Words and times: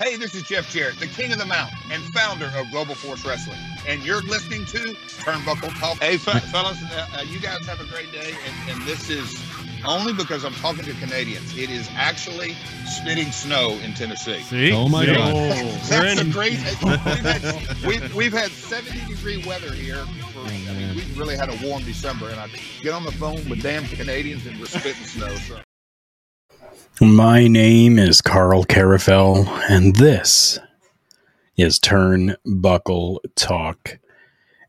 Hey, 0.00 0.16
this 0.16 0.34
is 0.34 0.44
Jeff 0.44 0.70
Jarrett, 0.70 0.98
the 0.98 1.06
king 1.06 1.30
of 1.30 1.38
the 1.38 1.44
mountain 1.44 1.76
and 1.92 2.02
founder 2.14 2.50
of 2.56 2.70
Global 2.70 2.94
Force 2.94 3.22
Wrestling, 3.22 3.58
and 3.86 4.02
you're 4.02 4.22
listening 4.22 4.64
to 4.64 4.78
Turnbuckle 4.78 5.78
Talk. 5.78 5.98
Hey, 5.98 6.16
fe- 6.16 6.40
fellas, 6.40 6.82
uh, 6.82 7.06
uh, 7.18 7.20
you 7.20 7.38
guys 7.38 7.66
have 7.66 7.82
a 7.82 7.84
great 7.84 8.10
day, 8.10 8.34
and, 8.46 8.70
and 8.70 8.88
this 8.88 9.10
is 9.10 9.38
only 9.84 10.14
because 10.14 10.42
I'm 10.42 10.54
talking 10.54 10.84
to 10.84 10.94
Canadians. 10.94 11.54
It 11.54 11.68
is 11.68 11.86
actually 11.96 12.56
spitting 12.86 13.30
snow 13.30 13.78
in 13.84 13.92
Tennessee. 13.92 14.40
See? 14.40 14.72
Oh 14.72 14.88
my 14.88 15.04
See? 15.04 15.12
God. 15.12 15.80
That's 15.90 16.20
a 16.22 16.24
great. 16.24 16.52
We've 16.82 16.98
had, 17.02 17.86
we've, 17.86 18.14
we've 18.14 18.32
had 18.32 18.50
70 18.52 19.06
degree 19.06 19.44
weather 19.46 19.70
here. 19.70 20.06
For, 20.32 20.40
I 20.40 20.72
mean, 20.78 20.94
we've 20.94 21.18
really 21.18 21.36
had 21.36 21.50
a 21.50 21.66
warm 21.68 21.84
December, 21.84 22.30
and 22.30 22.40
I 22.40 22.48
get 22.80 22.94
on 22.94 23.04
the 23.04 23.12
phone 23.12 23.46
with 23.50 23.62
damn 23.62 23.84
Canadians 23.84 24.46
and 24.46 24.58
we're 24.58 24.64
spitting 24.64 25.04
snow. 25.04 25.34
So. 25.34 25.60
My 27.02 27.48
name 27.48 27.98
is 27.98 28.20
Karl 28.20 28.64
Karufel, 28.64 29.48
and 29.70 29.96
this 29.96 30.58
is 31.56 31.80
Turnbuckle 31.80 33.20
Talk. 33.34 33.98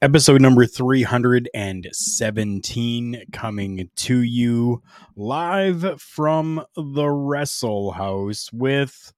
Episode 0.02 0.42
number 0.42 0.66
317 0.66 3.24
coming 3.34 3.90
to 3.97 4.22
you 4.22 4.81
live 5.14 6.02
from 6.02 6.64
the 6.78 7.09
Wrestle 7.09 7.92
House 7.92 8.50
with 8.53 9.12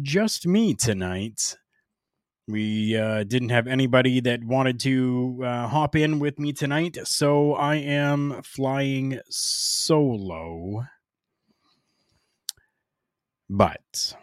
just 0.00 0.46
me 0.46 0.74
tonight. 0.74 1.56
We 2.46 2.96
uh, 2.96 3.24
didn't 3.24 3.48
have 3.48 3.66
anybody 3.66 4.20
that 4.20 4.44
wanted 4.44 4.78
to 4.80 5.40
uh, 5.44 5.66
hop 5.66 5.96
in 5.96 6.20
with 6.20 6.38
me 6.38 6.52
tonight, 6.52 6.98
so 7.02 7.54
I 7.54 7.78
am 7.78 8.42
flying 8.44 9.18
solo. 9.28 10.86
But 13.52 14.14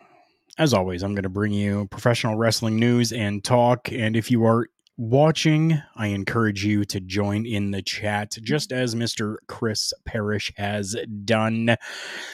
as 0.57 0.73
always, 0.73 1.03
I'm 1.03 1.13
going 1.13 1.23
to 1.23 1.29
bring 1.29 1.51
you 1.51 1.89
professional 1.91 2.37
wrestling 2.37 2.77
news 2.77 3.11
and 3.11 3.43
talk. 3.43 3.91
And 3.91 4.15
if 4.15 4.31
you 4.31 4.45
are 4.45 4.69
watching, 4.95 5.81
I 5.97 6.07
encourage 6.07 6.63
you 6.63 6.85
to 6.85 7.01
join 7.01 7.45
in 7.45 7.71
the 7.71 7.81
chat, 7.81 8.37
just 8.41 8.71
as 8.71 8.95
Mr. 8.95 9.35
Chris 9.47 9.91
Parrish 10.05 10.53
has 10.55 10.95
done. 11.25 11.75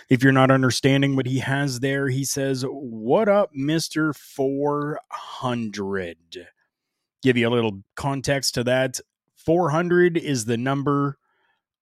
If 0.08 0.22
you're 0.22 0.32
not 0.32 0.52
understanding 0.52 1.16
what 1.16 1.26
he 1.26 1.40
has 1.40 1.80
there, 1.80 2.10
he 2.10 2.24
says, 2.24 2.64
What 2.68 3.28
up, 3.28 3.56
Mr. 3.56 4.16
400? 4.16 6.18
Give 7.24 7.38
you 7.38 7.48
a 7.48 7.50
little 7.50 7.82
context 7.96 8.54
to 8.54 8.64
that. 8.66 9.00
400 9.36 10.16
is 10.16 10.46
the 10.46 10.58
number 10.58 11.18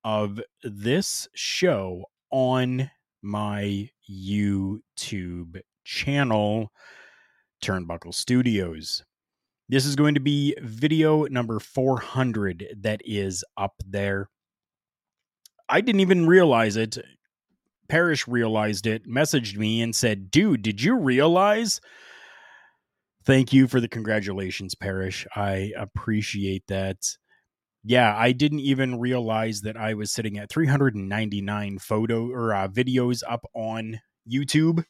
of 0.06 0.40
this 0.64 1.28
show 1.36 2.06
on 2.32 2.90
my 3.22 3.90
YouTube 4.12 5.62
channel, 5.84 6.72
Turnbuckle 7.64 8.14
Studios. 8.14 9.04
This 9.70 9.86
is 9.86 9.96
going 9.96 10.16
to 10.16 10.20
be 10.20 10.56
video 10.62 11.24
number 11.26 11.60
400 11.60 12.76
that 12.82 13.02
is 13.06 13.44
up 13.56 13.74
there. 13.88 14.30
I 15.70 15.80
didn't 15.80 16.02
even 16.02 16.28
realize 16.28 16.76
it. 16.76 16.98
Parrish 17.88 18.28
realized 18.28 18.86
it, 18.88 19.08
messaged 19.08 19.58
me, 19.58 19.82
and 19.82 19.96
said, 19.96 20.30
Dude, 20.30 20.62
did 20.62 20.82
you 20.82 20.98
realize? 20.98 21.80
Thank 23.24 23.54
you 23.54 23.68
for 23.68 23.80
the 23.80 23.88
congratulations, 23.88 24.76
Parrish. 24.76 25.28
I 25.36 25.72
appreciate 25.78 26.64
that 26.68 26.98
yeah, 27.84 28.16
I 28.16 28.32
didn't 28.32 28.60
even 28.60 29.00
realize 29.00 29.62
that 29.62 29.78
I 29.78 29.94
was 29.94 30.12
sitting 30.12 30.38
at 30.38 30.50
399 30.50 31.80
photo 31.80 32.30
or 32.30 32.54
uh, 32.54 32.68
videos 32.68 33.24
up 33.28 33.46
on 33.54 34.02
YouTube. 34.32 34.84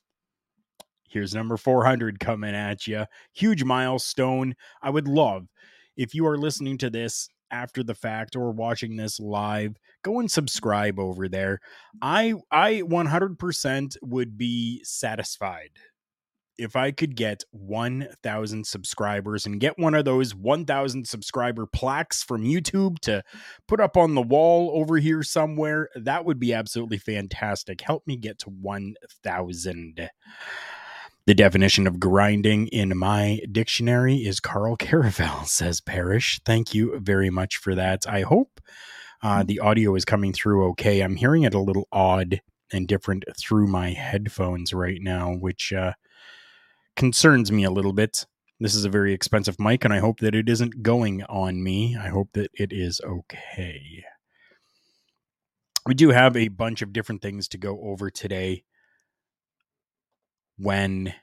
Here's 1.08 1.34
number 1.34 1.58
400 1.58 2.20
coming 2.20 2.56
at 2.56 2.88
you. 2.88 3.06
Huge 3.34 3.64
milestone. 3.64 4.56
I 4.82 4.90
would 4.90 5.08
love 5.08 5.48
if 5.98 6.16
you 6.16 6.26
are 6.26 6.38
listening 6.38 6.78
to 6.80 6.90
this 6.90 7.30
after 7.52 7.84
the 7.84 7.96
fact 7.96 8.36
or 8.36 8.52
watching 8.52 8.96
this 8.96 9.20
live, 9.20 9.76
go 10.04 10.20
and 10.20 10.32
subscribe 10.32 11.00
over 11.00 11.28
there. 11.28 11.60
I 12.02 12.36
I 12.50 12.82
100% 12.86 13.98
would 14.02 14.38
be 14.38 14.82
satisfied 14.84 15.72
if 16.62 16.76
I 16.76 16.92
could 16.92 17.16
get 17.16 17.44
1,000 17.52 18.66
subscribers 18.66 19.46
and 19.46 19.60
get 19.60 19.80
one 19.80 19.96
of 19.96 20.06
those 20.06 20.36
1,000 20.36 21.08
subscriber 21.08 21.66
plaques 21.66 22.24
from 22.24 22.44
YouTube 22.44 23.00
to 23.00 23.24
put 23.68 23.80
up 23.80 23.98
on 23.98 24.14
the 24.14 24.22
wall 24.22 24.72
over 24.74 24.98
here 24.98 25.24
somewhere, 25.24 25.90
that 25.96 26.24
would 26.24 26.40
be 26.40 26.54
absolutely 26.54 27.00
fantastic. 27.00 27.82
Help 27.82 28.06
me 28.06 28.16
get 28.16 28.40
to 28.40 28.50
1,000. 28.50 30.10
The 31.26 31.36
definition 31.36 31.88
of 31.88 32.00
grinding 32.00 32.68
in 32.68 32.98
my 32.98 33.42
dictionary 33.52 34.18
is 34.18 34.40
Karl 34.40 34.78
Karufel, 34.80 35.46
says 35.48 35.82
Parrish. 35.82 36.40
Thank 36.46 36.74
you 36.74 37.00
very 37.00 37.30
much 37.30 37.58
for 37.58 37.74
that. 37.76 38.06
I 38.08 38.22
hope 38.22 38.62
uh, 39.24 39.44
the 39.44 39.60
audio 39.60 39.96
is 39.96 40.06
coming 40.06 40.34
through 40.34 40.70
okay. 40.70 41.02
I'm 41.02 41.16
hearing 41.16 41.44
it 41.44 41.54
a 41.54 41.60
little 41.60 41.88
odd 41.92 42.42
and 42.72 42.88
different 42.88 43.26
through 43.38 43.68
my 43.68 43.92
headphones 43.92 44.74
right 44.74 45.00
now, 45.02 45.34
which 45.34 45.74
uh, 45.74 45.94
concerns 47.02 47.52
me 47.52 47.64
a 47.64 47.72
little 47.72 47.94
bit. 47.94 48.28
This 48.60 48.76
is 48.76 48.86
a 48.86 48.90
very 48.90 49.12
expensive 49.12 49.60
mic, 49.60 49.84
and 49.84 49.92
I 49.92 49.98
hope 49.98 50.20
that 50.20 50.36
it 50.36 50.48
isn't 50.48 50.84
going 50.84 51.24
on 51.24 51.64
me. 51.64 51.98
I 52.00 52.10
hope 52.10 52.30
that 52.34 52.52
it 52.54 52.72
is 52.72 53.02
okay. 53.04 54.04
We 55.88 55.96
do 55.96 56.10
have 56.10 56.38
a 56.38 56.50
bunch 56.50 56.84
of 56.84 56.94
different 56.94 57.24
things 57.24 57.48
to 57.48 57.58
go 57.58 57.82
over 57.82 58.12
today 58.12 58.66
when 60.60 61.16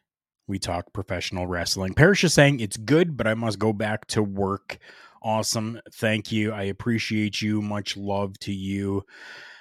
we 0.49 0.59
talk 0.59 0.93
professional 0.93 1.47
wrestling. 1.47 1.95
Parrish 1.95 2.25
is 2.25 2.35
saying 2.35 2.59
it's 2.59 2.77
good, 2.77 3.17
but 3.17 3.29
I 3.29 3.35
must 3.35 3.61
go 3.61 3.73
back 3.73 4.09
to 4.09 4.21
work. 4.21 4.79
Awesome. 5.23 5.81
Thank 5.93 6.33
you. 6.33 6.51
I 6.51 6.65
appreciate 6.65 7.41
you. 7.41 7.63
Much 7.63 7.97
love 7.97 8.37
to 8.41 8.53
you. 8.53 9.05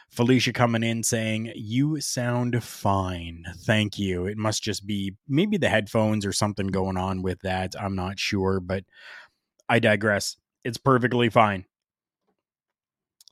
Felicia 0.09 0.54
coming 0.54 0.83
in 0.83 1.04
saying, 1.04 1.51
You 1.56 2.00
sound 2.01 2.63
fine. 2.63 3.45
Thank 3.59 4.00
you. 4.00 4.25
It 4.25 4.38
must 4.38 4.63
just 4.63 4.88
be 4.88 5.15
maybe 5.27 5.57
the 5.57 5.69
headphones 5.69 6.25
or 6.25 6.33
something 6.33 6.68
going 6.68 6.98
on 6.98 7.21
with 7.21 7.39
that. 7.42 7.75
I'm 7.80 7.95
not 7.95 8.19
sure, 8.19 8.59
but 8.59 8.83
I 9.69 9.80
digress. 9.80 10.38
It's 10.63 10.77
perfectly 10.77 11.30
fine. 11.30 11.65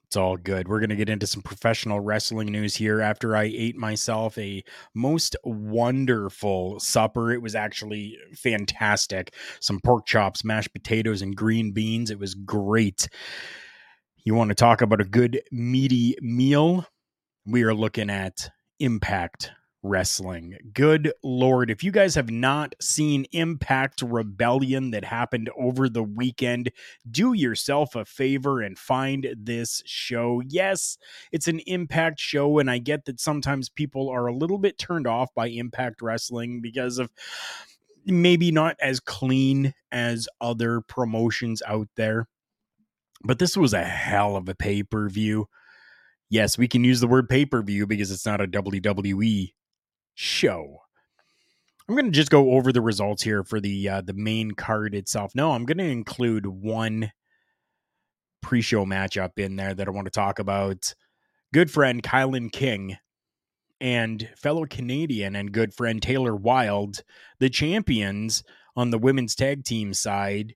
It's 0.05 0.15
all 0.15 0.37
good. 0.37 0.67
We're 0.67 0.79
going 0.79 0.91
to 0.91 0.95
get 0.95 1.09
into 1.09 1.27
some 1.27 1.41
professional 1.41 1.99
wrestling 1.99 2.51
news 2.51 2.75
here 2.75 3.01
after 3.01 3.35
I 3.35 3.51
ate 3.53 3.75
myself 3.75 4.37
a 4.37 4.63
most 4.93 5.35
wonderful 5.43 6.79
supper. 6.79 7.31
It 7.31 7.41
was 7.41 7.55
actually 7.55 8.17
fantastic. 8.35 9.33
Some 9.59 9.79
pork 9.81 10.05
chops, 10.05 10.45
mashed 10.45 10.73
potatoes, 10.73 11.21
and 11.21 11.35
green 11.35 11.71
beans. 11.71 12.11
It 12.11 12.19
was 12.19 12.35
great. 12.35 13.09
You 14.27 14.33
want 14.33 14.49
to 14.49 14.55
talk 14.55 14.81
about 14.81 15.01
a 15.01 15.05
good 15.05 15.39
meaty 15.51 16.15
meal? 16.19 16.87
We 17.45 17.61
are 17.61 17.75
looking 17.75 18.09
at 18.09 18.49
Impact 18.79 19.51
Wrestling. 19.83 20.57
Good 20.73 21.13
Lord. 21.23 21.69
If 21.69 21.83
you 21.83 21.91
guys 21.91 22.15
have 22.15 22.31
not 22.31 22.73
seen 22.81 23.27
Impact 23.33 24.01
Rebellion 24.01 24.89
that 24.89 25.05
happened 25.05 25.51
over 25.55 25.87
the 25.87 26.01
weekend, 26.01 26.71
do 27.11 27.33
yourself 27.33 27.95
a 27.95 28.03
favor 28.03 28.61
and 28.61 28.79
find 28.79 29.27
this 29.37 29.83
show. 29.85 30.41
Yes, 30.47 30.97
it's 31.31 31.47
an 31.47 31.59
Impact 31.67 32.19
show, 32.19 32.57
and 32.57 32.71
I 32.71 32.79
get 32.79 33.05
that 33.05 33.19
sometimes 33.19 33.69
people 33.69 34.09
are 34.09 34.25
a 34.25 34.35
little 34.35 34.57
bit 34.57 34.79
turned 34.79 35.05
off 35.05 35.29
by 35.35 35.49
Impact 35.49 36.01
Wrestling 36.01 36.61
because 36.61 36.97
of 36.97 37.11
maybe 38.07 38.51
not 38.51 38.75
as 38.81 38.99
clean 38.99 39.75
as 39.91 40.27
other 40.41 40.81
promotions 40.81 41.61
out 41.67 41.89
there. 41.95 42.27
But 43.25 43.39
this 43.39 43.57
was 43.57 43.73
a 43.73 43.83
hell 43.83 44.35
of 44.35 44.47
a 44.47 44.55
pay 44.55 44.83
per 44.83 45.09
view. 45.09 45.47
Yes, 46.29 46.57
we 46.57 46.67
can 46.67 46.83
use 46.83 46.99
the 46.99 47.07
word 47.07 47.27
pay 47.27 47.45
per 47.45 47.61
view 47.61 47.87
because 47.87 48.11
it's 48.11 48.25
not 48.25 48.41
a 48.41 48.47
WWE 48.47 49.53
show. 50.13 50.77
I'm 51.87 51.95
going 51.95 52.05
to 52.05 52.11
just 52.11 52.31
go 52.31 52.51
over 52.51 52.71
the 52.71 52.81
results 52.81 53.23
here 53.23 53.43
for 53.43 53.59
the 53.59 53.89
uh, 53.89 54.01
the 54.01 54.13
main 54.13 54.51
card 54.51 54.95
itself. 54.95 55.33
No, 55.35 55.51
I'm 55.51 55.65
going 55.65 55.77
to 55.77 55.83
include 55.83 56.45
one 56.45 57.11
pre-show 58.41 58.85
matchup 58.85 59.37
in 59.37 59.55
there 59.55 59.73
that 59.73 59.87
I 59.87 59.91
want 59.91 60.05
to 60.05 60.11
talk 60.11 60.39
about. 60.39 60.93
Good 61.53 61.71
friend 61.71 62.01
Kilynn 62.03 62.51
King 62.51 62.97
and 63.81 64.29
fellow 64.35 64.65
Canadian 64.65 65.35
and 65.35 65.51
good 65.51 65.73
friend 65.73 66.01
Taylor 66.01 66.35
Wilde, 66.35 67.03
the 67.39 67.49
champions 67.49 68.43
on 68.75 68.89
the 68.89 68.97
women's 68.97 69.35
tag 69.35 69.63
team 69.63 69.93
side, 69.93 70.55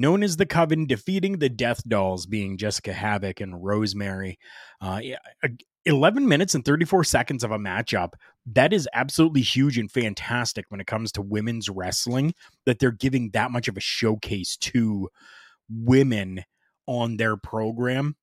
known 0.00 0.22
as 0.22 0.36
the 0.36 0.46
Coven, 0.46 0.86
defeating 0.86 1.38
the 1.38 1.50
Death 1.50 1.86
Dolls, 1.86 2.24
being 2.26 2.56
Jessica 2.56 2.92
Havok 2.92 3.40
and 3.40 3.62
Rosemary. 3.62 4.38
Uh, 4.80 5.00
11 5.84 6.26
minutes 6.26 6.54
and 6.54 6.64
34 6.64 7.04
seconds 7.04 7.44
of 7.44 7.50
a 7.50 7.58
matchup. 7.58 8.14
That 8.46 8.72
is 8.72 8.88
absolutely 8.94 9.42
huge 9.42 9.76
and 9.78 9.90
fantastic 9.90 10.64
when 10.68 10.80
it 10.80 10.86
comes 10.86 11.12
to 11.12 11.22
women's 11.22 11.68
wrestling, 11.68 12.34
that 12.64 12.78
they're 12.78 12.90
giving 12.90 13.30
that 13.30 13.50
much 13.50 13.68
of 13.68 13.76
a 13.76 13.80
showcase 13.80 14.56
to 14.56 15.08
women 15.68 16.44
on 16.86 17.18
their 17.18 17.36
program. 17.36 18.16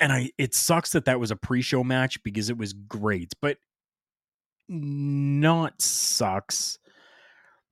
And 0.00 0.12
I 0.12 0.30
it 0.38 0.54
sucks 0.54 0.92
that 0.92 1.04
that 1.04 1.20
was 1.20 1.30
a 1.30 1.36
pre-show 1.36 1.84
match 1.84 2.22
because 2.22 2.48
it 2.48 2.56
was 2.56 2.72
great, 2.72 3.34
but 3.42 3.58
not 4.68 5.80
sucks 5.82 6.78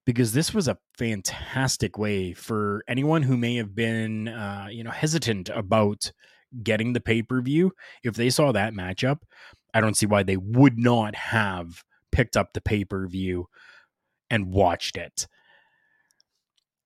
because 0.09 0.33
this 0.33 0.55
was 0.55 0.69
a 0.69 0.79
fantastic 0.97 1.99
way 1.99 2.33
for 2.33 2.83
anyone 2.89 3.23
who 3.23 3.37
may 3.37 3.57
have 3.57 3.75
been 3.75 4.29
uh, 4.29 4.67
you 4.71 4.83
know 4.83 4.91
hesitant 4.91 5.51
about 5.51 6.11
getting 6.63 6.95
the 6.95 7.01
pay-per-view 7.01 7.71
if 8.03 8.15
they 8.15 8.31
saw 8.31 8.51
that 8.53 8.73
matchup 8.73 9.19
i 9.75 9.83
don't 9.83 9.99
see 9.99 10.07
why 10.07 10.23
they 10.23 10.39
would 10.39 10.79
not 10.79 11.15
have 11.15 11.85
picked 12.11 12.37
up 12.37 12.53
the 12.53 12.61
pay-per-view 12.61 13.47
and 14.31 14.53
watched 14.53 14.97
it. 14.97 15.27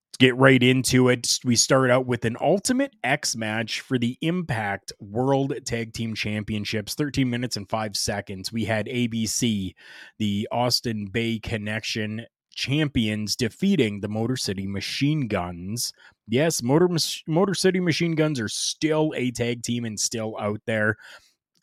Let's 0.09 0.19
get 0.19 0.37
right 0.37 0.63
into 0.63 1.09
it. 1.09 1.39
We 1.45 1.57
start 1.57 1.91
out 1.91 2.07
with 2.07 2.25
an 2.25 2.37
ultimate 2.41 2.95
x 3.03 3.35
match 3.35 3.81
for 3.81 3.99
the 3.99 4.19
impact 4.21 4.93
world 5.01 5.55
tag 5.65 5.93
team 5.95 6.15
championships 6.15 6.95
13 6.95 7.29
minutes 7.29 7.57
and 7.57 7.69
5 7.69 7.97
seconds. 7.97 8.53
We 8.53 8.65
had 8.65 8.87
abc 8.87 9.75
the 10.19 10.49
austin 10.53 11.07
Bey 11.07 11.39
connection 11.39 12.27
champions 12.55 13.37
defeating 13.37 14.01
the 14.01 14.09
Motor 14.09 14.37
City 14.37 14.67
Machine 14.67 15.29
Guns. 15.29 15.93
Yes, 16.29 16.63
Motor 16.63 16.89
Motor 17.27 17.55
City 17.55 17.81
Machine 17.81 18.15
Guns 18.15 18.41
are 18.41 18.49
still 18.49 19.13
a 19.17 19.31
tag 19.31 19.63
team 19.63 19.85
and 19.85 19.99
still 19.99 20.37
out 20.39 20.61
there. 20.67 20.97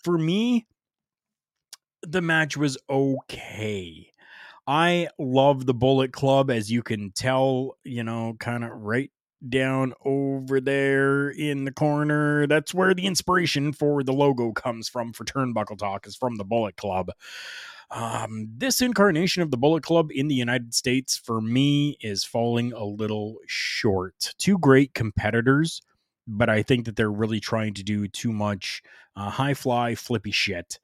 For 0.04 0.18
me, 0.18 0.68
the 2.02 2.22
match 2.22 2.58
was 2.58 2.78
okay. 2.90 4.12
I 4.68 5.10
love 5.18 5.66
the 5.66 5.74
Bullet 5.74 6.14
Club, 6.14 6.52
as 6.52 6.72
you 6.72 6.84
can 6.84 7.12
tell, 7.12 7.78
you 7.84 8.04
know, 8.04 8.36
kind 8.40 8.64
of 8.64 8.72
right 8.72 9.12
down 9.48 9.94
over 10.06 10.60
there 10.62 11.30
in 11.30 11.66
the 11.66 11.72
corner. 11.72 12.46
That's 12.46 12.74
where 12.74 12.94
the 12.94 13.06
inspiration 13.06 13.74
for 13.74 14.04
the 14.04 14.14
logo 14.14 14.52
comes 14.52 14.88
from 14.88 15.14
for 15.14 15.26
Turnbuckle 15.26 15.78
Talk, 15.78 16.06
is 16.06 16.16
from 16.16 16.36
the 16.36 16.44
Bullet 16.44 16.76
Club. 16.76 17.12
Um, 17.92 18.50
this 18.56 18.82
incarnation 18.82 19.42
of 19.42 19.52
the 19.52 19.58
Bullet 19.58 19.84
Club 19.84 20.10
in 20.12 20.28
the 20.28 20.36
United 20.36 20.74
States, 20.74 21.18
for 21.18 21.42
me, 21.42 21.98
is 22.02 22.24
falling 22.24 22.72
a 22.74 22.84
little 22.84 23.38
short. 23.48 24.34
Two 24.38 24.60
great 24.60 24.94
competitors, 24.94 25.82
but 26.28 26.50
I 26.50 26.62
think 26.62 26.86
that 26.86 26.96
they're 26.96 27.12
really 27.12 27.40
trying 27.40 27.74
to 27.76 27.84
do 27.84 28.08
too 28.08 28.32
much 28.32 28.84
uh, 29.16 29.30
high 29.30 29.56
fly, 29.56 29.96
flippy 29.96 30.32
shit, 30.32 30.80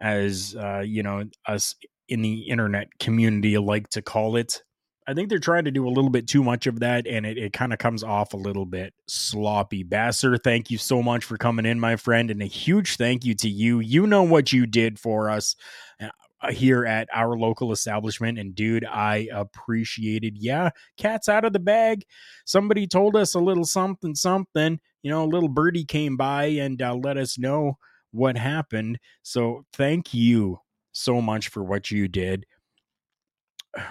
as 0.00 0.54
uh, 0.56 0.80
you 0.80 1.02
know, 1.02 1.24
us 1.46 1.74
in 2.08 2.20
the 2.20 2.42
internet 2.42 2.98
community 2.98 3.56
like 3.56 3.88
to 3.90 4.02
call 4.02 4.36
it. 4.36 4.62
I 5.06 5.12
think 5.12 5.28
they're 5.28 5.38
trying 5.38 5.66
to 5.66 5.70
do 5.70 5.86
a 5.86 5.90
little 5.90 6.10
bit 6.10 6.26
too 6.26 6.42
much 6.42 6.66
of 6.66 6.80
that, 6.80 7.06
and 7.06 7.26
it, 7.26 7.36
it 7.36 7.52
kind 7.52 7.72
of 7.72 7.78
comes 7.78 8.02
off 8.02 8.32
a 8.32 8.38
little 8.38 8.64
bit 8.64 8.94
sloppy. 9.06 9.84
Basser, 9.84 10.42
thank 10.42 10.70
you 10.70 10.78
so 10.78 11.02
much 11.02 11.24
for 11.24 11.36
coming 11.36 11.66
in, 11.66 11.78
my 11.78 11.96
friend, 11.96 12.30
and 12.30 12.42
a 12.42 12.46
huge 12.46 12.96
thank 12.96 13.24
you 13.24 13.34
to 13.34 13.48
you. 13.48 13.80
You 13.80 14.06
know 14.06 14.22
what 14.22 14.52
you 14.52 14.66
did 14.66 14.98
for 14.98 15.28
us 15.28 15.56
uh, 16.00 16.50
here 16.50 16.86
at 16.86 17.08
our 17.12 17.36
local 17.36 17.70
establishment, 17.70 18.38
and 18.38 18.54
dude, 18.54 18.86
I 18.86 19.28
appreciated. 19.30 20.38
Yeah, 20.38 20.70
cat's 20.96 21.28
out 21.28 21.44
of 21.44 21.52
the 21.52 21.60
bag. 21.60 22.04
Somebody 22.46 22.86
told 22.86 23.14
us 23.14 23.34
a 23.34 23.40
little 23.40 23.64
something, 23.64 24.14
something. 24.14 24.80
You 25.02 25.10
know, 25.10 25.24
a 25.24 25.26
little 25.26 25.50
birdie 25.50 25.84
came 25.84 26.16
by 26.16 26.44
and 26.44 26.80
uh, 26.80 26.94
let 26.94 27.18
us 27.18 27.38
know 27.38 27.78
what 28.10 28.38
happened. 28.38 28.98
So 29.22 29.66
thank 29.74 30.14
you 30.14 30.60
so 30.92 31.20
much 31.20 31.48
for 31.48 31.62
what 31.62 31.90
you 31.90 32.08
did 32.08 32.46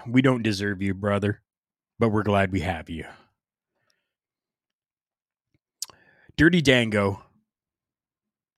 we 0.07 0.21
don't 0.21 0.43
deserve 0.43 0.81
you, 0.81 0.93
brother, 0.93 1.41
but 1.99 2.09
we're 2.09 2.23
glad 2.23 2.51
we 2.51 2.61
have 2.61 2.89
you. 2.89 3.05
Dirty 6.37 6.61
Dango. 6.61 7.23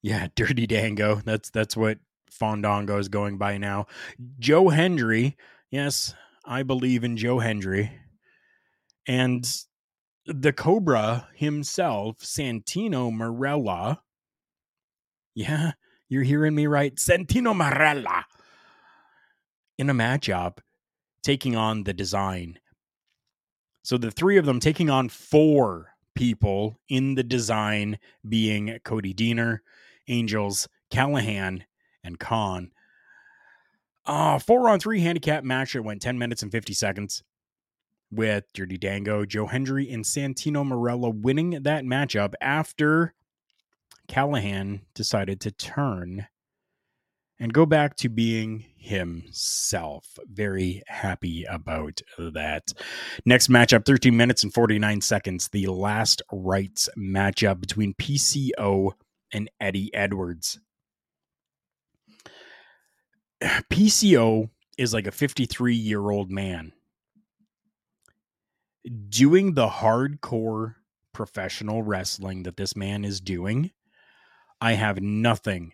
Yeah, 0.01 0.27
Dirty 0.35 0.67
Dango. 0.67 1.15
That's 1.25 1.49
that's 1.49 1.75
what 1.75 1.99
Fandango 2.29 2.97
is 2.97 3.09
going 3.09 3.37
by 3.37 3.57
now. 3.57 3.87
Joe 4.39 4.69
Hendry. 4.69 5.37
Yes, 5.71 6.13
I 6.45 6.63
believe 6.63 7.03
in 7.03 7.17
Joe 7.17 7.39
Hendry. 7.39 7.91
And 9.07 9.45
the 10.25 10.53
Cobra 10.53 11.27
himself, 11.35 12.19
Santino 12.19 13.11
Marella. 13.11 13.99
Yeah, 15.35 15.73
you're 16.07 16.23
hearing 16.23 16.55
me 16.55 16.65
right. 16.65 16.95
Santino 16.95 17.53
Marella. 17.55 18.23
In 19.77 19.89
a 19.89 19.93
matchup 19.93 20.59
taking 21.25 21.55
on 21.55 21.83
the 21.83 21.93
design. 21.93 22.59
So 23.81 23.97
the 23.97 24.11
three 24.11 24.37
of 24.37 24.45
them 24.45 24.59
taking 24.59 24.91
on 24.91 25.09
four 25.09 25.95
people 26.13 26.79
in 26.87 27.15
the 27.15 27.23
design 27.23 27.97
being 28.27 28.77
Cody 28.83 29.13
Deaner, 29.13 29.59
Angels, 30.07 30.67
Callihan, 30.91 31.63
and 32.03 32.19
Kon. 32.19 32.71
Uh, 34.05 34.37
four 34.37 34.69
on 34.69 34.79
three 34.79 35.01
handicap 35.01 35.43
match 35.43 35.73
that 35.73 35.81
went 35.81 36.01
10 36.01 36.19
minutes 36.19 36.43
and 36.43 36.51
50 36.51 36.73
seconds 36.73 37.23
with 38.11 38.45
Dirty 38.53 38.77
Dango, 38.77 39.25
Joe 39.25 39.47
Hendry, 39.47 39.91
and 39.91 40.05
Santino 40.05 40.63
Marella 40.63 41.09
winning 41.09 41.63
that 41.63 41.83
matchup 41.83 42.35
after 42.39 43.15
Callihan 44.07 44.81
decided 44.93 45.41
to 45.41 45.51
turn 45.51 46.27
and 47.39 47.53
go 47.53 47.65
back 47.65 47.95
to 47.97 48.09
being 48.09 48.65
himself. 48.77 50.17
Very 50.31 50.83
happy 50.87 51.43
about 51.49 52.01
that. 52.17 52.73
Next 53.25 53.49
matchup 53.49 53.85
13 53.85 54.15
minutes 54.15 54.43
and 54.43 54.53
49 54.53 55.01
seconds. 55.01 55.49
The 55.49 55.67
last 55.67 56.21
rites 56.31 56.89
matchup 56.97 57.59
between 57.59 57.93
PCO 57.95 58.91
and 59.33 59.49
Eddie 59.59 59.93
Edwards. 59.93 60.59
PCO 63.43 64.49
is 64.77 64.93
like 64.93 65.07
a 65.07 65.11
53 65.11 65.75
year 65.75 66.09
old 66.09 66.31
man 66.31 66.73
doing 69.09 69.53
the 69.53 69.67
hardcore 69.67 70.75
professional 71.13 71.81
wrestling 71.81 72.43
that 72.43 72.57
this 72.57 72.75
man 72.75 73.03
is 73.03 73.19
doing. 73.19 73.71
I 74.61 74.73
have 74.73 75.01
nothing 75.01 75.73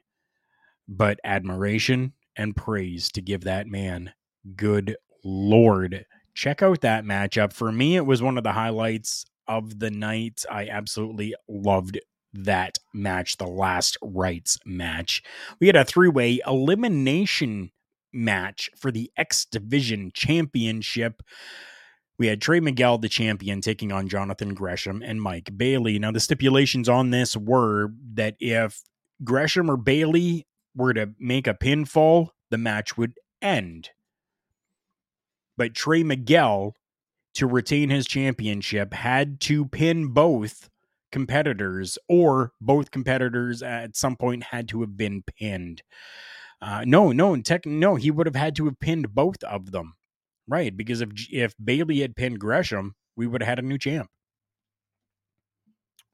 but 0.92 1.20
admiration 1.24 2.12
and 2.36 2.56
praise 2.56 3.10
to 3.14 3.22
give 3.22 3.46
that 3.46 3.66
man. 3.66 4.12
Good 4.56 4.98
Lord. 5.24 6.06
Check 6.34 6.62
out 6.62 6.82
that 6.82 7.06
matchup. 7.06 7.54
For 7.54 7.72
me, 7.72 7.96
it 7.96 8.06
was 8.06 8.22
one 8.22 8.38
of 8.38 8.44
the 8.44 8.52
highlights 8.52 9.26
of 9.48 9.80
the 9.80 9.90
night. 9.90 10.44
I 10.52 10.68
absolutely 10.68 11.34
loved 11.48 12.00
that 12.34 12.78
match, 12.94 13.38
the 13.38 13.48
last 13.48 13.98
rites 14.02 14.58
match. 14.66 15.24
We 15.60 15.68
had 15.68 15.76
a 15.76 15.86
three 15.86 16.10
way 16.10 16.40
elimination 16.46 17.72
match 18.14 18.70
for 18.78 18.92
the 18.92 19.12
X 19.18 19.46
Division 19.46 20.12
Championship. 20.14 21.22
We 22.20 22.28
had 22.28 22.42
Trey 22.42 22.60
Miguel, 22.60 22.98
the 22.98 23.10
champion, 23.10 23.62
taking 23.62 23.92
on 23.92 24.08
Jonathan 24.10 24.54
Gresham 24.54 25.02
and 25.02 25.22
Mike 25.22 25.58
Bailey. 25.58 25.98
Now, 26.00 26.12
the 26.12 26.20
stipulations 26.20 26.88
on 26.88 27.10
this 27.10 27.36
were 27.36 27.90
that 28.14 28.36
if 28.40 28.82
Gresham 29.24 29.72
or 29.72 29.78
Bailey 29.78 30.46
were 30.76 30.94
to 30.94 31.12
make 31.20 31.48
a 31.48 31.54
pinfall, 31.54 32.30
the 32.50 32.58
match 32.58 32.98
would 32.98 33.14
end. 33.42 33.90
But 35.58 35.74
Trey 35.74 36.04
Miguel, 36.04 36.76
to 37.36 37.48
retain 37.48 37.90
his 37.90 38.08
championship, 38.08 38.94
had 38.94 39.40
to 39.42 39.66
pin 39.66 40.08
both 40.08 40.70
competitors, 41.12 41.98
or 42.08 42.54
both 42.62 42.92
competitors 42.92 43.62
at 43.62 43.96
some 43.96 44.16
point 44.16 44.44
had 44.44 44.68
to 44.70 44.82
have 44.82 44.96
been 44.98 45.24
pinned. 45.24 45.84
Uh, 46.62 46.84
no, 46.86 47.12
no, 47.12 47.36
tech, 47.42 47.66
no, 47.66 47.96
he 47.96 48.12
would 48.12 48.28
have 48.28 48.36
had 48.36 48.56
to 48.56 48.66
have 48.66 48.80
pinned 48.80 49.14
both 49.14 49.44
of 49.44 49.72
them, 49.72 49.96
right? 50.48 50.76
Because 50.76 51.02
if 51.02 51.10
if 51.32 51.54
Bailey 51.64 52.00
had 52.02 52.16
pinned 52.16 52.40
Gresham, 52.40 52.96
we 53.16 53.28
would 53.28 53.42
have 53.42 53.50
had 53.50 53.60
a 53.60 53.64
new 53.64 53.78
champ, 53.78 54.10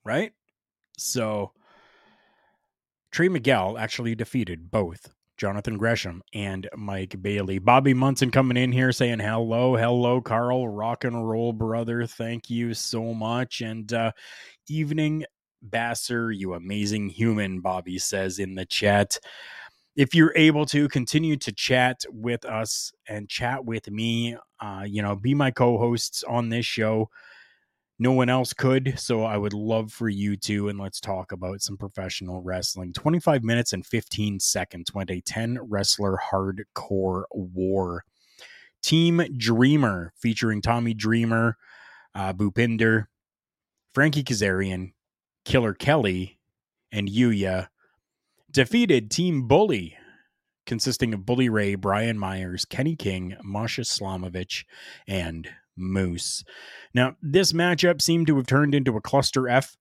right? 0.06 0.32
So 0.98 1.52
Trey 3.18 3.30
Miguel 3.30 3.80
actually 3.80 4.14
defeated 4.14 4.70
both 4.70 5.12
Jonathan 5.38 5.76
Gresham 5.76 6.22
and 6.36 6.70
Mike 6.78 7.20
Bailey. 7.20 7.58
Bobby 7.58 7.96
Munson 7.96 8.30
coming 8.30 8.58
in 8.58 8.72
here 8.72 8.92
saying 8.92 9.18
hello, 9.18 9.76
hello, 9.76 10.22
Karl, 10.22 10.68
rock 10.68 11.04
and 11.04 11.28
roll 11.28 11.52
brother. 11.52 12.06
Thank 12.06 12.52
you 12.52 12.76
so 12.76 13.16
much. 13.16 13.62
And 13.62 13.92
uh, 13.92 14.12
evening, 14.70 15.26
Basser, 15.68 16.32
you 16.32 16.54
amazing 16.54 17.10
human, 17.10 17.60
Bobby 17.60 17.98
says 17.98 18.38
in 18.38 18.54
the 18.54 18.68
chat. 18.68 19.18
if 19.98 20.14
you're 20.14 20.34
able 20.36 20.66
to 20.68 20.88
continue 20.88 21.36
to 21.38 21.52
chat 21.52 22.06
with 22.10 22.46
us 22.46 22.94
and 23.10 23.28
chat 23.28 23.66
with 23.66 23.90
me, 23.90 24.38
uh, 24.60 24.84
you 24.86 25.02
know, 25.02 25.16
be 25.16 25.34
my 25.34 25.50
co-hosts 25.50 26.24
on 26.24 26.50
this 26.50 26.68
show. 26.68 27.10
No 28.00 28.12
one 28.12 28.30
else 28.30 28.54
could, 28.54 29.00
so 29.00 29.24
I 29.24 29.38
would 29.38 29.54
love 29.54 29.92
for 29.92 30.08
you 30.08 30.38
to. 30.38 30.70
And 30.70 30.80
let's 30.80 31.00
talk 31.00 31.32
about 31.32 31.62
some 31.62 31.78
professional 31.78 32.42
wrestling. 32.42 32.94
25 32.94 33.44
minutes 33.44 33.74
and 33.74 33.86
15 33.86 34.40
seconds 34.40 34.94
went 34.94 35.10
a 35.10 35.22
10 35.22 35.60
wrestler 35.64 36.20
hardcore 36.32 37.24
war. 37.32 38.04
Team 38.84 39.22
Dreamer 39.36 40.14
featuring 40.16 40.62
Tommy 40.62 40.94
Dreamer, 40.94 41.58
uh, 42.14 42.34
Bhupinder, 42.34 43.08
Frankie 43.94 44.24
Kazarian, 44.24 44.94
Killer 45.44 45.74
Kelly, 45.74 46.38
and 46.92 47.10
Yuya 47.10 47.68
defeated 48.52 49.10
Team 49.10 49.48
Bully, 49.48 49.98
consisting 50.68 51.14
of 51.14 51.26
Bully 51.26 51.50
Ray, 51.50 51.74
Brian 51.76 52.20
Myers, 52.20 52.64
Kenny 52.64 52.96
King, 52.96 53.38
Masha 53.44 53.82
Slamovich, 53.82 54.66
and 55.08 55.50
Moose. 55.78 56.44
Now, 56.94 57.16
this 57.22 57.54
matchup 57.54 58.02
seemed 58.02 58.28
to 58.28 58.38
have 58.38 58.48
turned 58.48 58.76
into 58.76 58.98
a 58.98 59.02
cluster 59.02 59.48
F 59.48 59.78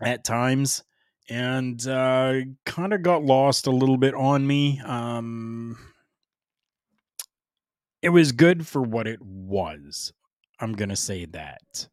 at 0.00 0.24
times 0.24 0.82
and 1.28 1.86
uh, 1.86 2.40
kind 2.64 2.92
of 2.92 3.02
got 3.02 3.22
lost 3.22 3.66
a 3.66 3.72
little 3.72 3.98
bit 3.98 4.14
on 4.14 4.46
me. 4.46 4.80
Um, 4.84 5.78
it 8.00 8.08
was 8.10 8.32
good 8.32 8.66
for 8.66 8.80
what 8.80 9.06
it 9.06 9.20
was. 9.20 10.12
I'm 10.60 10.72
going 10.72 10.88
to 10.88 10.96
say 10.96 11.24
that. 11.26 11.88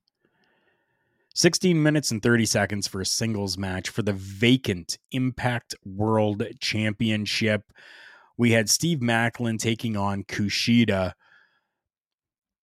16 1.33 1.83
minutes 1.83 2.11
and 2.11 2.23
30 2.23 2.45
seconds 2.45 2.87
for 2.87 3.01
a 3.01 3.05
singles 3.05 3.57
match 3.57 3.89
for 3.89 4.01
the 4.01 4.13
vacant 4.13 4.97
Impact 5.11 5.75
World 5.83 6.41
Championship. 6.61 7.73
We 8.37 8.51
had 8.51 8.69
Steve 8.69 8.99
Maclin 8.99 9.59
taking 9.59 9.97
on 9.97 10.23
Kushida. 10.23 11.13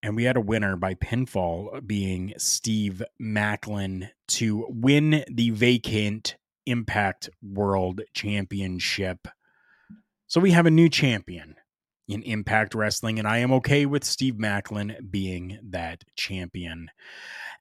And 0.02 0.16
we 0.16 0.24
had 0.24 0.36
a 0.36 0.40
winner 0.40 0.76
by 0.76 0.94
pinfall 0.94 1.76
uh, 1.76 1.80
being 1.80 2.34
Steve 2.36 3.02
Maclin 3.20 4.08
to 4.28 4.66
win 4.68 5.24
the 5.30 5.50
vacant 5.50 6.36
Impact 6.66 7.30
World 7.42 8.00
Championship. 8.12 9.28
So 10.26 10.40
we 10.40 10.52
have 10.52 10.66
a 10.66 10.70
new 10.70 10.88
champion 10.88 11.56
in 12.08 12.22
Impact 12.22 12.74
Wrestling, 12.74 13.18
and 13.18 13.28
I 13.28 13.38
am 13.38 13.52
okay 13.52 13.86
with 13.86 14.04
Steve 14.04 14.34
Maclin 14.34 15.10
being 15.10 15.58
that 15.62 16.04
champion. 16.16 16.90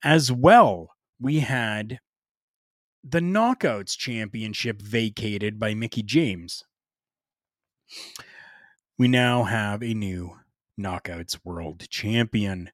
As 0.04 0.32
well, 0.32 0.96
we 1.20 1.40
had 1.40 2.00
the 3.04 3.20
Knockouts 3.20 3.98
Championship 3.98 4.82
vacated 4.82 5.60
by 5.60 5.74
Mickie 5.74 6.04
James. 6.04 6.64
We 8.98 9.08
now 9.08 9.44
have 9.44 9.84
a 9.84 9.94
new 9.94 10.38
Knockouts 10.80 11.40
World 11.44 11.90
Champion. 11.90 12.72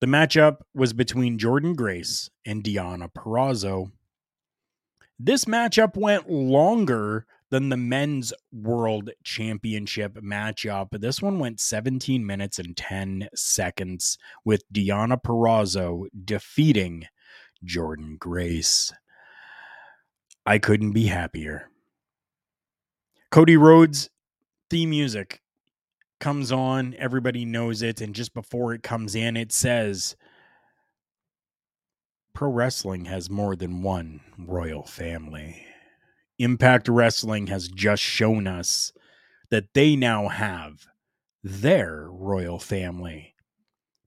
The 0.00 0.06
matchup 0.06 0.58
was 0.74 0.92
between 0.92 1.38
Jordynne 1.38 1.76
Grace 1.76 2.30
and 2.46 2.64
Deonna 2.64 3.12
Purrazzo. 3.12 3.92
This 5.18 5.44
matchup 5.44 5.96
went 5.96 6.30
longer 6.30 7.26
than 7.50 7.68
the 7.68 7.76
men's 7.76 8.32
world 8.52 9.10
championship 9.24 10.14
matchup. 10.14 10.88
This 10.92 11.20
one 11.20 11.38
went 11.38 11.60
17 11.60 12.24
minutes 12.24 12.58
and 12.58 12.76
10 12.76 13.28
seconds 13.34 14.16
with 14.44 14.62
Deonna 14.72 15.20
Purrazzo 15.22 16.06
defeating 16.24 17.04
Jordynne 17.66 18.18
Grace. 18.18 18.92
I 20.46 20.58
couldn't 20.58 20.92
be 20.92 21.06
happier. 21.06 21.68
Cody 23.30 23.56
Rhodes 23.56 24.10
theme 24.70 24.90
music 24.90 25.42
comes 26.20 26.52
on, 26.52 26.94
everybody 26.98 27.44
knows 27.44 27.82
it, 27.82 28.00
and 28.00 28.14
just 28.14 28.32
before 28.32 28.72
it 28.72 28.82
comes 28.82 29.14
in, 29.14 29.36
it 29.36 29.52
says 29.52 30.16
Pro 32.32 32.50
wrestling 32.50 33.06
has 33.06 33.28
more 33.28 33.56
than 33.56 33.82
one 33.82 34.20
royal 34.38 34.84
family. 34.84 35.66
Impact 36.38 36.88
Wrestling 36.88 37.48
has 37.48 37.68
just 37.68 38.02
shown 38.02 38.46
us 38.46 38.92
that 39.50 39.74
they 39.74 39.94
now 39.94 40.28
have 40.28 40.86
their 41.42 42.08
royal 42.10 42.58
family, 42.58 43.34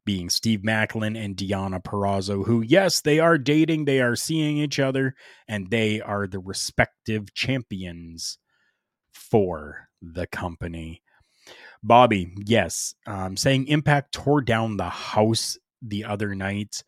being 0.03 0.32
Steve 0.32 0.62
Maclin 0.62 1.15
and 1.15 1.36
Deonna 1.38 1.84
Purrazzo, 1.84 2.46
who, 2.46 2.62
yes, 2.62 3.01
they 3.01 3.20
are 3.20 3.38
dating, 3.38 3.86
they 3.86 4.01
are 4.01 4.15
seeing 4.15 4.58
each 4.58 4.79
other, 4.79 5.13
and 5.48 5.70
they 5.70 6.01
are 6.01 6.25
the 6.25 6.39
respective 6.39 7.34
champions 7.36 8.39
for 9.12 9.89
the 10.01 10.25
company. 10.25 11.03
Bobby, 11.84 12.34
yes, 12.46 12.96
um, 13.06 13.36
saying 13.36 13.68
Impact 13.68 14.13
tore 14.13 14.42
down 14.42 14.78
the 14.78 14.90
house 14.90 15.58
the 15.82 16.06
other 16.06 16.34
night. 16.34 16.84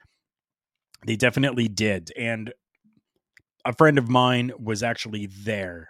They 1.06 1.18
definitely 1.18 1.68
did. 1.68 2.12
And 2.18 2.54
a 3.66 3.74
friend 3.74 3.98
of 3.98 4.10
mine 4.10 4.52
was 4.58 4.84
actually 4.84 5.28
there 5.28 5.90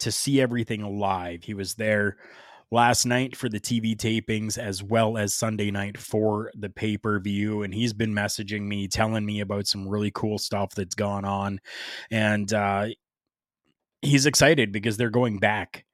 to 0.00 0.12
see 0.12 0.40
everything 0.40 0.98
live. 0.98 1.42
He 1.42 1.54
was 1.54 1.74
there 1.74 2.16
last 2.70 3.04
night 3.04 3.36
for 3.36 3.48
the 3.48 3.60
TV 3.60 3.96
tapings 3.96 4.56
as 4.56 4.82
well 4.82 5.18
as 5.18 5.34
Sunday 5.34 5.70
night 5.70 5.98
for 5.98 6.52
the 6.54 6.70
pay 6.70 6.96
per 6.96 7.18
view. 7.18 7.62
And 7.62 7.74
he's 7.74 7.92
been 7.92 8.14
messaging 8.14 8.62
me, 8.62 8.86
telling 8.86 9.26
me 9.26 9.40
about 9.40 9.66
some 9.66 9.88
really 9.88 10.12
cool 10.14 10.38
stuff 10.38 10.70
that's 10.74 10.94
gone 10.94 11.24
on. 11.24 11.60
And 12.10 12.52
uh, 12.52 12.88
he's 14.02 14.26
excited 14.26 14.72
because 14.72 14.96
they're 14.96 15.10
going 15.10 15.38
back. 15.38 15.84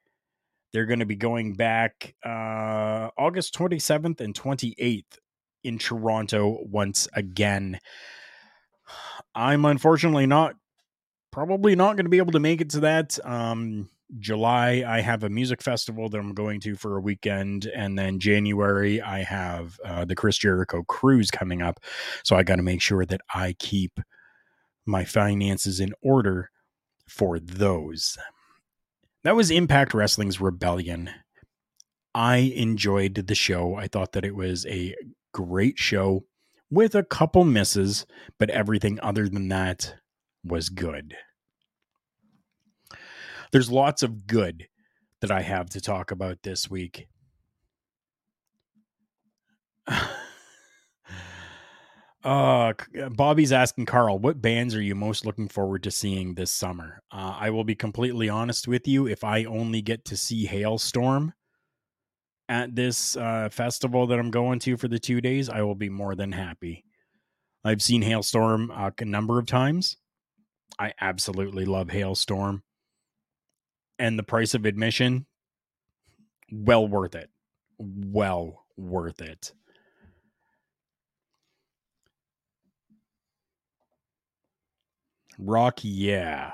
They're 0.73 0.85
going 0.85 0.99
to 0.99 1.05
be 1.05 1.15
going 1.15 1.53
back 1.53 2.15
uh, 2.25 3.09
August 3.17 3.55
27th 3.55 4.21
and 4.21 4.33
28th 4.33 5.17
in 5.63 5.77
Toronto 5.77 6.59
once 6.63 7.07
again. 7.13 7.79
I'm 9.35 9.65
unfortunately 9.65 10.25
not 10.25 10.55
probably 11.31 11.75
not 11.75 11.95
going 11.95 12.05
to 12.05 12.09
be 12.09 12.17
able 12.17 12.31
to 12.31 12.39
make 12.39 12.61
it 12.61 12.71
to 12.71 12.79
that. 12.79 13.19
Um, 13.23 13.89
July, 14.19 14.83
I 14.87 15.01
have 15.01 15.23
a 15.23 15.29
music 15.29 15.61
festival 15.61 16.09
that 16.09 16.17
I'm 16.17 16.33
going 16.33 16.59
to 16.61 16.75
for 16.75 16.97
a 16.97 17.01
weekend. 17.01 17.65
And 17.75 17.99
then 17.99 18.19
January, 18.19 19.01
I 19.01 19.23
have 19.23 19.79
uh, 19.83 20.05
the 20.05 20.15
Chris 20.15 20.37
Jericho 20.37 20.83
cruise 20.83 21.29
coming 21.29 21.61
up. 21.61 21.79
So 22.23 22.35
I 22.35 22.43
got 22.43 22.55
to 22.55 22.63
make 22.63 22.81
sure 22.81 23.05
that 23.05 23.21
I 23.33 23.53
keep 23.59 23.99
my 24.85 25.03
finances 25.03 25.79
in 25.79 25.93
order 26.01 26.49
for 27.07 27.39
those. 27.39 28.17
That 29.23 29.35
was 29.35 29.51
Impact 29.51 29.93
Wrestling's 29.93 30.39
Rebellion. 30.39 31.09
I 32.13 32.37
enjoyed 32.37 33.15
the 33.15 33.35
show. 33.35 33.75
I 33.75 33.87
thought 33.87 34.13
that 34.13 34.25
it 34.25 34.35
was 34.35 34.65
a 34.67 34.95
great 35.33 35.77
show 35.77 36.25
with 36.69 36.95
a 36.95 37.03
couple 37.03 37.43
misses, 37.43 38.05
but 38.39 38.49
everything 38.49 38.99
other 39.01 39.27
than 39.27 39.49
that 39.49 39.95
was 40.43 40.69
good. 40.69 41.15
There's 43.51 43.71
lots 43.71 44.03
of 44.03 44.27
good 44.27 44.67
that 45.21 45.31
I 45.31 45.41
have 45.41 45.69
to 45.71 45.81
talk 45.81 46.11
about 46.11 46.43
this 46.43 46.69
week. 46.69 47.07
Uh, 52.27 52.73
Bobby's 53.11 53.53
asking 53.53 53.85
Karl, 53.85 54.19
what 54.19 54.41
bands 54.41 54.75
are 54.75 54.81
you 54.81 54.95
most 54.95 55.25
looking 55.25 55.47
forward 55.47 55.81
to 55.83 55.91
seeing 55.91 56.35
this 56.35 56.51
summer? 56.51 57.01
Uh, 57.09 57.37
I 57.39 57.51
will 57.51 57.63
be 57.63 57.73
completely 57.73 58.27
honest 58.27 58.67
with 58.67 58.85
you. 58.85 59.07
If 59.07 59.23
I 59.23 59.45
only 59.45 59.81
get 59.81 60.03
to 60.05 60.17
see 60.17 60.45
Halestorm 60.45 61.31
at 62.49 62.75
this 62.75 63.15
uh, 63.15 63.47
festival 63.49 64.07
that 64.07 64.19
I'm 64.19 64.29
going 64.29 64.59
to 64.59 64.75
for 64.75 64.89
the 64.89 64.99
two 64.99 65.21
days, 65.21 65.47
I 65.47 65.61
will 65.61 65.73
be 65.73 65.87
more 65.87 66.15
than 66.15 66.33
happy. 66.33 66.83
I've 67.63 67.81
seen 67.81 68.03
Halestorm 68.03 68.77
uh, 68.77 68.91
a 68.99 69.05
number 69.05 69.39
of 69.39 69.45
times. 69.45 69.95
I 70.77 70.91
absolutely 70.99 71.63
love 71.63 71.87
Halestorm. 71.87 72.61
And 73.99 74.19
the 74.19 74.23
price 74.23 74.53
of 74.53 74.65
admission, 74.65 75.27
well 76.51 76.85
worth 76.85 77.15
it. 77.15 77.29
Well 77.77 78.65
worth 78.75 79.21
it. 79.21 79.53
Rock, 85.37 85.79
yeah. 85.83 86.53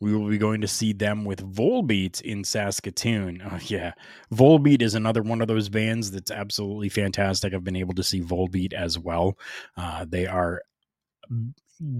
We 0.00 0.16
will 0.16 0.28
be 0.28 0.38
going 0.38 0.62
to 0.62 0.68
see 0.68 0.92
them 0.92 1.24
with 1.24 1.44
Volbeat 1.54 2.20
in 2.22 2.44
Saskatoon. 2.44 3.40
Oh, 3.52 3.58
yeah. 3.66 3.92
Volbeat 4.34 4.82
is 4.82 4.94
another 4.94 5.22
one 5.22 5.40
of 5.40 5.48
those 5.48 5.68
bands 5.68 6.10
that's 6.10 6.30
absolutely 6.30 6.88
fantastic. 6.88 7.54
I've 7.54 7.64
been 7.64 7.76
able 7.76 7.94
to 7.94 8.02
see 8.02 8.20
Volbeat 8.20 8.72
as 8.72 8.98
well. 8.98 9.38
Uh, 9.76 10.04
they 10.08 10.26
are 10.26 10.62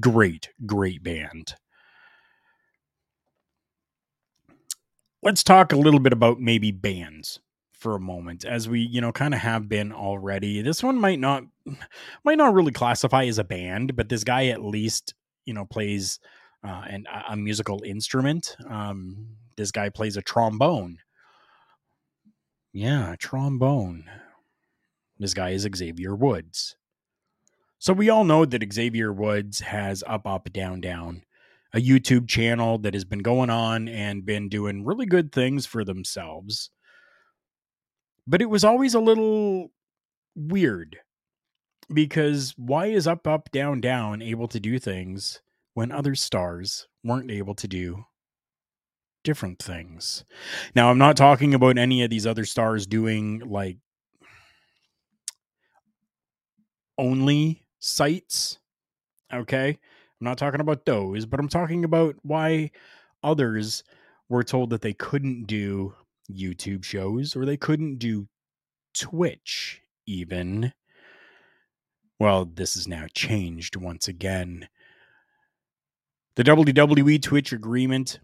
great, 0.01 0.51
great 0.67 1.03
band. 1.03 1.55
Let's 5.23 5.45
talk 5.45 5.73
a 5.73 5.77
little 5.77 6.01
bit 6.01 6.13
about 6.13 6.41
maybe 6.41 6.73
bands 6.73 7.39
for 7.73 7.97
a 7.97 8.01
moment 8.01 8.45
as 8.45 8.69
we 8.69 8.79
you 8.79 9.01
know 9.01 9.11
kind 9.11 9.35
of 9.35 9.41
have 9.41 9.69
been 9.69 9.93
already 9.93 10.63
this 10.63 10.85
one 10.85 10.97
might 10.97 11.19
not 11.19 11.43
might 12.25 12.39
not 12.39 12.55
really 12.55 12.71
classify 12.71 13.25
as 13.25 13.39
a 13.39 13.45
band 13.45 13.97
but 13.97 14.09
this 14.09 14.23
guy 14.23 14.47
at 14.47 14.63
least 14.63 15.15
you 15.45 15.55
know 15.55 15.65
plays 15.65 16.19
uh, 16.65 16.85
and 16.89 17.07
a 17.29 17.37
musical 17.37 17.83
instrument 17.83 18.57
um, 18.69 19.27
This 19.57 19.71
guy 19.73 19.89
plays 19.89 20.17
a 20.17 20.23
trombone. 20.23 20.99
Yeah, 22.73 23.17
trombone. 23.19 24.05
This 25.19 25.35
guy 25.35 25.51
is 25.51 25.69
Xavier 25.77 26.15
Woods. 26.15 26.77
So 27.79 27.93
we 27.93 28.11
all 28.11 28.25
know 28.25 28.45
that 28.45 28.73
Xavier 28.73 29.13
Woods 29.13 29.61
has 29.61 30.05
Up, 30.07 30.27
Up, 30.27 30.53
Down, 30.53 30.81
Down, 30.81 31.23
a 31.75 31.79
YouTube 31.79 32.29
channel 32.29 32.79
that 32.79 32.95
has 32.95 33.05
been 33.05 33.21
going 33.21 33.51
on 33.51 33.89
and 33.89 34.25
been 34.25 34.49
doing 34.49 34.85
really 34.85 35.07
good 35.07 35.33
things 35.33 35.67
for 35.67 35.85
themselves. 35.85 36.71
But 38.27 38.41
it 38.41 38.49
was 38.49 38.65
always 38.65 38.95
a 38.95 39.01
little 39.01 39.73
weird 40.35 40.99
because 41.95 42.55
why 42.57 42.87
is 42.87 43.07
Up, 43.07 43.27
Up, 43.27 43.51
Down, 43.51 43.81
Down 43.81 44.23
able 44.23 44.49
to 44.49 44.61
do 44.61 44.79
things 44.79 45.41
when 45.75 45.93
other 45.93 46.15
stars 46.15 46.89
weren't 47.05 47.31
able 47.31 47.55
to 47.57 47.69
do 47.69 48.05
different 49.25 49.59
things? 49.59 50.25
Now, 50.75 50.91
I'm 50.91 50.99
not 50.99 51.17
talking 51.17 51.55
about 51.55 51.79
any 51.79 52.03
of 52.03 52.11
these 52.11 52.27
other 52.27 52.45
stars 52.45 52.87
doing 52.87 53.41
like 53.41 53.79
only 56.99 57.65
sites. 57.81 58.59
Okay. 59.33 59.69
I'm 59.71 60.25
not 60.25 60.39
talking 60.39 60.61
about 60.61 60.85
those, 60.85 61.27
but 61.27 61.41
I'm 61.41 61.49
talking 61.49 61.85
about 61.85 62.17
why 62.23 62.71
others 63.23 63.83
were 64.29 64.45
told 64.45 64.71
that 64.71 64.83
they 64.83 64.93
couldn't 64.93 65.47
do 65.47 65.95
YouTube 66.31 66.85
shows 66.85 67.35
or 67.35 67.45
they 67.45 67.57
couldn't 67.57 67.99
do 67.99 68.29
Twitch, 68.95 69.83
even. 70.07 70.73
Well, 72.23 72.45
this 72.45 72.77
is 72.77 72.87
now 72.87 73.07
changed 73.13 73.75
once 73.75 74.07
again. 74.07 74.69
The 76.37 76.45
WWE 76.45 77.21
Twitch 77.21 77.53
agreement 77.53 78.21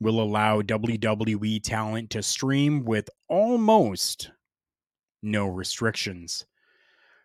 will 0.00 0.20
allow 0.20 0.62
WWE 0.62 1.60
talent 1.60 2.10
to 2.10 2.22
stream 2.22 2.84
with 2.84 3.10
almost 3.28 4.30
no 5.20 5.48
restrictions. 5.48 6.46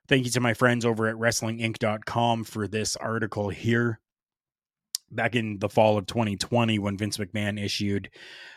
Thank 0.08 0.26
you 0.26 0.32
to 0.32 0.40
my 0.40 0.56
friends 0.56 0.84
over 0.84 1.08
at 1.08 1.16
WrestlingInc.com 1.16 2.46
for 2.46 2.68
this 2.68 2.96
article 2.96 3.50
here. 3.50 4.00
Back 5.12 5.36
in 5.36 5.60
the 5.60 5.70
fall 5.70 5.98
of 5.98 6.08
2020, 6.08 6.80
when 6.80 6.98
Vince 6.98 7.18
McMahon 7.18 7.64
issued, 7.64 8.10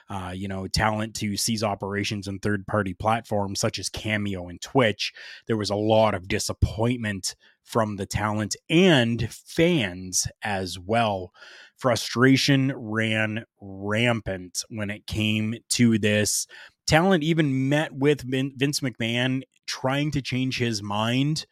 uh, 0.09 0.33
you 0.35 0.49
know, 0.49 0.67
talent 0.67 1.15
to 1.17 1.37
seize 1.37 1.63
operations 1.63 2.27
on 2.27 2.39
third-party 2.39 2.95
platforms 2.95 3.61
such 3.61 3.79
as 3.79 3.89
Cameo 3.89 4.49
and 4.49 4.61
Twitch, 4.61 5.13
there 5.47 5.57
was 5.57 5.71
a 5.71 5.77
lot 5.77 6.15
of 6.15 6.27
disappointment 6.27 7.37
from 7.63 7.97
the 7.97 8.07
talent 8.07 8.57
and 8.71 9.31
fans 9.31 10.27
as 10.43 10.79
well. 10.79 11.33
Frustration 11.77 12.73
ran 12.75 13.45
rampant 13.61 14.65
when 14.71 14.91
it 14.91 15.07
came 15.07 15.57
to 15.71 15.99
this. 15.99 16.47
Talent 16.87 17.23
even 17.23 17.69
met 17.69 17.93
with 17.93 18.23
Vince 18.23 18.81
McMahon 18.81 19.43
trying 19.67 20.11
to 20.13 20.23
change 20.23 20.59
his 20.59 20.83
mind, 20.83 21.47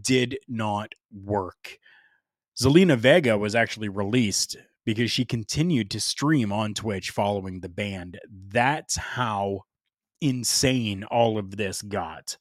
did 0.00 0.38
not 0.48 0.92
work. 1.12 1.78
Zelina 2.60 2.96
Vega 2.96 3.38
was 3.38 3.54
actually 3.54 3.88
released 3.88 4.56
because 4.84 5.10
she 5.10 5.24
continued 5.24 5.90
to 5.90 6.00
stream 6.00 6.52
on 6.52 6.74
Twitch 6.74 7.10
following 7.10 7.60
the 7.60 7.68
band. 7.68 8.18
That's 8.28 8.96
how 8.96 9.62
insane 10.20 11.04
all 11.04 11.38
of 11.38 11.56
this 11.56 11.82
got. 11.82 12.36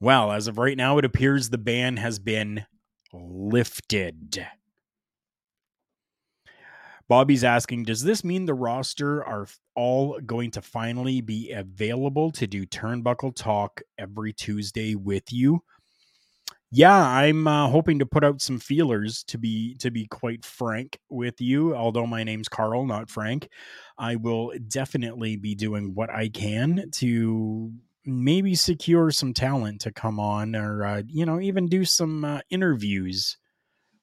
Well, 0.00 0.32
as 0.32 0.48
of 0.48 0.58
right 0.58 0.76
now, 0.76 0.98
it 0.98 1.06
appears 1.06 1.48
the 1.48 1.56
ban 1.56 1.96
has 1.96 2.18
been 2.18 2.66
lifted. 3.14 4.46
Bobby's 7.08 7.44
asking, 7.44 7.84
does 7.84 8.02
this 8.02 8.24
mean 8.24 8.44
the 8.44 8.52
roster 8.52 9.24
are 9.24 9.46
all 9.74 10.20
going 10.20 10.50
to 10.50 10.60
finally 10.60 11.22
be 11.22 11.52
available 11.52 12.32
to 12.32 12.46
do 12.46 12.66
turnbuckle 12.66 13.34
talk 13.34 13.80
every 13.96 14.32
Tuesday 14.32 14.94
with 14.94 15.32
you? 15.32 15.62
Yeah, 16.72 16.96
I'm 16.96 17.46
uh, 17.46 17.68
hoping 17.68 18.00
to 18.00 18.06
put 18.06 18.24
out 18.24 18.42
some 18.42 18.58
feelers 18.58 19.22
to 19.24 19.38
be 19.38 19.76
to 19.76 19.90
be 19.90 20.06
quite 20.06 20.44
frank 20.44 20.98
with 21.08 21.40
you. 21.40 21.76
Although 21.76 22.06
my 22.06 22.24
name's 22.24 22.48
Karl, 22.48 22.84
not 22.86 23.08
Frank, 23.08 23.48
I 23.98 24.16
will 24.16 24.52
definitely 24.66 25.36
be 25.36 25.54
doing 25.54 25.94
what 25.94 26.10
I 26.10 26.28
can 26.28 26.90
to 26.94 27.72
maybe 28.04 28.54
secure 28.54 29.10
some 29.10 29.32
talent 29.32 29.80
to 29.82 29.92
come 29.92 30.18
on 30.18 30.56
or 30.56 30.84
uh, 30.84 31.02
you 31.08 31.24
know 31.24 31.40
even 31.40 31.66
do 31.68 31.84
some 31.84 32.24
uh, 32.24 32.40
interviews 32.50 33.38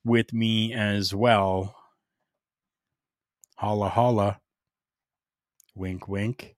with 0.06 0.32
me 0.32 0.74
as 0.74 1.14
well. 1.14 1.76
Holla 3.58 3.90
holla. 3.90 4.40
Wink 5.76 6.08
wink. 6.08 6.56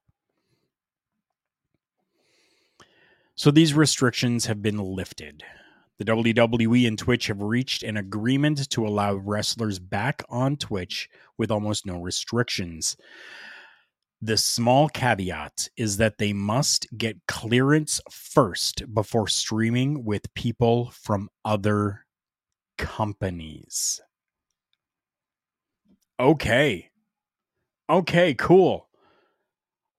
So 3.36 3.50
these 3.52 3.74
restrictions 3.74 4.46
have 4.46 4.62
been 4.62 4.78
lifted 4.78 5.44
the 5.98 6.06
WWE 6.06 6.88
and 6.88 6.98
Twitch 6.98 7.28
have 7.28 7.42
reached 7.42 7.84
an 7.84 7.98
agreement 7.98 8.70
to 8.70 8.86
allow 8.86 9.16
wrestlers 9.16 9.80
back 9.80 10.24
on 10.30 10.58
Twitch 10.58 11.10
with 11.38 11.52
almost 11.52 11.86
no 11.86 12.00
restrictions. 12.02 12.98
The 14.22 14.38
small 14.38 14.90
caveat 14.90 15.70
is 15.78 15.98
that 15.98 16.18
they 16.18 16.34
must 16.34 16.88
get 16.98 17.28
clearance 17.28 18.02
first 18.10 18.94
before 18.94 19.28
streaming 19.28 20.04
with 20.04 20.34
people 20.34 20.92
from 20.92 21.30
other 21.44 22.06
companies. 22.78 24.02
Okay. 26.20 26.90
Okay, 27.90 28.34
cool. 28.34 28.90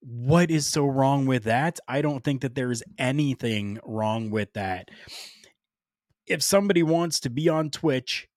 What 0.01 0.51
is 0.51 0.67
so 0.67 0.87
wrong 0.87 1.27
with 1.27 1.45
that? 1.45 1.79
I 1.89 2.03
don't 2.03 2.23
think 2.23 2.41
that 2.43 2.55
there's 2.55 2.83
anything 2.99 3.79
wrong 3.85 4.31
with 4.31 4.53
that. 4.55 4.91
If 6.27 6.43
somebody 6.43 6.83
wants 6.83 7.21
to 7.21 7.31
be 7.31 7.49
on 7.49 7.71
Twitch 7.71 8.29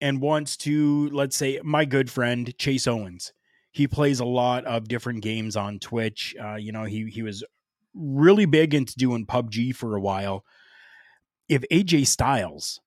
and 0.00 0.20
wants 0.20 0.56
to, 0.58 1.08
let's 1.10 1.36
say, 1.36 1.60
my 1.62 1.84
good 1.84 2.10
friend 2.10 2.56
Chase 2.58 2.86
Owens, 2.86 3.32
he 3.72 3.86
plays 3.86 4.20
a 4.20 4.24
lot 4.24 4.64
of 4.64 4.88
different 4.88 5.22
games 5.22 5.56
on 5.56 5.78
Twitch. 5.78 6.34
Uh, 6.42 6.56
you 6.56 6.72
know, 6.72 6.84
he 6.84 7.06
he 7.06 7.22
was 7.22 7.44
really 7.94 8.46
big 8.46 8.74
into 8.74 8.94
doing 8.96 9.26
PUBG 9.26 9.74
for 9.74 9.96
a 9.96 10.00
while. 10.00 10.44
If 11.48 11.62
AJ 11.70 12.06
Styles, 12.06 12.80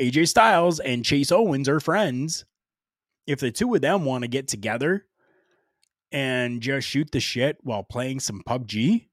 AJ 0.00 0.28
Styles 0.28 0.80
and 0.80 1.04
Chase 1.04 1.32
Owens 1.32 1.68
are 1.68 1.80
friends, 1.80 2.44
if 3.26 3.40
the 3.40 3.50
two 3.50 3.74
of 3.74 3.80
them 3.80 4.04
want 4.04 4.22
to 4.22 4.28
get 4.28 4.48
together 4.48 5.06
and 6.12 6.60
just 6.60 6.86
shoot 6.86 7.10
the 7.10 7.20
shit 7.20 7.58
while 7.62 7.82
playing 7.82 8.20
some 8.20 8.42
PUBG, 8.46 9.08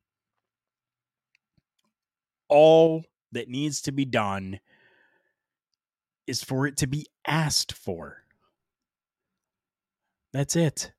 all 2.49 3.03
that 3.31 3.49
needs 3.49 3.81
to 3.81 3.91
be 3.91 4.05
done 4.05 4.59
is 6.27 6.43
for 6.43 6.67
it 6.67 6.77
to 6.77 6.87
be 6.87 7.07
asked 7.25 7.71
for. 7.71 8.23
That's 10.33 10.55
it. 10.55 10.91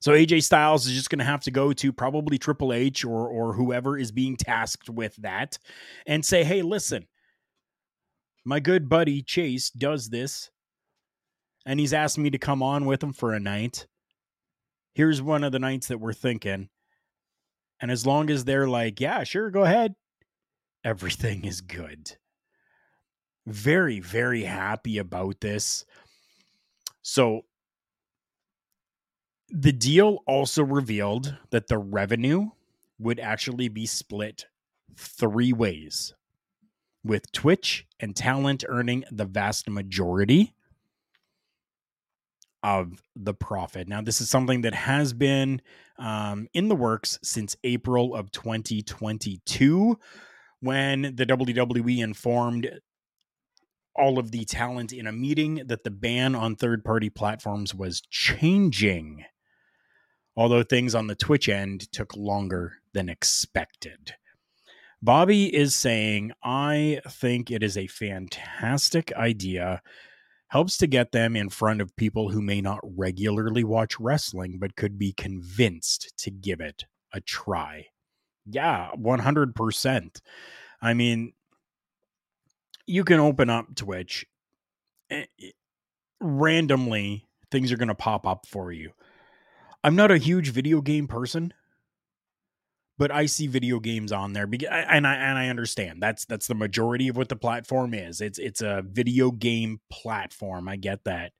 So 0.00 0.12
AJ 0.12 0.42
Styles 0.42 0.86
is 0.86 0.94
just 0.94 1.10
going 1.10 1.20
to 1.20 1.24
have 1.24 1.42
to 1.42 1.50
go 1.50 1.72
to 1.72 1.92
probably 1.92 2.38
Triple 2.38 2.72
H 2.72 3.04
or 3.04 3.28
or 3.28 3.52
whoever 3.52 3.96
is 3.96 4.10
being 4.10 4.36
tasked 4.36 4.90
with 4.90 5.14
that 5.16 5.58
and 6.06 6.24
say, 6.24 6.42
"Hey, 6.44 6.62
listen. 6.62 7.06
My 8.44 8.58
good 8.58 8.88
buddy 8.88 9.22
Chase 9.22 9.70
does 9.70 10.08
this 10.08 10.50
and 11.64 11.78
he's 11.78 11.92
asked 11.92 12.18
me 12.18 12.30
to 12.30 12.38
come 12.38 12.62
on 12.62 12.86
with 12.86 13.02
him 13.02 13.12
for 13.12 13.32
a 13.32 13.40
night. 13.40 13.86
Here's 14.94 15.22
one 15.22 15.44
of 15.44 15.52
the 15.52 15.58
nights 15.58 15.88
that 15.88 15.98
we're 15.98 16.12
thinking. 16.12 16.68
And 17.80 17.90
as 17.90 18.06
long 18.06 18.30
as 18.30 18.44
they're 18.44 18.68
like, 18.68 19.00
"Yeah, 19.00 19.24
sure, 19.24 19.50
go 19.50 19.64
ahead." 19.64 19.94
Everything 20.84 21.44
is 21.44 21.60
good. 21.60 22.16
Very 23.46 24.00
very 24.00 24.42
happy 24.44 24.98
about 24.98 25.40
this. 25.40 25.84
So 27.02 27.42
the 29.48 29.72
deal 29.72 30.18
also 30.26 30.62
revealed 30.64 31.36
that 31.50 31.68
the 31.68 31.78
revenue 31.78 32.50
would 32.98 33.20
actually 33.20 33.68
be 33.68 33.86
split 33.86 34.46
three 34.96 35.52
ways, 35.52 36.14
with 37.04 37.30
Twitch 37.32 37.86
and 38.00 38.14
talent 38.14 38.64
earning 38.68 39.04
the 39.10 39.24
vast 39.24 39.68
majority 39.68 40.54
of 42.62 43.02
the 43.16 43.34
profit. 43.34 43.88
Now, 43.88 44.02
this 44.02 44.20
is 44.20 44.30
something 44.30 44.60
that 44.62 44.74
has 44.74 45.12
been 45.12 45.60
um, 45.98 46.46
in 46.54 46.68
the 46.68 46.76
works 46.76 47.18
since 47.22 47.56
April 47.64 48.14
of 48.14 48.30
2022 48.30 49.98
when 50.62 51.02
the 51.14 51.26
WWE 51.26 52.02
informed 52.02 52.80
all 53.94 54.18
of 54.18 54.30
the 54.30 54.46
talent 54.46 54.92
in 54.92 55.06
a 55.06 55.12
meeting 55.12 55.62
that 55.66 55.84
the 55.84 55.90
ban 55.90 56.34
on 56.34 56.56
third 56.56 56.82
party 56.84 57.10
platforms 57.10 57.74
was 57.74 58.00
changing 58.08 59.24
although 60.36 60.62
things 60.62 60.94
on 60.94 61.06
the 61.06 61.14
Twitch 61.14 61.48
end 61.48 61.90
took 61.92 62.16
longer 62.16 62.78
than 62.94 63.08
expected. 63.08 64.14
Bobby 65.02 65.54
is 65.54 65.74
saying, 65.74 66.32
I 66.42 67.00
think 67.08 67.50
it 67.50 67.62
is 67.62 67.76
a 67.76 67.88
fantastic 67.88 69.12
idea. 69.14 69.82
helps 70.48 70.76
to 70.76 70.86
get 70.86 71.12
them 71.12 71.34
in 71.34 71.48
front 71.48 71.80
of 71.80 71.96
people 71.96 72.28
who 72.28 72.42
may 72.42 72.60
not 72.60 72.78
regularly 72.82 73.64
watch 73.64 73.98
wrestling 73.98 74.58
but 74.58 74.76
could 74.76 74.98
be 74.98 75.12
convinced 75.12 76.12
to 76.18 76.30
give 76.30 76.60
it 76.60 76.84
a 77.12 77.20
try. 77.20 77.86
Yeah, 78.46 78.90
100%. 78.96 80.20
I 80.80 80.94
mean, 80.94 81.32
you 82.86 83.04
can 83.04 83.20
open 83.20 83.48
up 83.50 83.74
Twitch 83.76 84.26
eh, 85.10 85.26
randomly 86.20 87.26
things 87.50 87.70
are 87.70 87.76
going 87.76 87.88
to 87.88 87.94
pop 87.94 88.26
up 88.26 88.46
for 88.46 88.72
you. 88.72 88.92
I'm 89.84 89.94
not 89.94 90.10
a 90.10 90.18
huge 90.18 90.50
video 90.50 90.80
game 90.80 91.06
person, 91.06 91.52
but 92.98 93.10
I 93.10 93.26
see 93.26 93.46
video 93.46 93.78
games 93.80 94.12
on 94.12 94.32
there 94.32 94.44
and 94.44 95.06
I 95.06 95.14
and 95.14 95.38
I 95.38 95.48
understand 95.48 96.02
that's 96.02 96.24
that's 96.24 96.46
the 96.46 96.54
majority 96.54 97.08
of 97.08 97.16
what 97.16 97.28
the 97.28 97.36
platform 97.36 97.94
is. 97.94 98.20
It's 98.20 98.38
it's 98.38 98.62
a 98.62 98.82
video 98.86 99.30
game 99.30 99.80
platform. 99.90 100.68
I 100.68 100.76
get 100.76 101.04
that. 101.04 101.32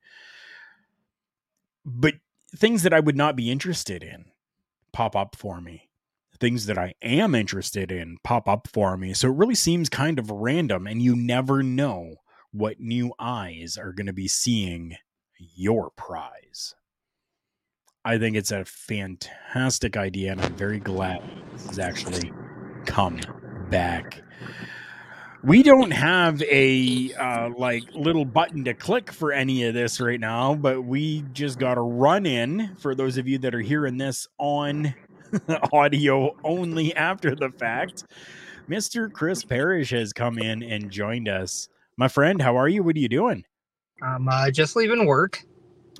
But 1.85 2.15
things 2.55 2.83
that 2.83 2.93
I 2.93 2.99
would 2.99 3.17
not 3.17 3.35
be 3.35 3.49
interested 3.49 4.03
in 4.03 4.25
pop 4.91 5.15
up 5.15 5.35
for 5.35 5.59
me. 5.61 5.89
Things 6.39 6.65
that 6.65 6.77
I 6.77 6.93
am 7.01 7.35
interested 7.35 7.91
in 7.91 8.17
pop 8.23 8.47
up 8.47 8.67
for 8.67 8.97
me. 8.97 9.13
So 9.13 9.29
it 9.29 9.35
really 9.35 9.55
seems 9.55 9.89
kind 9.89 10.19
of 10.19 10.29
random 10.29 10.87
and 10.87 11.01
you 11.01 11.15
never 11.15 11.63
know 11.63 12.15
what 12.51 12.79
new 12.79 13.13
eyes 13.19 13.77
are 13.77 13.93
going 13.93 14.07
to 14.07 14.13
be 14.13 14.27
seeing 14.27 14.95
your 15.55 15.89
prize. 15.91 16.75
I 18.05 18.17
think 18.17 18.35
it's 18.35 18.51
a 18.51 18.65
fantastic 18.65 19.95
idea, 19.95 20.33
and 20.33 20.41
I'm 20.41 20.55
very 20.55 20.79
glad 20.79 21.23
this 21.53 21.67
has 21.67 21.79
actually 21.79 22.33
come 22.85 23.21
back. 23.69 24.21
We 25.41 25.63
don't 25.63 25.91
have 25.91 26.41
a 26.43 27.13
uh, 27.13 27.49
like 27.57 27.83
little 27.93 28.25
button 28.25 28.65
to 28.65 28.73
click 28.73 29.11
for 29.11 29.31
any 29.31 29.63
of 29.63 29.73
this 29.73 29.99
right 29.99 30.19
now, 30.19 30.53
but 30.53 30.83
we 30.83 31.23
just 31.33 31.59
got 31.59 31.75
to 31.75 31.81
run 31.81 32.25
in 32.25 32.75
for 32.77 32.93
those 32.93 33.17
of 33.17 33.27
you 33.27 33.37
that 33.39 33.55
are 33.55 33.61
hearing 33.61 33.97
this 33.97 34.27
on 34.37 34.93
audio 35.73 36.35
only 36.43 36.95
after 36.95 37.35
the 37.35 37.49
fact. 37.49 38.05
Mr. 38.69 39.11
Chris 39.11 39.43
Parrish 39.43 39.91
has 39.91 40.13
come 40.13 40.37
in 40.37 40.63
and 40.63 40.89
joined 40.89 41.27
us. 41.27 41.67
My 41.97 42.07
friend, 42.07 42.41
how 42.41 42.57
are 42.57 42.67
you? 42.67 42.83
What 42.83 42.95
are 42.95 42.99
you 42.99 43.09
doing? 43.09 43.43
I'm 44.01 44.27
uh, 44.27 44.51
just 44.51 44.75
leaving 44.75 45.05
work. 45.05 45.43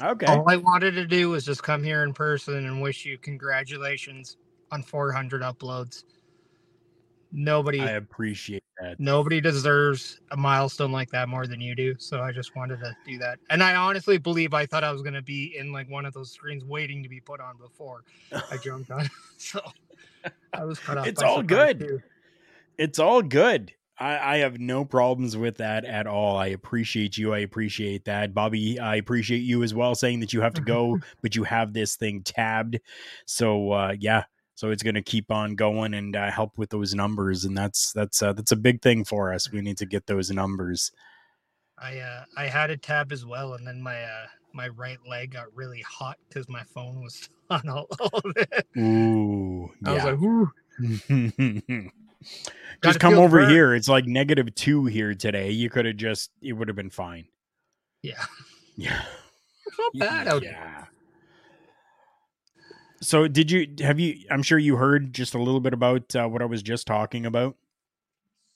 Okay. 0.01 0.25
All 0.25 0.49
I 0.49 0.55
wanted 0.55 0.91
to 0.95 1.05
do 1.05 1.29
was 1.29 1.45
just 1.45 1.61
come 1.61 1.83
here 1.83 2.03
in 2.03 2.13
person 2.13 2.65
and 2.65 2.81
wish 2.81 3.05
you 3.05 3.17
congratulations 3.17 4.37
on 4.71 4.81
400 4.81 5.41
uploads. 5.41 6.03
Nobody, 7.35 7.79
I 7.79 7.91
appreciate 7.91 8.63
that. 8.79 8.99
nobody 8.99 9.41
deserves 9.41 10.21
a 10.29 10.37
milestone 10.37 10.91
like 10.91 11.09
that 11.09 11.27
more 11.27 11.47
than 11.47 11.59
you 11.59 11.73
do. 11.73 11.95
So 11.97 12.21
I 12.21 12.31
just 12.31 12.55
wanted 12.55 12.79
to 12.81 12.95
do 13.07 13.17
that. 13.17 13.39
And 13.49 13.63
I 13.63 13.75
honestly 13.75 14.19
believe 14.19 14.53
I 14.53 14.67
thought 14.67 14.83
I 14.83 14.91
was 14.91 15.01
going 15.01 15.15
to 15.15 15.21
be 15.23 15.55
in 15.57 15.71
like 15.71 15.89
one 15.89 16.05
of 16.05 16.13
those 16.13 16.31
screens 16.31 16.63
waiting 16.63 17.01
to 17.01 17.09
be 17.09 17.19
put 17.19 17.39
on 17.41 17.57
before 17.57 18.03
I 18.31 18.57
jumped 18.63 18.91
on. 18.91 19.09
so 19.37 19.61
I 20.53 20.63
was 20.63 20.77
cut 20.77 20.99
off. 20.99 21.07
It's 21.07 21.23
all 21.23 21.41
good. 21.41 21.79
too. 21.79 22.01
It's 22.77 22.99
all 22.99 23.23
good. 23.23 23.73
I, 23.97 24.35
I 24.35 24.37
have 24.37 24.59
no 24.59 24.85
problems 24.85 25.35
with 25.35 25.57
that 25.57 25.85
at 25.85 26.05
all. 26.05 26.37
I 26.37 26.47
appreciate 26.47 27.17
you. 27.17 27.33
I 27.33 27.39
appreciate 27.39 28.05
that. 28.05 28.33
Bobby, 28.33 28.79
I 28.79 28.97
appreciate 28.97 29.39
you 29.39 29.63
as 29.63 29.73
well 29.73 29.95
saying 29.95 30.19
that 30.19 30.33
you 30.33 30.41
have 30.41 30.53
to 30.55 30.61
go, 30.65 30.99
but 31.21 31.35
you 31.35 31.43
have 31.45 31.73
this 31.73 31.95
thing 31.95 32.21
tabbed. 32.21 32.79
So 33.25 33.71
uh 33.71 33.95
yeah. 33.99 34.25
So 34.55 34.69
it's 34.69 34.83
going 34.83 34.95
to 34.95 35.01
keep 35.01 35.31
on 35.31 35.55
going 35.55 35.93
and 35.95 36.15
uh, 36.15 36.29
help 36.29 36.57
with 36.57 36.69
those 36.69 36.93
numbers, 36.93 37.43
and 37.43 37.57
that's 37.57 37.91
that's 37.93 38.21
uh, 38.21 38.33
that's 38.33 38.51
a 38.51 38.55
big 38.55 38.81
thing 38.81 39.03
for 39.03 39.33
us. 39.33 39.51
We 39.51 39.61
need 39.61 39.77
to 39.77 39.85
get 39.85 40.05
those 40.05 40.29
numbers. 40.29 40.91
I 41.77 41.97
uh, 41.99 42.25
I 42.37 42.45
had 42.47 42.69
a 42.69 42.77
tab 42.77 43.11
as 43.11 43.25
well, 43.25 43.55
and 43.55 43.65
then 43.65 43.81
my 43.81 44.03
uh, 44.03 44.27
my 44.53 44.67
right 44.69 44.99
leg 45.09 45.31
got 45.31 45.45
really 45.55 45.81
hot 45.81 46.17
because 46.29 46.47
my 46.47 46.63
phone 46.63 47.01
was 47.01 47.29
on 47.49 47.67
all 47.67 47.87
of 47.99 48.23
it. 48.35 48.67
Ooh, 48.77 49.71
I 49.83 49.91
was 49.91 50.03
like, 50.03 50.21
"Ooh, 50.21 51.91
just 52.83 52.99
come 52.99 53.15
over 53.15 53.39
burn. 53.39 53.49
here. 53.49 53.73
It's 53.73 53.89
like 53.89 54.05
negative 54.05 54.53
two 54.53 54.85
here 54.85 55.15
today. 55.15 55.49
You 55.49 55.69
could 55.69 55.85
have 55.85 55.97
just, 55.97 56.31
it 56.41 56.53
would 56.53 56.67
have 56.67 56.77
been 56.77 56.89
fine. 56.91 57.25
yeah, 58.03 58.23
Yeah. 58.75 59.03
it's 59.65 59.77
not 59.79 59.93
bad 59.95 60.27
out 60.27 60.43
here." 60.43 60.87
So 63.03 63.27
did 63.27 63.51
you 63.51 63.67
have 63.81 63.99
you 63.99 64.25
I'm 64.29 64.43
sure 64.43 64.57
you 64.57 64.77
heard 64.77 65.13
just 65.13 65.35
a 65.35 65.37
little 65.37 65.59
bit 65.59 65.73
about 65.73 66.15
uh, 66.15 66.27
what 66.27 66.41
I 66.41 66.45
was 66.45 66.63
just 66.63 66.87
talking 66.87 67.25
about. 67.25 67.55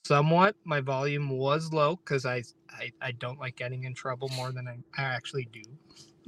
Somewhat, 0.06 0.56
my 0.64 0.80
volume 0.80 1.30
was 1.30 1.74
low 1.74 1.98
because 1.98 2.26
I, 2.26 2.44
I 2.70 2.92
I 3.02 3.12
don't 3.12 3.40
like 3.40 3.58
getting 3.58 3.84
in 3.84 3.94
trouble 3.94 4.30
more 4.36 4.54
than 4.54 4.68
I, 4.68 4.78
I 4.98 5.04
actually 5.04 5.50
do. 5.52 5.62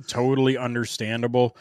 Totally 0.07 0.57
understandable. 0.57 1.55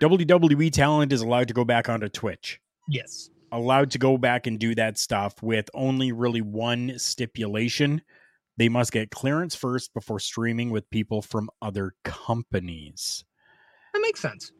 WWE 0.00 0.72
talent 0.72 1.12
is 1.12 1.20
allowed 1.20 1.48
to 1.48 1.54
go 1.54 1.64
back 1.64 1.88
onto 1.88 2.08
Twitch. 2.08 2.60
Yes, 2.88 3.30
Allowed 3.50 3.90
to 3.92 3.98
go 3.98 4.18
back 4.18 4.46
and 4.46 4.58
do 4.58 4.74
that 4.76 4.98
stuff 4.98 5.42
with 5.42 5.68
only 5.74 6.12
really 6.12 6.42
one 6.42 6.98
stipulation. 6.98 8.02
They 8.56 8.68
must 8.68 8.92
get 8.92 9.10
clearance 9.10 9.56
first 9.56 9.92
before 9.94 10.20
streaming 10.20 10.70
with 10.70 10.88
people 10.90 11.22
from 11.22 11.50
other 11.62 11.94
companies. 12.04 13.24
that 13.94 14.00
makes 14.00 14.20
sense. 14.20 14.52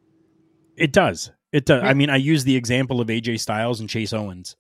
It 0.79 0.93
does. 0.93 1.31
It 1.53 1.65
does. 1.65 1.83
I 1.83 1.95
mean, 1.95 2.11
I 2.11 2.17
use 2.17 2.45
the 2.45 2.55
example 2.57 3.01
of 3.01 3.09
AJ 3.09 3.41
Styles 3.41 3.81
and 3.81 3.89
Chase 3.89 4.13
Owens. 4.13 4.57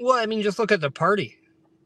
Well, 0.00 0.16
I 0.16 0.26
mean, 0.26 0.42
just 0.42 0.58
look 0.58 0.70
at 0.72 0.80
the 0.80 0.90
party. 0.90 1.36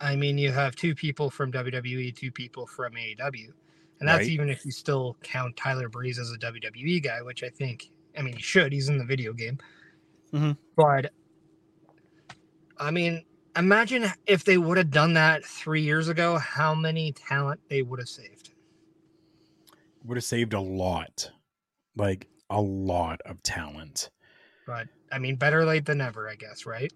I 0.01 0.17
mean, 0.17 0.37
you 0.37 0.51
have 0.53 0.77
two 0.77 0.95
people 0.95 1.31
from 1.31 1.51
WWE, 1.53 2.15
two 2.15 2.31
people 2.31 2.67
from 2.67 2.93
AEW, 2.95 3.53
and 4.01 4.09
that's 4.09 4.21
Right. 4.23 4.29
even 4.29 4.49
if 4.51 4.65
you 4.67 4.73
still 4.73 5.17
count 5.23 5.57
Tyler 5.57 5.89
Breeze 5.89 6.19
as 6.19 6.31
a 6.33 6.37
WWE 6.39 7.01
guy, 7.03 7.23
which 7.23 7.43
I 7.43 7.49
think. 7.49 7.91
I 8.19 8.23
mean, 8.23 8.37
he 8.37 8.43
should. 8.43 8.73
He's 8.73 8.89
in 8.89 8.99
the 8.99 9.05
video 9.05 9.33
game. 9.33 9.59
Mhm. 10.33 10.57
But 10.77 11.13
I 12.79 12.91
mean, 12.91 13.25
imagine 13.57 14.07
if 14.27 14.45
they 14.45 14.59
would 14.59 14.77
have 14.77 14.91
done 14.91 15.13
that 15.15 15.45
three 15.45 15.83
years 15.83 16.09
ago, 16.09 16.37
how 16.39 16.75
many 16.75 17.13
talent 17.13 17.61
they 17.69 17.83
would 17.83 18.01
have 18.01 18.09
saved. 18.09 18.51
Would 20.05 20.17
have 20.17 20.25
saved 20.25 20.53
a 20.53 20.61
lot. 20.61 21.31
Like 21.97 22.27
a 22.53 22.61
lot 22.61 23.21
of 23.25 23.43
talent. 23.43 24.11
But 24.67 24.87
I 25.11 25.19
mean, 25.19 25.37
better 25.37 25.65
late 25.65 25.87
than 25.87 25.99
never, 25.99 26.29
I 26.29 26.35
guess, 26.37 26.67
right? 26.67 26.93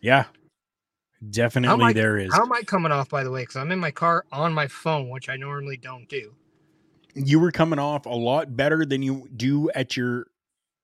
Yeah. 0.00 0.24
Definitely 1.30 1.84
I- 1.86 1.92
there 1.92 2.18
is. 2.18 2.32
How 2.32 2.42
am 2.42 2.52
I 2.52 2.62
coming 2.62 2.92
off, 2.92 3.08
by 3.08 3.24
the 3.24 3.30
way? 3.30 3.42
Because 3.42 3.56
I'm 3.56 3.72
in 3.72 3.78
my 3.78 3.90
car 3.90 4.24
on 4.32 4.52
my 4.52 4.66
phone, 4.68 5.08
which 5.08 5.28
I 5.28 5.36
normally 5.36 5.76
don't 5.76 6.08
do. 6.08 6.34
you 7.14 7.38
were 7.38 7.52
coming 7.52 7.78
off 7.78 8.06
a 8.06 8.10
lot 8.10 8.56
better 8.56 8.84
than 8.86 9.02
you 9.02 9.28
do 9.36 9.70
at 9.74 9.96
your 9.96 10.26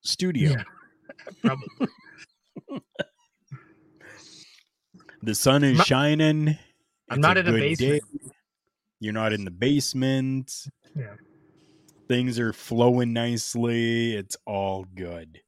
studio. 0.03 0.51
Yeah. 0.51 0.63
Probably. 1.45 1.89
The 5.23 5.35
sun 5.35 5.65
is 5.65 5.81
I'm 5.81 5.85
shining. 5.85 6.49
I'm 7.11 7.19
It's 7.19 7.19
not 7.19 7.37
in 7.39 7.49
a 7.49 7.53
basement. 7.53 8.03
day. 8.23 8.31
You're 9.01 9.13
not 9.13 9.33
in 9.33 9.45
the 9.45 9.51
basement. 9.51 10.67
Yeah. 10.97 11.15
Things 12.09 12.39
are 12.39 12.53
flowing 12.53 13.13
nicely. 13.13 14.15
It's 14.17 14.37
all 14.47 14.85
good. 14.95 15.41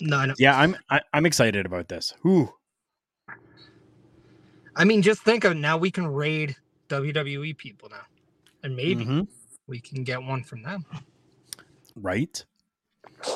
No, 0.00 0.24
no. 0.26 0.34
Yeah, 0.38 0.58
I'm 0.58 0.76
I, 0.90 1.00
I'm 1.12 1.24
excited 1.26 1.66
about 1.66 1.88
this. 1.88 2.14
Whew. 2.22 2.52
I 4.76 4.84
mean, 4.84 5.02
just 5.02 5.22
think 5.22 5.44
of 5.44 5.56
now 5.56 5.76
we 5.76 5.90
can 5.90 6.06
raid 6.06 6.54
WWE 6.88 7.56
people 7.56 7.88
now, 7.90 8.02
and 8.62 8.76
maybe 8.76 9.04
Mhm. 9.04 9.28
we 9.66 9.80
can 9.80 10.04
get 10.04 10.22
one 10.22 10.42
from 10.44 10.62
them. 10.62 10.84
Right? 11.96 12.44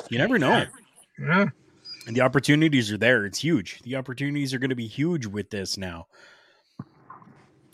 You 0.09 0.17
never 0.17 0.39
know. 0.39 0.65
Yeah. 1.19 1.49
And 2.07 2.15
the 2.15 2.21
opportunities 2.21 2.91
are 2.91 2.97
there. 2.97 3.25
It's 3.25 3.39
huge. 3.39 3.81
The 3.83 3.95
opportunities 3.97 4.53
are 4.53 4.59
going 4.59 4.69
to 4.69 4.75
be 4.75 4.87
huge 4.87 5.25
with 5.25 5.49
this 5.49 5.77
now. 5.77 6.07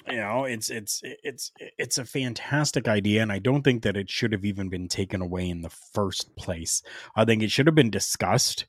You 0.08 0.18
know, 0.18 0.46
it's 0.46 0.70
it's 0.70 1.02
it's 1.04 1.52
it's 1.78 1.98
a 1.98 2.06
fantastic 2.06 2.88
idea, 2.88 3.22
and 3.22 3.32
I 3.32 3.40
don't 3.40 3.64
think 3.64 3.84
that 3.84 3.98
it 3.98 4.10
should 4.10 4.32
have 4.32 4.46
even 4.46 4.70
been 4.70 4.88
taken 4.88 5.22
away 5.22 5.50
in 5.50 5.62
the 5.62 5.70
first 5.70 6.36
place. 6.36 6.82
I 7.16 7.26
think 7.26 7.44
it 7.44 7.52
should 7.52 7.68
have 7.68 7.76
been 7.76 7.92
discussed, 7.92 8.66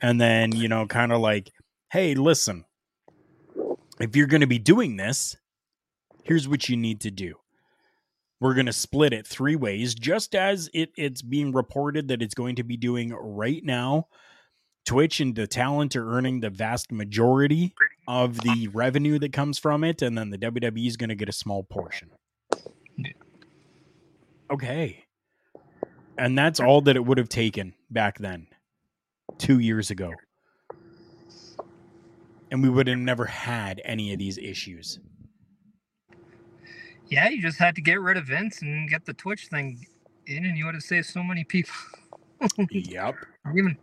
and 0.00 0.20
then 0.20 0.54
you 0.54 0.68
know, 0.68 0.86
kind 0.86 1.12
of 1.12 1.20
like, 1.20 1.52
hey, 1.90 2.14
listen, 2.14 2.64
if 3.98 4.14
you're 4.14 4.26
going 4.26 4.42
to 4.42 4.46
be 4.46 4.58
doing 4.58 4.96
this, 4.96 5.36
here's 6.22 6.48
what 6.48 6.68
you 6.68 6.76
need 6.76 7.00
to 7.00 7.10
do. 7.10 7.34
We're 8.40 8.54
going 8.54 8.66
to 8.66 8.72
split 8.72 9.12
it 9.12 9.26
three 9.26 9.56
ways, 9.56 9.94
just 9.94 10.34
as 10.34 10.70
it, 10.72 10.90
it's 10.96 11.22
being 11.22 11.52
reported 11.52 12.08
that 12.08 12.22
it's 12.22 12.34
going 12.34 12.56
to 12.56 12.62
be 12.62 12.76
doing 12.76 13.12
right 13.12 13.64
now. 13.64 14.06
Twitch 14.88 15.20
and 15.20 15.34
the 15.34 15.46
talent 15.46 15.94
are 15.96 16.10
earning 16.16 16.40
the 16.40 16.48
vast 16.48 16.90
majority 16.90 17.74
of 18.08 18.40
the 18.40 18.68
revenue 18.68 19.18
that 19.18 19.34
comes 19.34 19.58
from 19.58 19.84
it, 19.84 20.00
and 20.00 20.16
then 20.16 20.30
the 20.30 20.38
WWE 20.38 20.86
is 20.86 20.96
going 20.96 21.10
to 21.10 21.14
get 21.14 21.28
a 21.28 21.32
small 21.32 21.62
portion. 21.62 22.08
Okay. 24.50 25.04
And 26.16 26.38
that's 26.38 26.58
all 26.58 26.80
that 26.80 26.96
it 26.96 27.04
would 27.04 27.18
have 27.18 27.28
taken 27.28 27.74
back 27.90 28.16
then, 28.16 28.46
two 29.36 29.58
years 29.58 29.90
ago. 29.90 30.14
And 32.50 32.62
we 32.62 32.70
would 32.70 32.86
have 32.86 32.96
never 32.96 33.26
had 33.26 33.82
any 33.84 34.14
of 34.14 34.18
these 34.18 34.38
issues. 34.38 35.00
Yeah, 37.08 37.28
you 37.28 37.42
just 37.42 37.58
had 37.58 37.74
to 37.74 37.82
get 37.82 38.00
rid 38.00 38.16
of 38.16 38.24
Vince 38.24 38.62
and 38.62 38.88
get 38.88 39.04
the 39.04 39.12
Twitch 39.12 39.48
thing 39.48 39.84
in, 40.26 40.46
and 40.46 40.56
you 40.56 40.64
would 40.64 40.74
have 40.74 40.82
saved 40.82 41.08
so 41.08 41.22
many 41.22 41.44
people. 41.44 41.74
yep. 42.70 43.16
Or 43.44 43.58
even, 43.58 43.76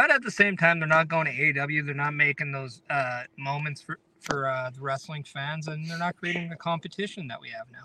but 0.00 0.10
at 0.10 0.22
the 0.22 0.30
same 0.30 0.56
time, 0.56 0.78
they're 0.78 0.88
not 0.88 1.08
going 1.08 1.26
to 1.26 1.30
AEW. 1.30 1.84
They're 1.84 1.94
not 1.94 2.14
making 2.14 2.52
those 2.52 2.80
uh, 2.88 3.24
moments 3.36 3.82
for 3.82 3.98
for 4.20 4.48
uh, 4.48 4.70
the 4.70 4.80
wrestling 4.80 5.24
fans, 5.24 5.68
and 5.68 5.86
they're 5.86 5.98
not 5.98 6.16
creating 6.16 6.48
the 6.48 6.56
competition 6.56 7.28
that 7.28 7.38
we 7.38 7.50
have 7.50 7.66
now. 7.70 7.84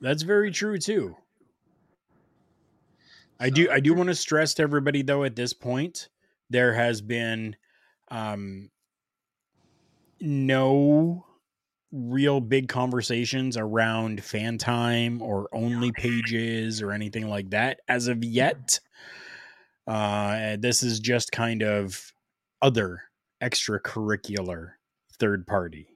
That's 0.00 0.22
very 0.22 0.50
true 0.50 0.78
too. 0.78 1.14
I 3.38 3.50
do 3.50 3.70
I 3.70 3.80
do 3.80 3.92
want 3.92 4.08
to 4.08 4.14
stress 4.14 4.54
to 4.54 4.62
everybody 4.62 5.02
though 5.02 5.24
at 5.24 5.36
this 5.36 5.52
point 5.52 6.08
there 6.48 6.72
has 6.72 7.02
been 7.02 7.56
um 8.10 8.70
no 10.22 11.26
real 11.92 12.40
big 12.40 12.68
conversations 12.68 13.58
around 13.58 14.24
fan 14.24 14.56
time 14.56 15.20
or 15.20 15.50
only 15.52 15.92
pages 15.92 16.80
or 16.80 16.92
anything 16.92 17.28
like 17.28 17.50
that 17.50 17.80
as 17.88 18.08
of 18.08 18.24
yet. 18.24 18.80
Uh 19.86 20.56
this 20.58 20.82
is 20.82 21.00
just 21.00 21.32
kind 21.32 21.62
of 21.62 22.12
other 22.62 23.02
extracurricular 23.42 24.72
third 25.18 25.46
party. 25.46 25.88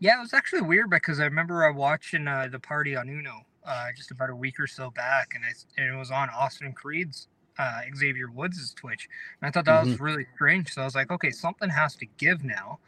Yeah, 0.00 0.18
it 0.18 0.22
was 0.22 0.32
actually 0.32 0.62
weird 0.62 0.90
because 0.90 1.18
I 1.18 1.24
remember 1.24 1.64
I 1.64 1.70
watching 1.70 2.28
uh, 2.28 2.48
the 2.50 2.60
party 2.60 2.94
on 2.94 3.08
Uno 3.08 3.44
uh, 3.64 3.86
just 3.96 4.10
about 4.10 4.30
a 4.30 4.36
week 4.36 4.60
or 4.60 4.66
so 4.66 4.90
back, 4.90 5.32
and, 5.34 5.44
I, 5.44 5.48
and 5.76 5.92
it 5.92 5.98
was 5.98 6.10
on 6.10 6.30
Austin 6.30 6.72
Creed's 6.72 7.26
uh, 7.58 7.80
Xavier 7.96 8.30
Woods' 8.30 8.72
Twitch, 8.74 9.08
and 9.40 9.48
I 9.48 9.50
thought 9.50 9.64
that 9.64 9.84
was 9.84 9.98
really 9.98 10.26
strange. 10.36 10.72
So 10.72 10.82
I 10.82 10.84
was 10.84 10.94
like, 10.94 11.10
okay, 11.10 11.30
something 11.30 11.68
has 11.68 11.96
to 11.96 12.06
give 12.16 12.44
now, 12.44 12.78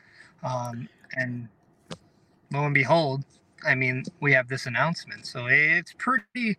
um, 0.44 0.88
and 1.14 1.48
lo 2.52 2.64
and 2.64 2.74
behold, 2.74 3.24
I 3.66 3.74
mean, 3.74 4.04
we 4.20 4.32
have 4.32 4.48
this 4.48 4.66
announcement. 4.66 5.26
So 5.26 5.46
it's 5.48 5.92
pretty. 5.98 6.58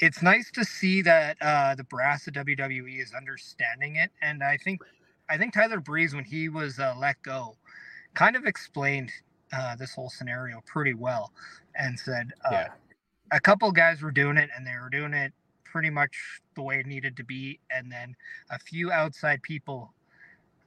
It's 0.00 0.22
nice 0.22 0.50
to 0.52 0.64
see 0.64 1.02
that 1.04 1.38
uh, 1.42 1.74
the 1.76 1.84
brass 1.84 2.28
of 2.28 2.34
WWE 2.34 3.02
is 3.02 3.14
understanding 3.14 3.96
it, 3.96 4.12
and 4.22 4.44
I 4.44 4.58
think, 4.58 4.82
I 5.30 5.38
think 5.38 5.54
Tyler 5.54 5.80
Breeze 5.80 6.14
when 6.14 6.24
he 6.26 6.50
was 6.50 6.80
uh, 6.80 6.94
let 6.98 7.22
go, 7.22 7.56
kind 8.14 8.36
of 8.36 8.46
explained 8.46 9.12
uh, 9.52 9.76
this 9.76 9.94
whole 9.94 10.10
scenario 10.10 10.62
pretty 10.66 10.94
well, 10.94 11.32
and 11.76 11.98
said 11.98 12.32
uh, 12.44 12.52
Yeah. 12.52 12.68
a 13.32 13.40
couple 13.40 13.72
guys 13.72 14.02
were 14.02 14.12
doing 14.12 14.36
it, 14.38 14.50
and 14.56 14.66
they 14.66 14.74
were 14.82 14.90
doing 14.90 15.14
it 15.14 15.32
pretty 15.64 15.90
much 15.90 16.40
the 16.56 16.62
way 16.62 16.80
it 16.80 16.86
needed 16.86 17.16
to 17.18 17.24
be, 17.24 17.60
and 17.70 17.92
then 17.92 18.16
a 18.50 18.58
few 18.58 18.92
outside 18.92 19.42
people. 19.42 19.94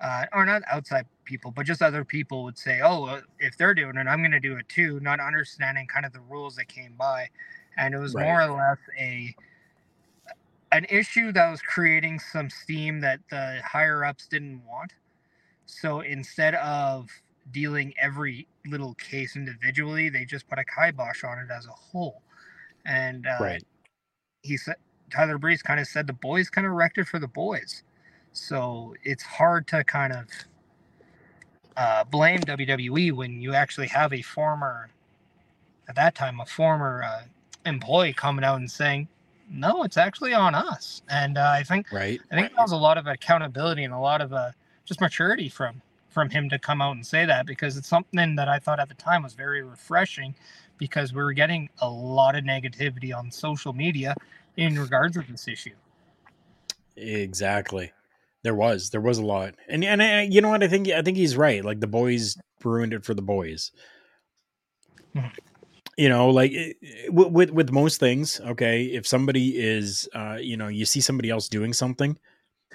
Uh, 0.02 0.26
or 0.34 0.46
not 0.46 0.62
outside 0.72 1.06
people, 1.26 1.52
but 1.52 1.65
just 1.65 1.82
other 1.82 2.06
people 2.06 2.43
would 2.43 2.58
say, 2.58 2.82
"Oh, 2.84 3.06
uh, 3.06 3.22
if 3.39 3.58
they're 3.58 3.74
doing 3.74 3.98
it, 3.98 4.08
I'm 4.08 4.19
going 4.22 4.32
to 4.32 4.39
do 4.41 4.58
it 4.58 4.69
too," 4.69 5.00
not 5.02 5.19
understanding 5.22 5.88
kind 5.88 6.06
of 6.06 6.13
the 6.13 6.22
rules 6.22 6.56
that 6.58 6.67
came 6.67 6.96
by, 6.98 7.30
and 7.78 7.94
it 7.96 8.00
was 8.00 8.16
more 8.16 8.42
or 8.42 8.48
less 8.52 8.80
a 9.00 9.36
an 10.72 10.86
issue 10.90 11.32
that 11.32 11.50
was 11.52 11.62
creating 11.62 12.20
some 12.20 12.50
steam 12.50 13.02
that 13.02 13.20
the 13.30 13.62
higher 13.66 14.06
ups 14.06 14.28
didn't 14.28 14.64
want. 14.66 14.94
So 15.66 16.02
instead 16.02 16.56
of 16.56 17.10
dealing 17.52 17.94
every 18.02 18.48
little 18.68 18.96
case 18.96 19.36
individually, 19.36 20.10
they 20.10 20.26
just 20.26 20.48
put 20.50 20.60
a 20.60 20.66
kibosh 20.66 21.24
on 21.24 21.40
it 21.40 21.52
as 21.52 21.68
a 21.68 21.72
whole. 21.72 22.24
And 22.86 23.28
uh, 23.28 23.54
Right. 23.54 23.64
he 24.44 24.58
said 24.58 24.76
Tyler 25.12 25.38
Breeze 25.38 25.64
kind 25.64 25.80
of 25.80 25.88
said 25.88 26.08
the 26.08 26.14
boys 26.14 26.50
kind 26.50 26.68
of 26.68 26.74
wrecked 26.74 26.98
it 26.98 27.08
for 27.08 27.20
the 27.20 27.28
boys. 27.28 27.84
So 28.34 28.96
it's 29.04 29.24
hard 29.24 29.68
to 29.70 29.84
kind 29.84 30.14
of 30.14 30.28
uh, 31.78 32.04
blame 32.06 32.46
WWE 32.46 33.14
when 33.14 33.42
you 33.42 33.54
actually 33.54 33.88
have 33.88 34.14
a 34.14 34.22
former, 34.22 34.90
at 35.90 35.96
that 35.96 36.16
time, 36.16 36.40
a 36.40 36.46
former 36.46 37.04
uh, 37.04 37.24
employee 37.65 38.13
coming 38.13 38.43
out 38.45 38.58
and 38.58 38.69
saying, 38.69 39.08
"No, 39.49 39.84
it's 39.84 39.97
actually 39.97 40.34
on 40.34 40.56
us." 40.56 41.02
And 41.10 41.38
uh, 41.38 41.54
I 41.56 41.63
think 41.63 41.91
Right. 41.91 42.19
I 42.32 42.36
think 42.36 42.49
that 42.56 42.62
was 42.62 42.71
a 42.71 42.78
lot 42.78 42.97
of 42.97 43.08
accountability 43.08 43.84
and 43.84 43.93
a 43.93 43.99
lot 43.99 44.21
of 44.21 44.34
uh, 44.34 44.52
just 44.86 45.02
maturity 45.02 45.49
from 45.49 45.82
from 46.10 46.30
him 46.30 46.49
to 46.49 46.60
come 46.60 46.82
out 46.82 46.95
and 46.95 47.06
say 47.06 47.26
that 47.26 47.45
because 47.45 47.76
it's 47.76 47.88
something 47.88 48.36
that 48.36 48.47
I 48.47 48.60
thought 48.60 48.80
at 48.80 48.88
the 48.88 48.95
time 48.95 49.23
was 49.23 49.34
very 49.34 49.63
refreshing 49.63 50.36
because 50.78 51.13
we 51.13 51.23
were 51.23 51.34
getting 51.34 51.69
a 51.80 51.89
lot 51.89 52.36
of 52.36 52.43
negativity 52.43 53.15
on 53.15 53.32
social 53.32 53.73
media 53.73 54.15
in 54.58 54.78
regards 54.78 55.15
to 55.15 55.23
this 55.30 55.47
issue. 55.47 55.73
Exactly. 56.95 57.91
There 58.43 58.54
was 58.54 58.89
there 58.89 59.02
was 59.02 59.17
a 59.17 59.26
lot, 59.26 59.56
and 59.69 59.84
and 59.84 60.04
I, 60.04 60.23
you 60.23 60.41
know 60.41 60.49
what 60.49 60.63
I 60.63 60.67
think 60.67 60.89
I 60.89 61.02
think 61.02 61.17
he's 61.17 61.38
right. 61.38 61.63
Like 61.63 61.80
the 61.80 61.88
boys 61.88 62.38
ruined 62.63 62.93
it 62.93 63.06
for 63.06 63.13
the 63.13 63.21
boys. 63.21 63.71
You 65.97 66.10
know, 66.10 66.29
like 66.29 66.51
it- 66.51 66.77
it- 66.82 67.13
with 67.13 67.51
with 67.51 67.71
most 67.71 67.99
things, 67.99 68.39
okay. 68.41 68.86
If 68.86 69.06
somebody 69.08 69.58
is, 69.60 70.10
uh, 70.15 70.38
you 70.41 70.58
know, 70.58 70.67
you 70.67 70.86
see 70.86 71.01
somebody 71.01 71.29
else 71.29 71.47
doing 71.49 71.73
something, 71.73 72.17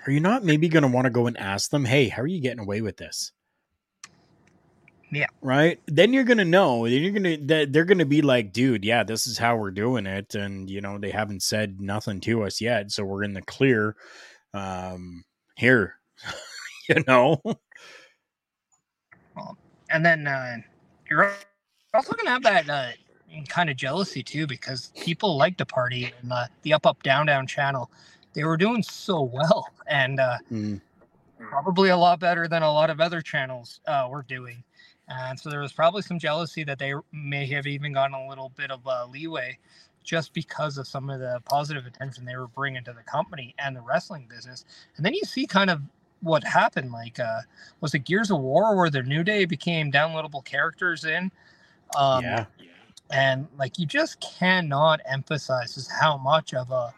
are 0.07 0.13
you 0.13 0.21
not 0.21 0.45
maybe 0.45 0.69
going 0.69 0.83
to 0.83 0.89
want 0.89 1.07
to 1.07 1.11
go 1.11 1.27
and 1.27 1.37
ask 1.39 1.71
them, 1.71 1.85
"Hey, 1.85 2.09
how 2.09 2.23
are 2.23 2.27
you 2.29 2.41
getting 2.41 2.61
away 2.61 2.81
with 2.83 2.97
this?" 2.99 3.33
Yeah. 5.11 5.27
Right. 5.41 5.81
Then 5.87 6.13
you're 6.13 6.25
gonna 6.25 6.45
know. 6.45 6.87
Then 6.89 7.03
you're 7.03 7.13
gonna 7.13 7.39
that 7.47 7.73
they're 7.73 7.87
gonna 7.87 8.05
be 8.05 8.21
like, 8.23 8.53
"Dude, 8.53 8.85
yeah, 8.85 9.03
this 9.05 9.27
is 9.27 9.39
how 9.39 9.57
we're 9.57 9.71
doing 9.71 10.07
it," 10.07 10.35
and 10.35 10.69
you 10.69 10.81
know 10.83 10.99
they 10.99 11.11
haven't 11.11 11.43
said 11.43 11.81
nothing 11.81 12.21
to 12.23 12.43
us 12.45 12.61
yet, 12.61 12.91
so 12.93 13.05
we're 13.05 13.25
in 13.25 13.33
the 13.35 13.43
clear. 13.43 13.97
Um, 14.55 15.25
here, 15.57 15.95
you 16.89 17.03
know. 17.07 17.41
And 19.91 20.05
then 20.05 20.27
uh, 20.27 20.57
you're 21.09 21.33
also 21.95 22.13
going 22.13 22.27
to 22.27 22.31
have 22.33 22.43
that 22.43 22.69
uh, 22.69 22.91
kind 23.49 23.71
of 23.71 23.77
jealousy 23.77 24.23
too 24.23 24.47
because 24.47 24.93
people 25.01 25.37
like 25.37 25.57
to 25.59 25.67
party 25.67 26.13
and 26.21 26.31
the, 26.31 26.49
the 26.63 26.73
Up 26.73 26.87
Up 26.87 27.03
Down 27.03 27.27
Down 27.27 27.47
channel. 27.47 27.91
They 28.35 28.45
were 28.45 28.57
doing 28.57 28.83
so 28.83 29.23
well 29.23 29.69
and 29.87 30.21
uh, 30.21 30.39
Mm. 30.53 30.81
probably 31.39 31.91
a 31.91 31.97
lot 31.97 32.21
better 32.21 32.49
than 32.49 32.63
a 32.63 32.73
lot 32.73 32.91
of 32.91 33.01
other 33.01 33.21
channels 33.21 33.81
uh, 33.87 34.09
were 34.11 34.25
doing. 34.25 34.63
And 35.09 35.39
so 35.39 35.51
there 35.51 35.61
was 35.61 35.73
probably 35.73 36.03
some 36.03 36.19
jealousy 36.19 36.65
that 36.65 36.79
they 36.79 36.95
may 37.13 37.47
have 37.47 37.67
even 37.67 37.93
gotten 37.95 38.15
a 38.15 38.29
little 38.29 38.51
bit 38.57 38.71
of 38.71 38.87
uh, 38.87 39.07
leeway 39.07 39.59
just 40.05 40.35
because 40.35 40.79
of 40.79 40.87
some 40.87 41.11
of 41.11 41.21
the 41.21 41.41
positive 41.45 41.87
attention 41.87 42.25
they 42.25 42.37
were 42.37 42.49
bringing 42.49 42.85
to 42.85 42.93
the 42.93 43.03
company 43.03 43.55
and 43.59 43.77
the 43.77 43.81
wrestling 43.81 44.27
business. 44.29 44.65
And 44.97 45.05
then 45.07 45.15
you 45.15 45.23
see 45.25 45.47
kind 45.47 45.71
of 45.71 45.83
what 46.21 46.45
happened. 46.45 46.93
Like, 46.93 47.21
uh, 47.21 47.41
was 47.81 47.95
it 47.95 48.01
Gears 48.01 48.31
of 48.31 48.41
War 48.41 48.77
where 48.77 48.91
the 48.91 49.03
New 49.03 49.25
Day 49.25 49.45
became 49.45 49.93
downloadable 49.93 50.45
characters 50.45 51.05
in? 51.05 51.31
Um, 51.97 52.25
yeah. 52.25 52.47
And 53.11 53.47
like 53.59 53.79
you 53.79 53.87
just 53.87 54.21
cannot 54.21 55.01
emphasize 55.07 55.75
just 55.75 55.91
how 55.91 56.17
much 56.19 56.55
of 56.55 56.71
a 56.71 56.93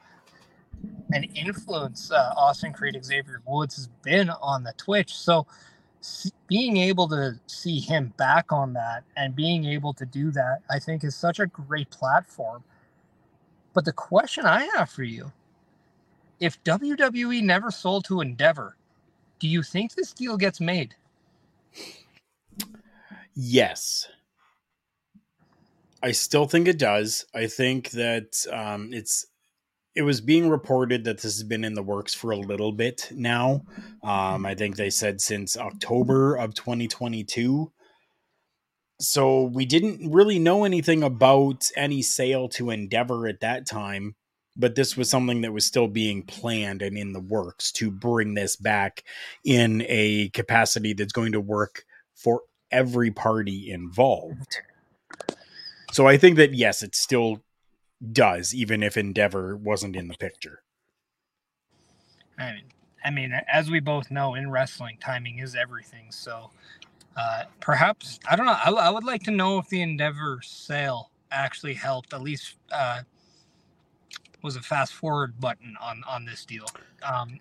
an 1.13 1.25
influence 1.35 2.11
uh, 2.11 2.33
Austin 2.37 2.73
Creed 2.73 2.99
Xavier 3.05 3.43
Woods 3.47 3.77
has 3.77 3.89
been 4.03 4.31
on 4.31 4.63
the 4.63 4.73
Twitch. 4.77 5.15
So 5.15 5.47
s- 6.01 6.31
being 6.47 6.77
able 6.77 7.09
to 7.09 7.39
see 7.47 7.81
him 7.81 8.13
back 8.17 8.53
on 8.53 8.73
that 8.75 9.05
and 9.17 9.35
being 9.35 9.65
able 9.65 9.93
to 9.95 10.07
do 10.07 10.31
that, 10.33 10.61
I 10.71 10.79
think, 10.79 11.05
is 11.05 11.17
such 11.17 11.41
a 11.41 11.47
great 11.47 11.91
platform. 11.91 12.63
But 13.75 13.85
the 13.85 13.93
question 13.93 14.47
I 14.47 14.69
have 14.77 14.91
for 14.91 15.03
you: 15.05 15.33
If 16.41 16.63
WWE 16.65 17.43
never 17.43 17.71
sold 17.71 18.05
to 18.07 18.21
Endeavor, 18.21 18.77
do 19.39 19.49
you 19.49 19.63
think 19.63 19.95
this 19.95 20.13
deal 20.13 20.37
gets 20.37 20.61
made? 20.61 20.95
Yes. 23.35 24.09
I 26.03 26.13
still 26.13 26.47
think 26.47 26.67
it 26.69 26.79
does. 26.79 27.27
I 27.35 27.47
think 27.47 27.91
that 27.91 28.47
um, 28.53 28.91
it's 28.93 29.27
it 29.95 30.03
was 30.03 30.21
being 30.21 30.49
reported 30.49 31.05
that 31.05 31.17
this 31.17 31.37
has 31.37 31.43
been 31.43 31.65
in 31.65 31.75
the 31.75 31.83
works 31.83 32.15
for 32.15 32.31
a 32.31 32.37
little 32.37 32.73
bit 32.73 33.09
now. 33.13 33.63
Um, 34.03 34.47
I 34.47 34.55
think 34.55 34.77
they 34.77 34.91
said 34.91 35.21
since 35.21 35.57
October 35.57 36.37
of 36.37 36.55
2022. 36.55 37.73
So 39.01 39.45
we 39.45 39.67
didn't 39.67 40.13
really 40.13 40.39
know 40.39 40.65
anything 40.65 41.03
about 41.03 41.69
any 41.75 42.03
sale 42.03 42.49
to 42.51 42.71
Endeavor 42.71 43.27
at 43.27 43.41
that 43.41 43.67
time, 43.67 44.15
but 44.57 44.75
this 44.75 44.97
was 44.97 45.11
something 45.11 45.41
that 45.41 45.53
was 45.53 45.65
still 45.65 45.89
being 45.89 46.23
planned 46.23 46.83
and 46.83 46.97
in 46.97 47.13
the 47.13 47.21
works 47.21 47.73
to 47.73 47.91
bring 47.91 48.35
this 48.35 48.57
back 48.57 49.03
in 49.45 49.85
a 49.89 50.29
capacity 50.31 50.93
that's 50.93 51.13
going 51.13 51.33
to 51.33 51.41
work 51.41 51.85
for 52.15 52.43
every 52.71 53.11
party 53.11 53.71
involved. 53.71 54.61
So 55.93 56.07
I 56.07 56.17
think 56.17 56.37
that 56.37 56.55
yes, 56.55 56.83
it 56.83 56.95
still 56.95 57.43
does, 58.13 58.55
even 58.55 58.83
if 58.83 58.97
Endeavor 58.97 59.57
wasn't 59.57 59.97
in 59.97 60.09
the 60.09 60.15
picture. 60.15 60.63
I 62.39 62.53
mean, 62.53 62.63
I 63.05 63.11
mean, 63.11 63.33
as 63.53 63.71
we 63.71 63.81
both 63.81 64.11
know, 64.11 64.35
in 64.35 64.51
wrestling, 64.51 64.99
timing 65.01 65.39
is 65.39 65.55
everything. 65.55 66.07
So, 66.11 66.51
uh, 67.17 67.45
perhaps 67.61 68.19
I 68.29 68.37
don't 68.37 68.47
know. 68.47 68.53
I, 68.53 68.71
I 68.71 68.91
would 68.91 69.05
like 69.05 69.23
to 69.25 69.31
know 69.31 69.59
if 69.59 69.69
the 69.69 69.83
Endeavor 69.83 70.41
sale 70.43 71.11
actually 71.31 71.75
helped. 71.75 72.15
At 72.15 72.23
least 72.23 72.57
uh, 72.73 73.01
was 74.43 74.57
a 74.57 74.63
fast 74.63 74.95
forward 74.95 75.41
button 75.41 75.77
on 75.81 76.03
on 76.09 76.25
this 76.25 76.45
deal. 76.45 76.67
Um, 77.03 77.41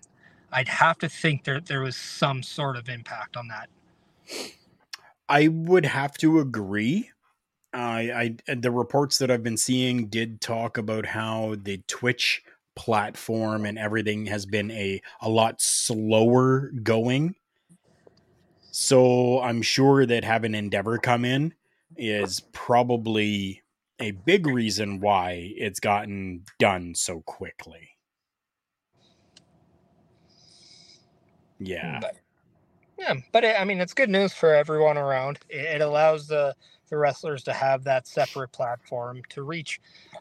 I'd 0.52 0.68
have 0.68 0.98
to 0.98 1.08
think 1.08 1.44
there 1.44 1.60
there 1.60 1.82
was 1.82 1.96
some 1.96 2.42
sort 2.42 2.76
of 2.76 2.88
impact 2.88 3.36
on 3.36 3.48
that. 3.48 3.68
I 5.28 5.48
would 5.48 5.86
have 5.86 6.18
to 6.18 6.40
agree. 6.40 7.10
I, 7.72 8.34
I 8.48 8.54
the 8.54 8.70
reports 8.70 9.18
that 9.18 9.30
I've 9.30 9.42
been 9.42 9.56
seeing 9.56 10.06
did 10.06 10.40
talk 10.40 10.78
about 10.78 11.06
how 11.06 11.56
the 11.62 11.82
Twitch 11.86 12.42
platform 12.76 13.66
and 13.66 13.78
everything 13.78 14.26
has 14.26 14.46
been 14.46 14.70
a 14.70 15.00
a 15.20 15.28
lot 15.28 15.60
slower 15.60 16.70
going. 16.82 17.34
So 18.72 19.40
I'm 19.40 19.62
sure 19.62 20.06
that 20.06 20.24
having 20.24 20.54
Endeavor 20.54 20.98
come 20.98 21.24
in 21.24 21.54
is 21.96 22.40
probably 22.52 23.62
a 24.00 24.12
big 24.12 24.46
reason 24.46 25.00
why 25.00 25.52
it's 25.56 25.80
gotten 25.80 26.44
done 26.58 26.94
so 26.94 27.20
quickly. 27.22 27.90
Yeah. 31.58 31.98
But, 32.00 32.16
yeah, 32.98 33.14
but 33.32 33.44
it, 33.44 33.60
I 33.60 33.64
mean, 33.64 33.80
it's 33.80 33.92
good 33.92 34.08
news 34.08 34.32
for 34.32 34.54
everyone 34.54 34.96
around. 34.96 35.40
It, 35.50 35.76
it 35.76 35.80
allows 35.82 36.26
the 36.26 36.54
the 36.90 36.96
wrestlers 36.96 37.42
to 37.44 37.52
have 37.52 37.84
that 37.84 38.06
separate 38.06 38.52
platform 38.52 39.22
to 39.30 39.42
reach 39.42 39.80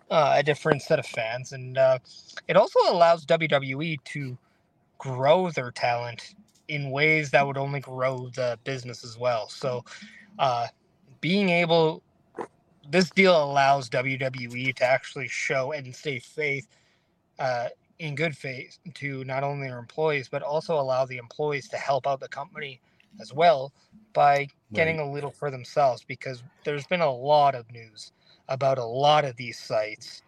uh, 0.10 0.36
a 0.38 0.44
different 0.44 0.82
set 0.82 1.00
of 1.00 1.06
fans, 1.06 1.52
and 1.52 1.78
uh, 1.78 2.00
it 2.48 2.56
also 2.56 2.80
allows 2.88 3.26
WWE 3.26 4.02
to 4.06 4.38
grow 4.98 5.50
their 5.50 5.72
talent 5.72 6.36
in 6.68 6.92
ways 6.92 7.32
that 7.32 7.46
would 7.46 7.58
only 7.58 7.80
grow 7.80 8.30
the 8.36 8.58
business 8.64 9.04
as 9.04 9.18
well. 9.18 9.50
So, 9.50 9.84
uh, 10.38 10.68
being 11.20 11.50
able, 11.50 12.04
this 12.90 13.10
deal 13.10 13.44
allows 13.44 13.90
WWE 13.90 14.76
to 14.76 14.84
actually 14.86 15.28
show 15.28 15.72
and 15.72 15.94
stay 15.96 16.20
faith 16.20 16.68
uh, 17.40 17.70
in 18.00 18.16
good 18.16 18.36
faith 18.36 18.78
to 18.96 19.24
not 19.26 19.44
only 19.44 19.68
their 19.68 19.78
employees 19.78 20.30
but 20.30 20.42
also 20.42 20.80
allow 20.80 21.06
the 21.06 21.18
employees 21.18 21.68
to 21.70 21.78
help 21.78 22.08
out 22.08 22.20
the 22.20 22.28
company 22.30 22.80
as 23.20 23.34
well 23.34 23.72
by 24.14 24.48
getting 24.74 25.00
a 25.00 25.12
little 25.12 25.32
for 25.32 25.52
themselves 25.52 26.04
because 26.08 26.44
there's 26.64 26.86
been 26.88 27.02
a 27.02 27.12
lot 27.12 27.56
of 27.56 27.72
news 27.72 28.12
about 28.48 28.78
a 28.78 28.84
lot 28.84 29.26
of 29.26 29.36
these 29.36 29.58
sites 29.58 30.22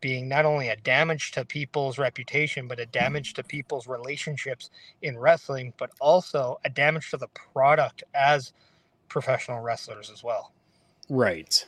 being 0.00 0.28
not 0.28 0.44
only 0.44 0.68
a 0.68 0.76
damage 0.76 1.30
to 1.30 1.44
people's 1.44 1.98
reputation 1.98 2.66
but 2.66 2.80
a 2.80 2.86
damage 2.86 3.34
to 3.34 3.42
people's 3.42 3.86
relationships 3.86 4.70
in 5.02 5.18
wrestling 5.18 5.72
but 5.78 5.90
also 6.00 6.58
a 6.64 6.70
damage 6.70 7.10
to 7.10 7.16
the 7.16 7.28
product 7.52 8.02
as 8.14 8.52
professional 9.08 9.60
wrestlers 9.60 10.10
as 10.10 10.24
well 10.24 10.52
Right. 11.08 11.66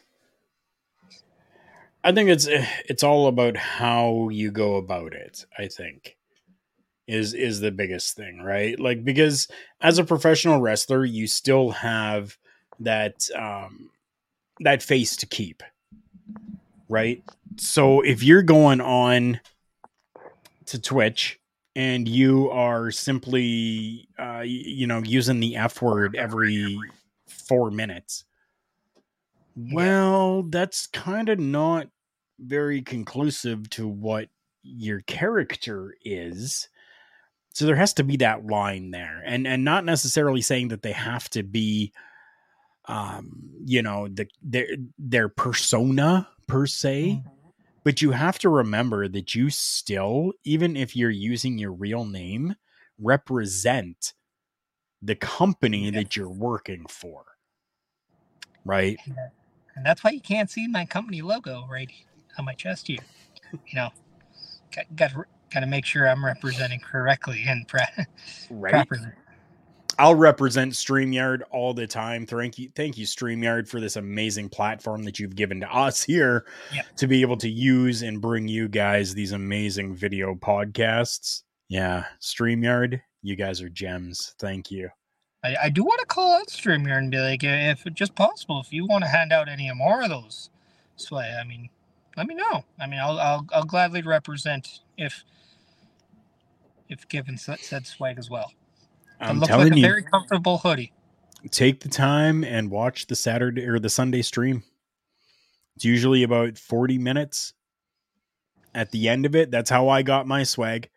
I 2.03 2.13
think 2.13 2.31
it's 2.31 2.47
eh, 2.47 2.67
it's 2.87 3.03
all 3.03 3.27
about 3.27 3.57
how 3.57 4.29
you 4.31 4.51
go 4.51 4.77
about 4.77 5.15
it, 5.15 5.47
I 5.59 5.69
think. 5.69 6.17
Is 7.07 7.35
is 7.35 7.61
the 7.61 7.71
biggest 7.71 8.17
thing, 8.17 8.41
right? 8.41 8.79
Like 8.81 9.05
because 9.05 9.49
as 9.81 9.99
a 9.99 10.05
professional 10.05 10.61
wrestler, 10.61 11.05
you 11.05 11.27
still 11.27 11.71
have 11.71 12.37
that 12.81 13.29
um 13.37 13.91
that 14.61 14.83
face 14.83 15.17
to 15.17 15.27
keep. 15.27 15.63
Right? 16.89 17.23
So 17.57 18.01
if 18.01 18.23
you're 18.23 18.43
going 18.43 18.81
on 18.81 19.41
to 20.67 20.81
Twitch 20.81 21.39
and 21.77 22.09
you 22.09 22.51
are 22.51 22.91
simply 22.91 24.09
uh 24.19 24.43
you 24.45 24.87
know 24.87 25.03
using 25.05 25.41
the 25.41 25.57
F 25.57 25.83
word 25.83 26.17
every 26.17 26.79
4 27.27 27.71
minutes, 27.71 28.25
well, 29.57 30.43
that's 30.43 30.87
kind 30.87 31.29
of 31.29 31.39
not 31.39 31.89
very 32.39 32.83
conclusive 32.83 33.71
to 33.71 33.87
what 33.87 34.29
your 34.63 35.01
character 35.03 35.95
is. 36.05 36.69
So 37.55 37.67
there 37.67 37.77
has 37.77 37.95
to 37.95 38.05
be 38.05 38.17
that 38.19 38.47
line 38.47 38.91
there. 38.91 39.23
And 39.25 39.47
and 39.47 39.65
not 39.65 39.85
necessarily 39.85 40.43
saying 40.43 40.69
that 40.69 40.83
they 40.83 40.93
have 40.93 41.31
to 41.31 41.43
be 41.43 41.93
um, 42.87 43.51
you 43.65 43.81
know, 43.81 44.09
the 44.09 44.27
their 44.43 44.67
their 44.99 45.29
persona 45.29 46.29
per 46.47 46.67
se, 46.67 47.23
but 47.83 48.03
you 48.03 48.11
have 48.11 48.39
to 48.41 48.49
remember 48.49 49.09
that 49.09 49.35
you 49.35 49.51
still 49.51 50.33
even 50.45 50.77
if 50.77 50.95
you're 50.95 51.11
using 51.11 51.57
your 51.57 51.73
real 51.73 52.05
name 52.05 52.57
represent 52.99 54.13
the 55.01 55.15
company 55.15 55.91
that 55.91 56.17
you're 56.17 56.31
working 56.31 56.85
for. 56.89 57.25
Right? 58.65 58.99
and 59.77 59.85
that's 59.85 60.05
why 60.05 60.11
you 60.11 60.21
can't 60.21 60.51
see 60.51 60.67
my 60.67 60.85
company 60.85 61.23
logo 61.23 61.67
right 61.71 61.91
on 62.39 62.45
my 62.45 62.55
chest 62.55 62.89
here. 62.89 62.99
You 63.53 63.77
know, 63.77 63.91
got 64.75 64.97
got 64.97 65.13
got 65.55 65.61
to 65.61 65.67
make 65.67 65.85
sure 65.87 66.09
I'm 66.09 66.25
representing 66.25 66.81
correctly 66.81 67.45
and 67.49 67.67
pra- 67.67 67.89
Right. 68.51 68.73
properly. 68.73 69.09
I'll 69.97 70.17
represent 70.17 70.73
StreamYard 70.73 71.43
all 71.53 71.73
the 71.73 71.87
time. 71.87 72.27
Thank 72.27 72.59
you, 72.59 72.69
thank 72.75 72.99
you, 72.99 73.07
StreamYard, 73.07 73.69
for 73.69 73.79
this 73.81 73.95
amazing 73.95 74.49
platform 74.49 75.05
that 75.05 75.21
you've 75.21 75.37
given 75.37 75.61
to 75.61 75.73
us 75.73 76.03
here 76.03 76.47
Yep. 76.75 76.87
to 76.97 77.07
be 77.07 77.21
able 77.23 77.37
to 77.37 77.49
use 77.49 78.03
and 78.03 78.21
bring 78.21 78.49
you 78.49 78.67
guys 78.67 79.15
these 79.15 79.31
amazing 79.33 79.95
video 79.95 80.35
podcasts. 80.35 81.43
Yeah, 81.69 82.07
StreamYard, 82.21 83.01
you 83.23 83.37
guys 83.37 83.61
are 83.63 83.69
gems. 83.69 84.35
Thank 84.41 84.73
you. 84.73 84.91
I, 85.45 85.57
I 85.65 85.69
do 85.71 85.85
want 85.85 86.01
to 86.01 86.07
call 86.07 86.33
out 86.35 86.49
StreamYard 86.49 86.99
and 86.99 87.11
be 87.13 87.19
like, 87.19 87.45
if 87.45 87.85
just 87.95 88.17
possible, 88.17 88.61
if 88.61 88.73
you 88.73 88.87
want 88.87 89.05
to 89.05 89.11
hand 89.11 89.33
out 89.33 89.49
any 89.49 89.71
more 89.75 90.03
of 90.03 90.09
those 90.09 90.51
sway, 90.97 91.37
I 91.41 91.45
mean, 91.45 91.69
let 92.17 92.27
me 92.27 92.35
know. 92.35 92.65
I 92.81 92.87
mean, 92.89 92.99
I'll 92.99 93.19
I'll, 93.21 93.47
I'll 93.53 93.65
gladly 93.65 94.03
represent 94.03 94.81
if 94.99 95.23
if 96.95 97.09
given 97.09 97.37
said, 97.37 97.87
swag 97.87 98.19
as 98.19 98.31
well. 98.31 98.53
It 99.21 99.25
I'm 99.27 99.37
looks 99.41 99.49
telling 99.49 99.69
like 99.69 99.75
a 99.75 99.81
you, 99.81 99.87
very 99.87 100.03
comfortable 100.03 100.59
hoodie. 100.59 100.93
take 101.51 101.81
the 101.81 101.89
time 101.89 102.45
and 102.45 102.71
watch 102.71 103.07
the 103.07 103.17
Saturday 103.17 103.67
or 103.67 103.79
the 103.79 103.89
Sunday 103.91 104.23
stream. 104.23 104.63
It's 105.77 105.85
usually 105.85 106.23
about 106.23 106.59
40 106.59 106.99
minutes. 106.99 107.53
At 108.75 108.91
the 108.91 109.09
end 109.09 109.25
of 109.27 109.37
it, 109.37 109.51
that's 109.51 109.71
how 109.71 109.89
I 109.89 110.03
got 110.03 110.27
my 110.27 110.43
swag. 110.43 110.89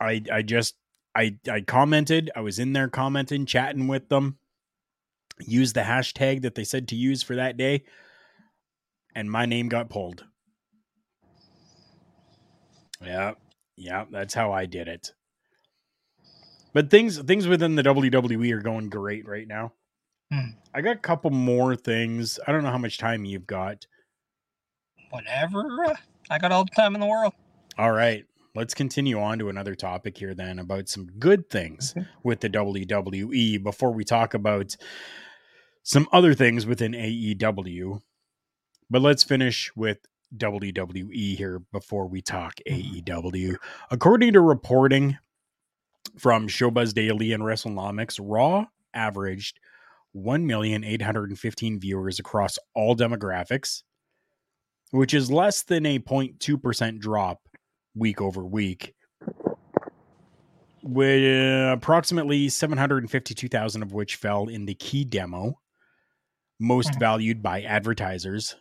I 0.00 0.22
I 0.32 0.42
just 0.42 0.76
I 1.14 1.36
I 1.50 1.60
commented, 1.60 2.30
I 2.34 2.40
was 2.40 2.58
in 2.58 2.72
there 2.72 2.88
commenting, 2.88 3.44
chatting 3.44 3.86
with 3.86 4.08
them. 4.08 4.38
Used 5.40 5.74
the 5.74 5.82
hashtag 5.82 6.42
that 6.42 6.54
they 6.54 6.64
said 6.64 6.88
to 6.88 6.96
use 6.96 7.22
for 7.22 7.36
that 7.36 7.56
day 7.56 7.84
and 9.14 9.30
my 9.30 9.46
name 9.46 9.68
got 9.68 9.88
pulled. 9.88 10.24
Yeah. 13.04 13.34
Yeah, 13.76 14.04
that's 14.10 14.34
how 14.34 14.52
I 14.52 14.66
did 14.66 14.88
it. 14.88 15.12
But 16.72 16.90
things 16.90 17.18
things 17.18 17.46
within 17.46 17.76
the 17.76 17.82
WWE 17.82 18.52
are 18.52 18.60
going 18.60 18.88
great 18.88 19.26
right 19.26 19.46
now. 19.46 19.72
Hmm. 20.32 20.50
I 20.74 20.80
got 20.80 20.96
a 20.96 21.00
couple 21.00 21.30
more 21.30 21.76
things. 21.76 22.38
I 22.46 22.52
don't 22.52 22.64
know 22.64 22.70
how 22.70 22.78
much 22.78 22.98
time 22.98 23.24
you've 23.24 23.46
got. 23.46 23.86
Whatever. 25.10 25.96
I 26.30 26.38
got 26.38 26.50
all 26.50 26.64
the 26.64 26.70
time 26.70 26.94
in 26.94 27.00
the 27.00 27.06
world. 27.06 27.32
All 27.78 27.92
right. 27.92 28.24
Let's 28.56 28.74
continue 28.74 29.20
on 29.20 29.38
to 29.40 29.48
another 29.48 29.74
topic 29.74 30.16
here 30.16 30.34
then 30.34 30.58
about 30.60 30.88
some 30.88 31.06
good 31.18 31.50
things 31.50 31.94
with 32.22 32.40
the 32.40 32.48
WWE 32.48 33.62
before 33.62 33.92
we 33.92 34.04
talk 34.04 34.32
about 34.32 34.76
some 35.82 36.08
other 36.12 36.34
things 36.34 36.64
within 36.64 36.92
AEW. 36.92 38.00
But 38.88 39.02
let's 39.02 39.24
finish 39.24 39.72
with 39.74 39.98
WWE 40.36 41.36
here 41.36 41.60
before 41.72 42.06
we 42.06 42.20
talk 42.22 42.54
AEW. 42.68 43.56
According 43.90 44.32
to 44.34 44.40
reporting 44.40 45.18
from 46.18 46.48
Showbuzz 46.48 46.94
Daily 46.94 47.32
and 47.32 47.42
WrestleNomics, 47.42 48.18
Raw 48.22 48.66
averaged 48.92 49.58
1,815 50.12 51.80
viewers 51.80 52.18
across 52.18 52.58
all 52.74 52.94
demographics, 52.96 53.82
which 54.90 55.12
is 55.12 55.30
less 55.30 55.62
than 55.62 55.86
a 55.86 55.98
0.2% 55.98 56.98
drop 57.00 57.40
week 57.96 58.20
over 58.20 58.44
week, 58.44 58.94
with 60.82 61.72
approximately 61.72 62.48
752,000 62.48 63.82
of 63.82 63.92
which 63.92 64.16
fell 64.16 64.48
in 64.48 64.66
the 64.66 64.74
key 64.74 65.04
demo, 65.04 65.58
most 66.60 66.92
Mhm. 66.92 67.00
valued 67.00 67.42
by 67.42 67.62
advertisers, 67.62 68.54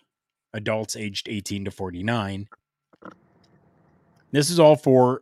adults 0.54 0.96
aged 0.96 1.28
18 1.30 1.66
to 1.66 1.72
49. 1.72 2.48
This 4.32 4.50
is 4.50 4.60
all 4.60 4.76
for 4.76 5.22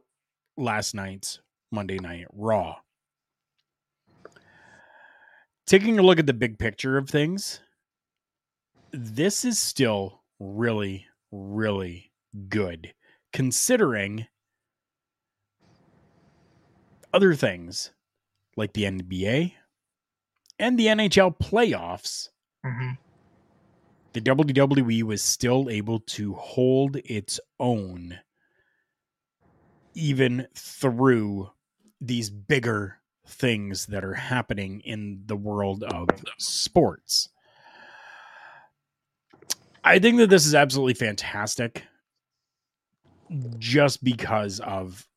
last 0.57 0.93
night's 0.93 1.39
Monday 1.71 1.99
Night 1.99 2.27
Raw. 2.33 2.77
Taking 5.65 5.99
a 5.99 6.01
look 6.01 6.19
at 6.19 6.25
the 6.25 6.33
big 6.33 6.59
picture 6.59 6.97
of 6.97 7.09
things, 7.09 7.61
this 8.91 9.45
is 9.45 9.57
still 9.57 10.21
really, 10.39 11.05
really 11.31 12.11
good 12.49 12.93
considering 13.31 14.27
other 17.13 17.33
things 17.33 17.91
like 18.57 18.73
the 18.73 18.83
NBA 18.83 19.53
and 20.59 20.77
the 20.77 20.87
NHL 20.87 21.37
playoffs, 21.37 22.29
Mm-hmm. 22.65 22.91
The 24.13 24.21
WWE 24.21 25.03
was 25.03 25.21
still 25.21 25.69
able 25.69 25.99
to 25.99 26.33
hold 26.33 26.97
its 27.05 27.39
own 27.59 28.19
even 29.93 30.47
through 30.55 31.49
these 31.99 32.29
bigger 32.29 32.97
things 33.27 33.85
that 33.87 34.03
are 34.03 34.13
happening 34.13 34.81
in 34.81 35.21
the 35.25 35.35
world 35.35 35.83
of 35.83 36.09
sports. 36.37 37.29
I 39.83 39.99
think 39.99 40.17
that 40.17 40.29
this 40.29 40.45
is 40.45 40.55
absolutely 40.55 40.93
fantastic 40.93 41.83
just 43.57 44.03
because 44.03 44.59
of 44.59 45.07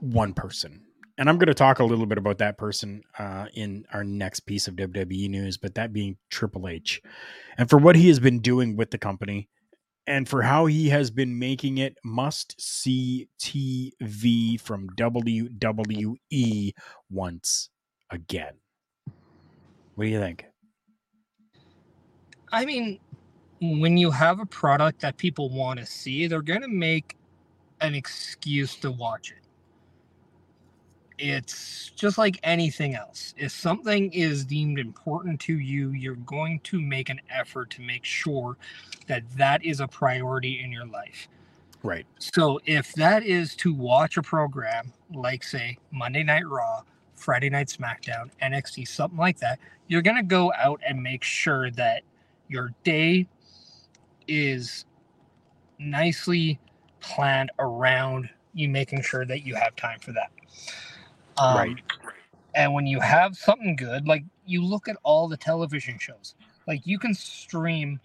one 0.00 0.32
person. 0.32 0.84
And 1.18 1.28
I'm 1.28 1.36
going 1.36 1.48
to 1.48 1.54
talk 1.54 1.80
a 1.80 1.84
little 1.84 2.06
bit 2.06 2.16
about 2.16 2.38
that 2.38 2.58
person 2.58 3.02
uh, 3.18 3.46
in 3.52 3.84
our 3.92 4.04
next 4.04 4.40
piece 4.40 4.68
of 4.68 4.76
WWE 4.76 5.28
news, 5.28 5.56
but 5.56 5.74
that 5.74 5.92
being 5.92 6.16
Triple 6.30 6.68
H. 6.68 7.02
And 7.58 7.68
for 7.68 7.76
what 7.76 7.96
he 7.96 8.06
has 8.06 8.20
been 8.20 8.38
doing 8.38 8.76
with 8.76 8.92
the 8.92 8.98
company 8.98 9.48
and 10.06 10.28
for 10.28 10.42
how 10.42 10.66
he 10.66 10.88
has 10.88 11.10
been 11.10 11.38
making 11.38 11.78
it 11.78 11.98
must 12.04 12.58
see 12.60 13.28
TV 13.40 14.60
from 14.60 14.88
WWE 14.90 16.72
once 17.10 17.68
again. 18.10 18.54
What 19.96 20.04
do 20.04 20.10
you 20.10 20.20
think? 20.20 20.46
I 22.52 22.64
mean, 22.64 23.00
when 23.60 23.96
you 23.96 24.12
have 24.12 24.38
a 24.38 24.46
product 24.46 25.00
that 25.00 25.16
people 25.16 25.50
want 25.50 25.80
to 25.80 25.84
see, 25.84 26.28
they're 26.28 26.42
going 26.42 26.62
to 26.62 26.68
make 26.68 27.16
an 27.80 27.94
excuse 27.94 28.76
to 28.76 28.92
watch 28.92 29.32
it. 29.32 29.47
It's 31.18 31.90
just 31.96 32.16
like 32.16 32.38
anything 32.42 32.94
else. 32.94 33.34
If 33.36 33.52
something 33.52 34.12
is 34.12 34.44
deemed 34.44 34.78
important 34.78 35.40
to 35.40 35.58
you, 35.58 35.90
you're 35.90 36.14
going 36.14 36.60
to 36.64 36.80
make 36.80 37.08
an 37.08 37.20
effort 37.28 37.70
to 37.70 37.82
make 37.82 38.04
sure 38.04 38.56
that 39.08 39.24
that 39.36 39.64
is 39.64 39.80
a 39.80 39.88
priority 39.88 40.60
in 40.62 40.70
your 40.70 40.86
life. 40.86 41.28
Right. 41.82 42.06
So 42.18 42.60
if 42.66 42.92
that 42.94 43.24
is 43.24 43.54
to 43.56 43.72
watch 43.74 44.16
a 44.16 44.22
program 44.22 44.92
like, 45.12 45.42
say, 45.42 45.78
Monday 45.90 46.22
Night 46.22 46.46
Raw, 46.46 46.82
Friday 47.14 47.50
Night 47.50 47.68
SmackDown, 47.68 48.30
NXT, 48.42 48.86
something 48.86 49.18
like 49.18 49.38
that, 49.38 49.58
you're 49.88 50.02
going 50.02 50.16
to 50.16 50.22
go 50.22 50.52
out 50.56 50.80
and 50.86 51.02
make 51.02 51.24
sure 51.24 51.70
that 51.72 52.02
your 52.48 52.72
day 52.84 53.26
is 54.26 54.84
nicely 55.78 56.58
planned 57.00 57.50
around 57.58 58.28
you 58.54 58.68
making 58.68 59.02
sure 59.02 59.24
that 59.24 59.46
you 59.46 59.54
have 59.54 59.74
time 59.76 59.98
for 60.00 60.12
that. 60.12 60.30
Um, 61.40 61.56
Right. 61.56 61.76
And 62.54 62.72
when 62.74 62.86
you 62.86 63.00
have 63.00 63.36
something 63.36 63.76
good, 63.76 64.06
like 64.08 64.24
you 64.46 64.64
look 64.64 64.88
at 64.88 64.96
all 65.04 65.28
the 65.28 65.36
television 65.36 65.98
shows, 65.98 66.34
like 66.66 66.86
you 66.86 66.98
can 66.98 67.14
stream 67.14 68.00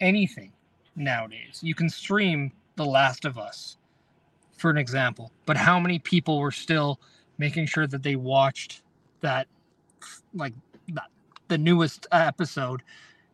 anything 0.00 0.52
nowadays. 0.96 1.60
You 1.62 1.74
can 1.74 1.88
stream 1.88 2.52
The 2.76 2.84
Last 2.84 3.24
of 3.24 3.38
Us, 3.38 3.76
for 4.58 4.70
an 4.70 4.76
example. 4.76 5.32
But 5.46 5.56
how 5.56 5.78
many 5.80 5.98
people 5.98 6.40
were 6.40 6.50
still 6.50 7.00
making 7.38 7.66
sure 7.66 7.86
that 7.86 8.02
they 8.02 8.16
watched 8.16 8.82
that, 9.20 9.46
like 10.34 10.54
that, 10.88 11.08
the 11.48 11.58
newest 11.58 12.06
episode 12.12 12.82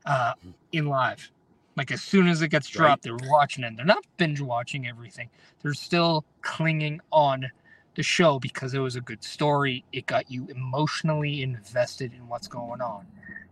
uh, 0.04 0.34
in 0.72 0.86
live? 0.86 1.30
Like 1.76 1.90
as 1.90 2.02
soon 2.02 2.28
as 2.28 2.42
it 2.42 2.48
gets 2.48 2.68
Right. 2.74 2.88
dropped, 2.88 3.02
they're 3.02 3.16
watching 3.30 3.64
it. 3.64 3.76
They're 3.76 3.84
not 3.84 4.04
binge 4.16 4.40
watching 4.40 4.86
everything. 4.86 5.28
They're 5.62 5.74
still 5.74 6.24
clinging 6.42 7.00
on 7.10 7.50
the 7.96 8.02
show 8.04 8.38
because 8.38 8.74
it 8.74 8.78
was 8.80 8.96
a 8.96 9.00
good 9.02 9.24
story. 9.24 9.84
It 9.92 10.06
got 10.06 10.30
you 10.30 10.46
emotionally 10.48 11.42
invested 11.42 12.12
in 12.14 12.28
what's 12.28 12.48
going 12.48 12.80
on. 12.82 13.06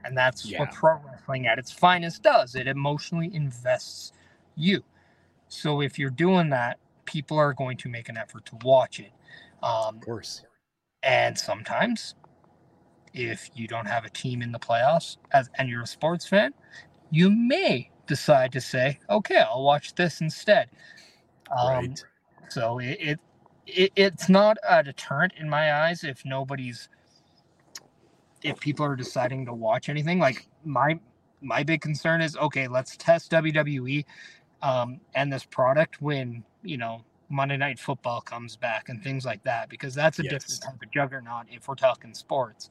And 0.04 0.16
that's 0.16 0.44
Yeah. 0.44 0.60
what 0.60 0.72
pro 0.72 0.98
wrestling 0.98 1.46
at 1.46 1.58
its 1.58 1.72
finest 1.72 2.22
does. 2.22 2.54
It 2.54 2.68
emotionally 2.68 3.34
invests 3.34 4.12
you. 4.56 4.84
So 5.48 5.80
if 5.82 5.98
you're 5.98 6.10
doing 6.10 6.50
that, 6.50 6.78
people 7.06 7.38
are 7.38 7.54
going 7.54 7.76
to 7.78 7.88
make 7.88 8.08
an 8.08 8.16
effort 8.16 8.46
to 8.46 8.56
watch 8.64 9.00
it. 9.00 9.12
Um, 9.62 9.96
Of 9.96 10.00
course. 10.02 10.42
and 11.02 11.38
sometimes, 11.38 12.14
if 13.14 13.50
you 13.54 13.68
don't 13.68 13.86
have 13.86 14.04
a 14.04 14.10
team 14.10 14.42
in 14.42 14.52
the 14.52 14.58
playoffs 14.58 15.18
as, 15.32 15.50
and 15.56 15.68
you're 15.68 15.82
a 15.82 15.86
sports 15.86 16.26
fan, 16.26 16.52
you 17.10 17.30
may 17.30 17.90
decide 18.06 18.52
to 18.52 18.60
say, 18.60 18.98
okay, 19.08 19.38
I'll 19.38 19.62
watch 19.62 19.94
this 19.94 20.20
instead. 20.20 20.70
Um, 21.56 21.68
right. 21.68 22.04
so 22.48 22.78
it, 22.78 22.98
it, 23.00 23.20
it 23.66 23.92
it's 23.96 24.28
not 24.28 24.58
a 24.68 24.82
deterrent 24.82 25.34
in 25.38 25.48
my 25.48 25.72
eyes 25.74 26.04
if 26.04 26.24
nobody's 26.24 26.88
if 28.42 28.60
people 28.60 28.86
are 28.86 28.96
deciding 28.96 29.46
to 29.46 29.54
watch 29.54 29.88
anything. 29.88 30.18
Like 30.18 30.48
my 30.64 31.00
my 31.42 31.62
big 31.64 31.80
concern 31.82 32.20
is 32.22 32.36
okay, 32.36 32.68
let's 32.68 32.96
test 32.96 33.30
WWE 33.32 34.04
um, 34.62 35.00
and 35.14 35.32
this 35.32 35.44
product 35.44 36.02
when 36.02 36.44
you 36.62 36.76
know 36.76 37.02
Monday 37.30 37.56
Night 37.56 37.78
Football 37.78 38.20
comes 38.20 38.56
back 38.56 38.88
and 38.88 39.02
things 39.02 39.24
like 39.24 39.42
that 39.44 39.68
because 39.68 39.94
that's 39.94 40.18
a 40.18 40.24
Yes. 40.24 40.24
different 40.24 40.62
type 40.62 40.82
of 40.82 40.90
juggernaut 40.92 41.46
if 41.50 41.68
we're 41.68 41.74
talking 41.74 42.14
sports. 42.14 42.70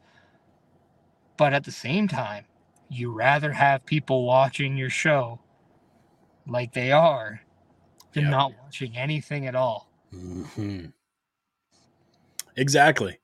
But 1.38 1.54
at 1.54 1.66
the 1.66 1.72
same 1.72 2.08
time, 2.08 2.46
you 2.90 3.12
rather 3.12 3.54
have 3.54 3.86
people 3.86 4.26
watching 4.26 4.78
your 4.78 4.90
show 4.92 5.42
like 6.48 6.74
they 6.74 6.92
are 6.92 7.42
than 8.14 8.30
Yep. 8.30 8.32
not 8.32 8.54
watching 8.58 8.98
anything 8.98 9.48
at 9.48 9.56
all. 9.56 9.90
Hmm 10.14 10.94
Exactly. 12.56 13.18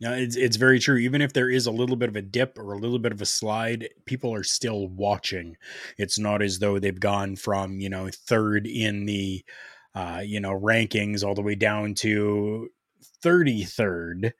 Yeah, 0.00 0.14
it's 0.14 0.36
it's 0.36 0.56
very 0.56 0.80
true. 0.80 0.96
Even 0.98 1.22
if 1.22 1.32
there 1.32 1.50
is 1.50 1.66
a 1.66 1.70
little 1.72 1.96
bit 1.96 2.08
of 2.10 2.16
a 2.16 2.22
dip 2.22 2.58
or 2.58 2.72
a 2.74 2.78
little 2.78 2.98
bit 2.98 3.12
of 3.12 3.22
a 3.22 3.26
slide, 3.26 3.88
people 4.06 4.34
are 4.34 4.44
still 4.44 4.88
watching. 4.88 5.56
It's 5.98 6.18
not 6.18 6.42
as 6.42 6.58
though 6.58 6.78
they've 6.78 7.00
gone 7.00 7.36
from 7.36 7.80
you 7.80 7.90
know 7.90 8.10
third 8.28 8.66
in 8.66 9.06
the 9.06 9.44
uh, 9.94 10.22
you 10.24 10.40
know 10.40 10.58
rankings 10.58 11.24
all 11.24 11.34
the 11.34 11.42
way 11.42 11.54
down 11.56 11.94
to 11.96 12.70
thirty 13.22 13.64
third. 13.64 14.34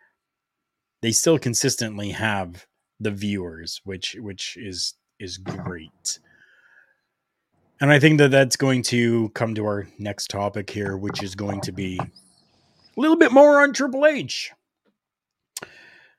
They 1.02 1.12
still 1.12 1.38
consistently 1.38 2.10
have 2.10 2.66
the 2.98 3.10
viewers, 3.10 3.80
which 3.84 4.14
which 4.18 4.56
is 4.56 4.94
is 5.18 5.36
great. 5.36 6.18
And 7.80 7.90
I 7.90 7.98
think 7.98 8.18
that 8.18 8.30
that's 8.30 8.56
going 8.56 8.82
to 8.84 9.30
come 9.30 9.54
to 9.54 9.64
our 9.64 9.86
next 9.98 10.28
topic 10.28 10.68
here, 10.68 10.98
which 10.98 11.22
is 11.22 11.34
going 11.34 11.62
to 11.62 11.72
be 11.72 11.98
a 11.98 13.00
little 13.00 13.16
bit 13.16 13.32
more 13.32 13.62
on 13.62 13.72
Triple 13.72 14.04
H. 14.04 14.52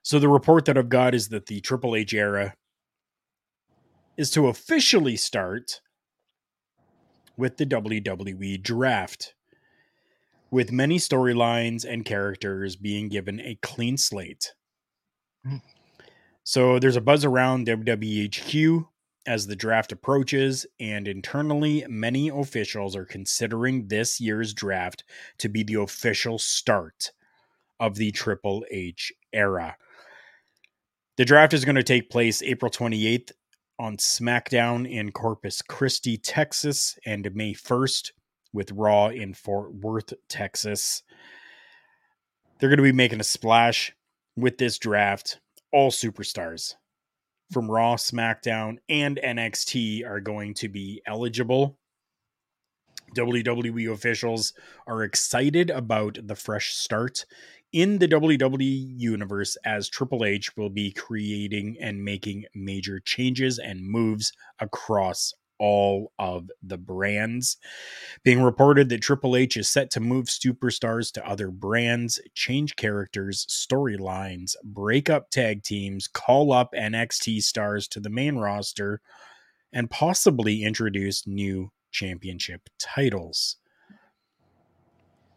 So 0.01 0.17
the 0.17 0.27
report 0.27 0.65
that 0.65 0.77
I've 0.77 0.89
got 0.89 1.13
is 1.13 1.29
that 1.29 1.45
the 1.45 1.61
Triple 1.61 1.95
H 1.95 2.13
era 2.15 2.55
is 4.17 4.31
to 4.31 4.47
officially 4.47 5.15
start 5.15 5.81
with 7.37 7.57
the 7.57 7.65
WWE 7.67 8.61
draft, 8.61 9.35
with 10.49 10.71
many 10.71 10.97
storylines 10.97 11.85
and 11.85 12.03
characters 12.03 12.75
being 12.75 13.07
given 13.07 13.39
a 13.39 13.59
clean 13.61 13.97
slate. 13.97 14.53
Hmm. 15.45 15.57
So 16.43 16.79
there's 16.79 16.95
a 16.95 17.01
buzz 17.01 17.23
around 17.23 17.67
WWE 17.67 18.33
HQ 18.33 18.90
as 19.25 19.47
the 19.47 19.55
draft 19.55 19.91
approaches, 19.91 20.65
and 20.79 21.07
internally, 21.07 21.85
many 21.87 22.29
officials 22.29 22.95
are 22.95 23.05
considering 23.05 23.87
this 23.87 24.19
year's 24.19 24.53
draft 24.53 25.03
to 25.37 25.49
be 25.49 25.63
the 25.63 25.75
official 25.75 26.39
start 26.39 27.11
of 27.79 27.95
the 27.95 28.11
Triple 28.11 28.65
H 28.71 29.11
era. 29.33 29.75
The 31.17 31.25
draft 31.25 31.53
is 31.53 31.65
going 31.65 31.75
to 31.75 31.83
take 31.83 32.09
place 32.09 32.41
April 32.41 32.71
28th 32.71 33.31
on 33.77 33.97
SmackDown 33.97 34.89
in 34.89 35.11
Corpus 35.11 35.61
Christi, 35.61 36.17
Texas, 36.17 36.97
and 37.05 37.33
May 37.35 37.53
1st 37.53 38.11
with 38.53 38.71
Raw 38.71 39.07
in 39.07 39.33
Fort 39.33 39.73
Worth, 39.73 40.13
Texas. 40.29 41.03
They're 42.59 42.69
going 42.69 42.77
to 42.77 42.83
be 42.83 42.91
making 42.91 43.19
a 43.19 43.23
splash 43.23 43.93
with 44.35 44.57
this 44.57 44.77
draft. 44.77 45.39
All 45.71 45.89
superstars 45.89 46.75
from 47.51 47.69
Raw, 47.69 47.95
SmackDown, 47.95 48.77
and 48.87 49.19
NXT 49.23 50.05
are 50.05 50.21
going 50.21 50.53
to 50.55 50.69
be 50.69 51.01
eligible. 51.05 51.77
WWE 53.15 53.91
officials 53.91 54.53
are 54.87 55.03
excited 55.03 55.69
about 55.69 56.17
the 56.23 56.35
fresh 56.35 56.73
start 56.73 57.25
in 57.73 57.99
the 57.99 58.07
WWE 58.07 58.93
universe 58.97 59.57
as 59.65 59.89
Triple 59.89 60.25
H 60.25 60.55
will 60.55 60.69
be 60.69 60.91
creating 60.91 61.77
and 61.81 62.03
making 62.03 62.45
major 62.53 62.99
changes 62.99 63.59
and 63.59 63.85
moves 63.85 64.31
across 64.59 65.33
all 65.61 66.11
of 66.17 66.49
the 66.63 66.77
brands. 66.77 67.57
Being 68.23 68.41
reported 68.41 68.89
that 68.89 69.03
Triple 69.03 69.35
H 69.35 69.55
is 69.55 69.69
set 69.69 69.91
to 69.91 69.99
move 69.99 70.25
superstars 70.25 71.11
to 71.13 71.25
other 71.25 71.51
brands, 71.51 72.19
change 72.33 72.75
characters, 72.75 73.45
storylines, 73.45 74.55
break 74.63 75.07
up 75.07 75.29
tag 75.29 75.61
teams, 75.61 76.07
call 76.07 76.51
up 76.51 76.73
NXT 76.73 77.43
stars 77.43 77.87
to 77.89 77.99
the 77.99 78.09
main 78.09 78.37
roster, 78.37 79.01
and 79.71 79.89
possibly 79.89 80.63
introduce 80.63 81.27
new 81.27 81.71
championship 81.91 82.67
titles. 82.79 83.57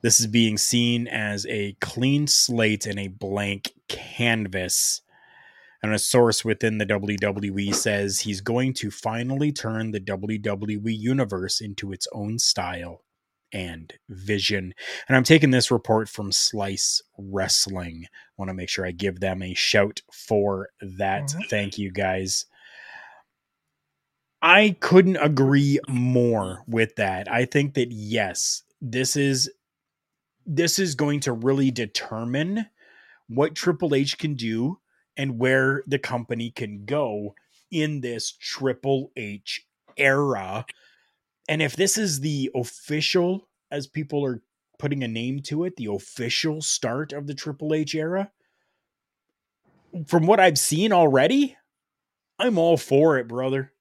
This 0.00 0.20
is 0.20 0.26
being 0.26 0.56
seen 0.56 1.06
as 1.06 1.46
a 1.46 1.76
clean 1.80 2.26
slate 2.26 2.86
and 2.86 2.98
a 2.98 3.08
blank 3.08 3.72
canvas. 3.88 5.02
And 5.84 5.92
a 5.92 5.98
source 5.98 6.46
within 6.46 6.78
the 6.78 6.86
WWE 6.86 7.74
says 7.74 8.20
he's 8.20 8.40
going 8.40 8.72
to 8.72 8.90
finally 8.90 9.52
turn 9.52 9.90
the 9.90 10.00
WWE 10.00 10.80
universe 10.98 11.60
into 11.60 11.92
its 11.92 12.08
own 12.14 12.38
style 12.38 13.04
and 13.52 13.92
vision. 14.08 14.72
And 15.06 15.14
I'm 15.14 15.24
taking 15.24 15.50
this 15.50 15.70
report 15.70 16.08
from 16.08 16.32
Slice 16.32 17.02
Wrestling. 17.18 18.06
Want 18.38 18.48
to 18.48 18.54
make 18.54 18.70
sure 18.70 18.86
I 18.86 18.92
give 18.92 19.20
them 19.20 19.42
a 19.42 19.52
shout 19.52 20.00
for 20.10 20.70
that. 20.80 21.24
Mhm. 21.24 21.50
Thank 21.50 21.76
you 21.76 21.92
guys. 21.92 22.46
I 24.40 24.78
couldn't 24.80 25.18
agree 25.18 25.80
more 25.86 26.64
with 26.66 26.96
that. 26.96 27.30
I 27.30 27.44
think 27.44 27.74
that 27.74 27.92
yes, 27.92 28.62
this 28.80 29.16
is 29.16 29.50
this 30.46 30.78
is 30.78 30.94
going 30.94 31.20
to 31.20 31.32
really 31.34 31.70
determine 31.70 32.70
what 33.26 33.54
Triple 33.54 33.94
H 33.94 34.16
can 34.16 34.32
do 34.32 34.78
and 35.16 35.38
where 35.38 35.82
the 35.86 35.98
company 35.98 36.50
can 36.50 36.84
go 36.84 37.34
in 37.70 38.00
this 38.00 38.32
Triple 38.32 39.12
H 39.16 39.66
era. 39.96 40.66
And 41.48 41.60
if 41.60 41.76
this 41.76 41.98
is 41.98 42.20
the 42.20 42.50
official, 42.54 43.48
as 43.70 43.86
people 43.86 44.24
are 44.24 44.42
putting 44.78 45.04
a 45.04 45.08
name 45.08 45.40
to 45.40 45.64
it, 45.64 45.76
the 45.76 45.86
official 45.86 46.62
start 46.62 47.12
of 47.12 47.26
the 47.26 47.34
Triple 47.34 47.74
H 47.74 47.94
era, 47.94 48.30
from 50.06 50.26
what 50.26 50.40
I've 50.40 50.58
seen 50.58 50.92
already, 50.92 51.56
I'm 52.38 52.58
all 52.58 52.76
for 52.76 53.18
it, 53.18 53.28
brother. 53.28 53.72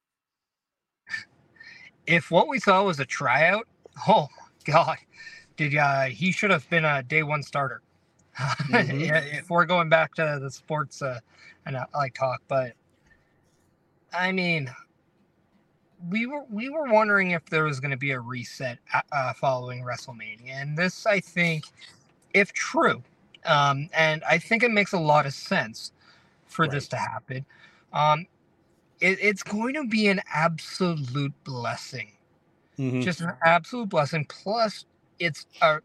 If 2.05 2.29
what 2.29 2.47
we 2.47 2.59
saw 2.59 2.83
was 2.83 2.99
a 2.99 3.05
tryout, 3.05 3.67
oh 4.07 4.27
my 4.37 4.73
god, 4.73 4.97
did 5.57 5.75
uh, 5.75 6.03
he 6.03 6.31
should 6.31 6.51
have 6.51 6.69
been 6.69 6.85
a 6.85 7.01
day 7.01 7.23
one 7.23 7.43
starter. 7.43 7.81
Mm-hmm. 8.63 9.37
if 9.37 9.49
we're 9.49 9.65
going 9.65 9.89
back 9.89 10.15
to 10.15 10.39
the 10.41 10.49
sports 10.49 11.03
uh, 11.03 11.19
and 11.65 11.77
I 11.77 11.85
like 11.93 12.15
talk, 12.15 12.41
but 12.47 12.73
I 14.13 14.31
mean, 14.31 14.71
we 16.09 16.25
were 16.25 16.43
we 16.49 16.69
were 16.69 16.85
wondering 16.91 17.31
if 17.31 17.45
there 17.45 17.63
was 17.63 17.79
going 17.79 17.91
to 17.91 17.97
be 17.97 18.11
a 18.11 18.19
reset 18.19 18.79
uh, 18.93 19.01
uh, 19.11 19.33
following 19.33 19.83
WrestleMania, 19.83 20.49
and 20.49 20.77
this, 20.77 21.05
I 21.05 21.19
think, 21.19 21.65
if 22.33 22.51
true, 22.53 23.01
um, 23.45 23.89
and 23.93 24.23
I 24.23 24.37
think 24.37 24.63
it 24.63 24.71
makes 24.71 24.93
a 24.93 24.99
lot 24.99 25.25
of 25.25 25.33
sense 25.33 25.91
for 26.45 26.63
right. 26.63 26.71
this 26.71 26.87
to 26.89 26.97
happen. 26.97 27.45
Um, 27.93 28.27
it, 28.99 29.17
it's 29.21 29.43
going 29.43 29.73
to 29.75 29.85
be 29.85 30.07
an 30.07 30.21
absolute 30.33 31.33
blessing, 31.43 32.11
mm-hmm. 32.77 33.01
just 33.01 33.21
an 33.21 33.33
absolute 33.45 33.89
blessing. 33.89 34.25
Plus, 34.25 34.85
it's 35.19 35.45
a. 35.61 35.79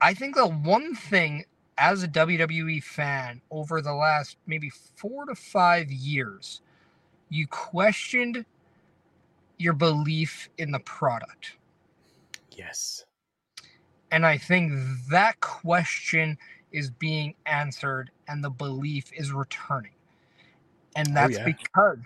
I 0.00 0.14
think 0.14 0.34
the 0.34 0.46
one 0.46 0.94
thing 0.94 1.44
as 1.78 2.02
a 2.02 2.08
WWE 2.08 2.82
fan 2.82 3.40
over 3.50 3.80
the 3.80 3.92
last 3.92 4.36
maybe 4.46 4.70
four 4.70 5.26
to 5.26 5.34
five 5.34 5.90
years, 5.90 6.60
you 7.28 7.46
questioned 7.46 8.44
your 9.58 9.72
belief 9.72 10.48
in 10.58 10.70
the 10.70 10.78
product. 10.80 11.56
Yes. 12.52 13.04
And 14.10 14.24
I 14.24 14.38
think 14.38 14.72
that 15.10 15.40
question 15.40 16.38
is 16.72 16.90
being 16.90 17.34
answered 17.46 18.10
and 18.28 18.42
the 18.42 18.50
belief 18.50 19.10
is 19.14 19.32
returning. 19.32 19.92
And 20.94 21.08
oh, 21.08 21.14
that's 21.14 21.36
oh, 21.36 21.40
yeah. 21.40 21.44
because 21.44 21.98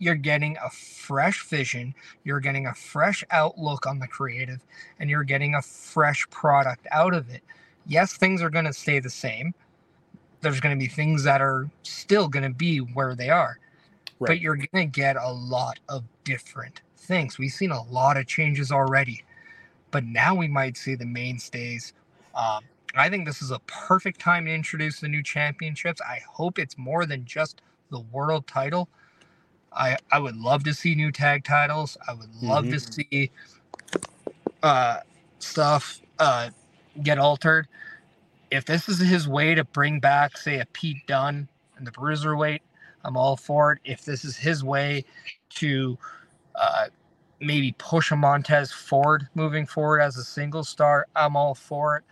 you're 0.00 0.16
getting 0.16 0.56
a 0.64 0.70
fresh 0.70 1.44
vision, 1.44 1.94
you're 2.24 2.40
getting 2.40 2.66
a 2.66 2.74
fresh 2.74 3.22
outlook 3.30 3.86
on 3.86 4.00
the 4.00 4.08
creative, 4.08 4.60
and 4.98 5.08
you're 5.08 5.22
getting 5.22 5.54
a 5.54 5.62
fresh 5.62 6.28
product 6.30 6.88
out 6.90 7.14
of 7.14 7.30
it 7.30 7.42
yes, 7.86 8.14
things 8.14 8.40
are 8.42 8.50
going 8.50 8.64
to 8.64 8.72
stay 8.72 9.00
the 9.00 9.10
same. 9.10 9.54
There's 10.40 10.60
going 10.60 10.74
to 10.74 10.78
be 10.78 10.88
things 10.88 11.24
that 11.24 11.42
are 11.42 11.68
still 11.82 12.28
going 12.28 12.44
to 12.44 12.56
be 12.56 12.78
where 12.78 13.14
they 13.14 13.28
are, 13.28 13.58
right. 14.18 14.28
but 14.28 14.40
you're 14.40 14.56
going 14.56 14.68
to 14.72 14.86
get 14.86 15.16
a 15.16 15.30
lot 15.30 15.78
of 15.88 16.04
different 16.24 16.80
things. 16.96 17.38
We've 17.38 17.52
seen 17.52 17.72
a 17.72 17.82
lot 17.82 18.16
of 18.16 18.26
changes 18.26 18.72
already, 18.72 19.24
but 19.90 20.04
now 20.04 20.34
we 20.34 20.48
might 20.48 20.76
see 20.76 20.94
the 20.94 21.04
mainstays. 21.04 21.92
Um, 22.34 22.64
I 22.96 23.08
think 23.08 23.26
this 23.26 23.42
is 23.42 23.50
a 23.50 23.58
perfect 23.66 24.20
time 24.20 24.46
to 24.46 24.54
introduce 24.54 25.00
the 25.00 25.08
new 25.08 25.22
championships. 25.22 26.00
I 26.00 26.22
hope 26.28 26.58
it's 26.58 26.78
more 26.78 27.04
than 27.06 27.24
just 27.24 27.60
the 27.90 28.00
world 28.00 28.46
title. 28.46 28.88
I 29.72 29.96
I 30.10 30.18
would 30.18 30.36
love 30.36 30.64
to 30.64 30.74
see 30.74 30.94
new 30.94 31.12
tag 31.12 31.44
titles. 31.44 31.96
I 32.06 32.14
would 32.14 32.34
love 32.42 32.64
mm-hmm. 32.64 32.72
to 32.72 32.80
see 32.80 33.30
uh, 34.62 34.98
stuff 35.38 36.00
uh, 36.18 36.50
get 37.02 37.18
altered. 37.18 37.68
If 38.50 38.64
this 38.64 38.88
is 38.88 38.98
his 38.98 39.28
way 39.28 39.54
to 39.54 39.64
bring 39.64 40.00
back, 40.00 40.36
say, 40.36 40.58
a 40.58 40.66
Pete 40.66 41.06
Dunne 41.06 41.48
and 41.76 41.86
the 41.86 41.92
Bruiserweight, 41.92 42.60
I'm 43.04 43.16
all 43.16 43.36
for 43.36 43.72
it. 43.72 43.78
If 43.84 44.04
this 44.04 44.24
is 44.24 44.36
his 44.36 44.64
way 44.64 45.04
to 45.50 45.96
uh, 46.56 46.86
maybe 47.40 47.74
push 47.78 48.10
a 48.10 48.16
Montez 48.16 48.72
forward 48.72 49.28
moving 49.34 49.66
forward 49.66 50.00
as 50.00 50.16
a 50.16 50.24
single 50.24 50.64
star, 50.64 51.06
I'm 51.14 51.36
all 51.36 51.54
for 51.54 51.96
it. 51.96 52.04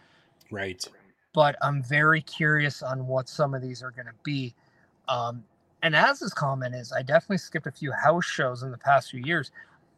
Right. 0.50 0.86
But 1.34 1.56
I'm 1.60 1.82
very 1.82 2.22
curious 2.22 2.82
on 2.82 3.06
what 3.06 3.28
some 3.28 3.54
of 3.54 3.60
these 3.60 3.82
are 3.82 3.90
going 3.90 4.06
to 4.06 4.14
be. 4.22 4.54
Um, 5.08 5.44
and 5.82 5.94
as 5.94 6.18
this 6.18 6.34
comment 6.34 6.74
is, 6.74 6.92
I 6.92 7.02
definitely 7.02 7.38
skipped 7.38 7.66
a 7.66 7.72
few 7.72 7.92
house 7.92 8.24
shows 8.24 8.62
in 8.62 8.70
the 8.70 8.78
past 8.78 9.10
few 9.10 9.20
years. 9.20 9.50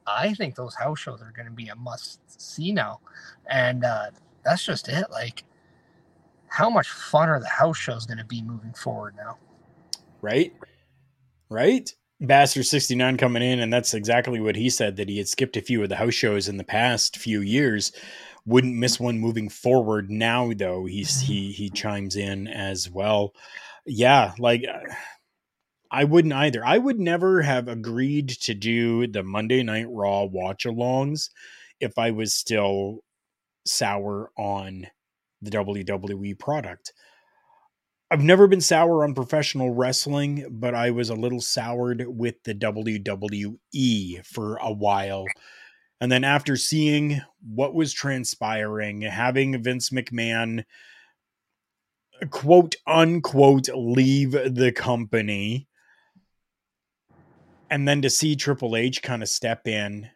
I 0.06 0.34
think 0.34 0.54
those 0.54 0.74
house 0.74 0.98
shows 0.98 1.22
are 1.22 1.32
going 1.36 1.46
to 1.46 1.52
be 1.52 1.68
a 1.68 1.76
must 1.76 2.40
see 2.40 2.72
now. 2.72 3.00
And 3.48 3.84
uh, 3.84 4.10
that's 4.44 4.64
just 4.64 4.88
it. 4.88 5.10
Like, 5.10 5.44
how 6.48 6.68
much 6.70 6.88
fun 6.88 7.28
are 7.28 7.38
the 7.38 7.46
house 7.46 7.76
shows 7.76 8.06
going 8.06 8.18
to 8.18 8.24
be 8.24 8.42
moving 8.42 8.72
forward 8.72 9.14
now? 9.16 9.38
Right, 10.20 10.52
right. 11.48 11.92
Bastard 12.20 12.66
sixty 12.66 12.94
nine 12.94 13.16
coming 13.16 13.42
in, 13.42 13.60
and 13.60 13.72
that's 13.72 13.94
exactly 13.94 14.40
what 14.40 14.56
he 14.56 14.68
said 14.68 14.96
that 14.96 15.08
he 15.08 15.18
had 15.18 15.28
skipped 15.28 15.56
a 15.56 15.62
few 15.62 15.82
of 15.82 15.88
the 15.88 15.96
house 15.96 16.14
shows 16.14 16.48
in 16.48 16.58
the 16.58 16.64
past 16.64 17.16
few 17.16 17.40
years. 17.40 17.92
Wouldn't 18.44 18.76
miss 18.76 19.00
one 19.00 19.18
moving 19.18 19.48
forward. 19.48 20.10
Now, 20.10 20.52
though, 20.52 20.84
he's 20.84 21.20
he 21.20 21.52
he 21.52 21.70
chimes 21.70 22.16
in 22.16 22.48
as 22.48 22.90
well. 22.90 23.32
Yeah, 23.86 24.32
like. 24.38 24.64
I 25.90 26.04
wouldn't 26.04 26.34
either. 26.34 26.64
I 26.64 26.78
would 26.78 27.00
never 27.00 27.42
have 27.42 27.66
agreed 27.66 28.28
to 28.42 28.54
do 28.54 29.06
the 29.06 29.22
Monday 29.22 29.62
Night 29.62 29.86
Raw 29.88 30.24
watch 30.24 30.64
alongs 30.64 31.30
if 31.80 31.98
I 31.98 32.10
was 32.10 32.34
still 32.34 33.00
sour 33.66 34.30
on 34.38 34.86
the 35.42 35.50
WWE 35.50 36.38
product. 36.38 36.92
I've 38.10 38.22
never 38.22 38.46
been 38.46 38.60
sour 38.60 39.04
on 39.04 39.14
professional 39.14 39.72
wrestling, 39.72 40.46
but 40.50 40.74
I 40.74 40.90
was 40.90 41.10
a 41.10 41.14
little 41.14 41.40
soured 41.40 42.04
with 42.08 42.42
the 42.44 42.54
WWE 42.54 44.26
for 44.26 44.56
a 44.56 44.72
while. 44.72 45.26
And 46.00 46.10
then 46.10 46.24
after 46.24 46.56
seeing 46.56 47.20
what 47.40 47.74
was 47.74 47.92
transpiring, 47.92 49.02
having 49.02 49.62
Vince 49.62 49.90
McMahon 49.90 50.64
quote 52.30 52.74
unquote 52.86 53.68
leave 53.74 54.32
the 54.32 54.72
company, 54.72 55.68
and 57.70 57.86
then 57.86 58.02
to 58.02 58.10
see 58.10 58.34
Triple 58.36 58.76
H 58.76 59.00
kind 59.02 59.22
of 59.22 59.28
step 59.28 59.66
in, 59.68 60.10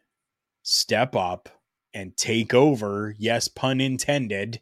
step 0.63 1.15
up, 1.15 1.49
and 1.95 2.17
take 2.17 2.53
over. 2.53 3.15
Yes, 3.19 3.49
pun 3.49 3.81
intended. 3.81 4.61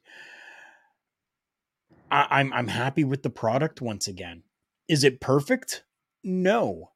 I, 2.11 2.27
I'm 2.31 2.53
I'm 2.53 2.69
happy 2.69 3.05
with 3.05 3.23
the 3.23 3.31
product 3.31 3.81
once 3.81 4.07
again. 4.07 4.43
Is 4.89 5.03
it 5.05 5.21
perfect? 5.21 5.85
No. 6.23 6.91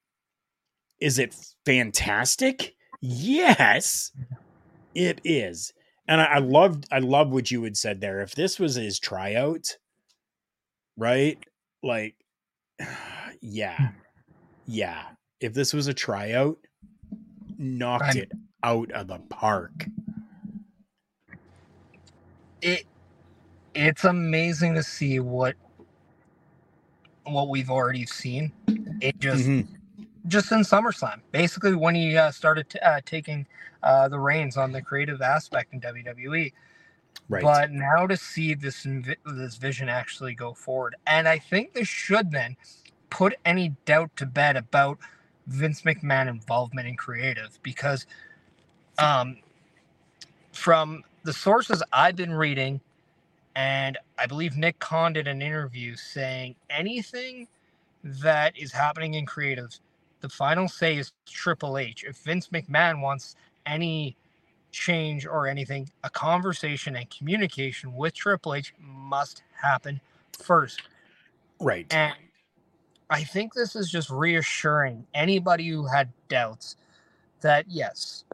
Is 1.01 1.19
it 1.19 1.35
fantastic? 1.65 2.75
Yes, 3.01 4.13
it 4.95 5.21
is. 5.25 5.73
And 6.09 6.21
I, 6.21 6.25
I 6.25 6.39
loved 6.39 6.87
I 6.93 6.99
love 6.99 7.31
what 7.31 7.51
you 7.51 7.65
had 7.65 7.77
said 7.77 8.01
there. 8.01 8.21
If 8.21 8.35
this 8.35 8.59
was 8.59 8.75
his 8.75 9.01
tryout, 9.01 9.79
right? 10.97 11.39
Like, 11.83 12.15
yeah, 13.41 13.77
hmm. 13.77 13.87
yeah. 14.67 15.05
If 15.41 15.55
this 15.55 15.73
was 15.73 15.87
a 15.87 15.95
tryout, 15.95 16.59
knocked 17.59 18.17
it 18.17 18.33
out 18.63 18.91
of 18.93 19.09
the 19.09 19.19
park 19.29 19.87
it 22.63 22.85
it's 23.75 24.05
amazing 24.05 24.75
to 24.75 24.83
see 24.83 25.21
what 25.21 25.55
what 27.25 27.49
we've 27.49 27.71
already 27.71 28.07
seen. 28.07 28.53
It 29.01 29.19
just 29.19 29.45
mm-hmm. 29.45 30.05
just 30.27 30.53
in 30.53 30.61
SummerSlam, 30.61 31.21
basically 31.33 31.75
when 31.75 31.95
he 31.95 32.17
uh, 32.17 32.31
started 32.31 32.69
t- 32.69 32.79
uh, 32.81 33.01
taking 33.05 33.47
uh, 33.83 34.09
the 34.09 34.19
reins 34.19 34.57
on 34.57 34.73
the 34.73 34.83
creative 34.83 35.23
aspect 35.23 35.73
in 35.73 35.81
WWE. 35.81 36.53
Right. 37.29 37.43
But 37.43 37.73
now 37.73 38.07
to 38.07 38.17
see 38.17 38.55
this 38.55 38.87
this 39.25 39.57
vision 39.57 39.89
actually 39.89 40.35
go 40.35 40.55
forward, 40.55 40.97
and 41.07 41.29
I 41.29 41.39
think 41.39 41.73
this 41.73 41.89
should 41.89 42.31
then 42.31 42.57
put 43.11 43.35
any 43.45 43.75
doubt 43.85 44.11
to 44.17 44.27
bed 44.27 44.57
about 44.57 44.99
Vince 45.47 45.83
McMahon 45.83 46.29
involvement 46.29 46.89
in 46.89 46.97
creative 46.97 47.59
because 47.63 48.07
um, 48.99 49.37
from 50.53 51.03
the 51.23 51.33
sources 51.33 51.83
I've 51.93 52.17
been 52.17 52.33
reading, 52.33 52.81
and 53.55 53.99
I 54.19 54.27
believe 54.27 54.57
Nick 54.57 54.79
Khan 54.79 55.13
did 55.13 55.29
an 55.29 55.43
interview 55.43 55.97
saying 55.97 56.57
anything 56.71 57.49
that 58.03 58.57
is 58.57 58.73
happening 58.73 59.15
in 59.15 59.27
creative, 59.27 59.79
the 60.21 60.29
final 60.29 60.69
say 60.69 60.97
is 60.97 61.13
Triple 61.27 61.79
H. 61.79 62.05
If 62.07 62.19
Vince 62.19 62.49
McMahon 62.49 63.01
wants 63.01 63.37
any 63.65 64.17
change 64.73 65.27
or 65.27 65.47
anything, 65.47 65.91
a 66.05 66.11
conversation 66.11 66.97
and 66.97 67.09
communication 67.11 67.95
with 67.95 68.15
Triple 68.15 68.55
H 68.55 68.75
must 68.79 69.43
happen 69.55 70.01
first. 70.39 70.83
Right. 71.61 71.93
And 71.93 72.15
I 73.09 73.23
think 73.23 73.55
this 73.55 73.77
is 73.77 73.91
just 73.91 74.11
reassuring 74.11 75.07
anybody 75.15 75.69
who 75.69 75.87
had 75.87 76.13
doubts 76.29 76.77
that 77.41 77.67
yes, 77.69 78.25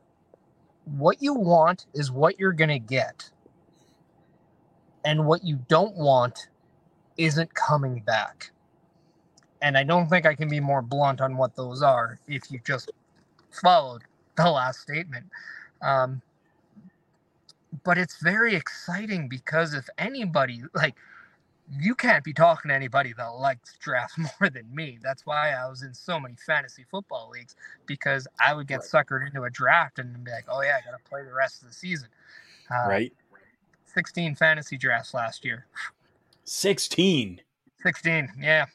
what 0.85 1.23
you 1.23 1.35
want 1.35 1.87
is 1.95 2.11
what 2.11 2.39
you're 2.39 2.53
going 2.53 2.71
to 2.71 2.79
get. 2.79 3.31
And 5.05 5.27
what 5.27 5.45
you 5.45 5.59
don't 5.69 5.97
want 5.97 6.49
isn't 7.17 7.53
coming 7.55 8.01
back. 8.01 8.51
And 9.61 9.77
I 9.77 9.85
don't 9.85 10.09
think 10.09 10.27
I 10.27 10.35
can 10.35 10.49
be 10.49 10.61
more 10.61 10.83
blunt 10.83 11.21
on 11.21 11.37
what 11.37 11.57
those 11.57 11.83
are 11.83 12.19
if 12.27 12.51
you 12.51 12.61
just 12.65 12.91
followed 13.51 14.03
the 14.37 14.51
last 14.51 14.81
statement. 14.81 15.27
Um, 15.83 16.23
but 17.85 17.99
it's 17.99 18.21
very 18.21 18.55
exciting 18.55 19.29
because 19.29 19.75
if 19.75 19.89
anybody, 19.99 20.63
like, 20.75 20.95
you 21.71 21.95
can't 21.95 22.25
be 22.25 22.33
talking 22.33 22.69
to 22.69 22.75
anybody 22.75 23.13
that 23.17 23.27
likes 23.29 23.77
drafts 23.79 24.19
more 24.41 24.51
than 24.51 24.73
me. 24.75 24.99
That's 25.03 25.25
why 25.25 25.53
I 25.53 25.69
was 25.69 25.83
in 25.83 25.95
so 25.95 26.19
many 26.19 26.35
fantasy 26.47 26.85
football 26.91 27.31
leagues 27.31 27.57
because 27.87 28.27
I 28.45 28.55
would 28.55 28.67
get 28.67 28.81
right. 28.81 29.07
suckered 29.07 29.27
into 29.27 29.45
a 29.45 29.51
draft 29.51 29.99
and 29.99 30.25
be 30.25 30.31
like, 30.31 30.47
oh, 30.49 30.63
yeah, 30.63 30.79
I 30.81 30.91
got 30.91 30.97
to 30.97 31.09
play 31.09 31.25
the 31.25 31.33
rest 31.33 31.63
of 31.63 31.69
the 31.69 31.75
season. 31.75 32.09
Uh, 32.71 32.89
right. 32.89 33.13
16 33.95 34.35
fantasy 34.37 34.77
drafts 34.77 35.15
last 35.15 35.45
year. 35.45 35.67
16. 36.45 37.41
16, 37.83 38.33
yeah. 38.41 38.67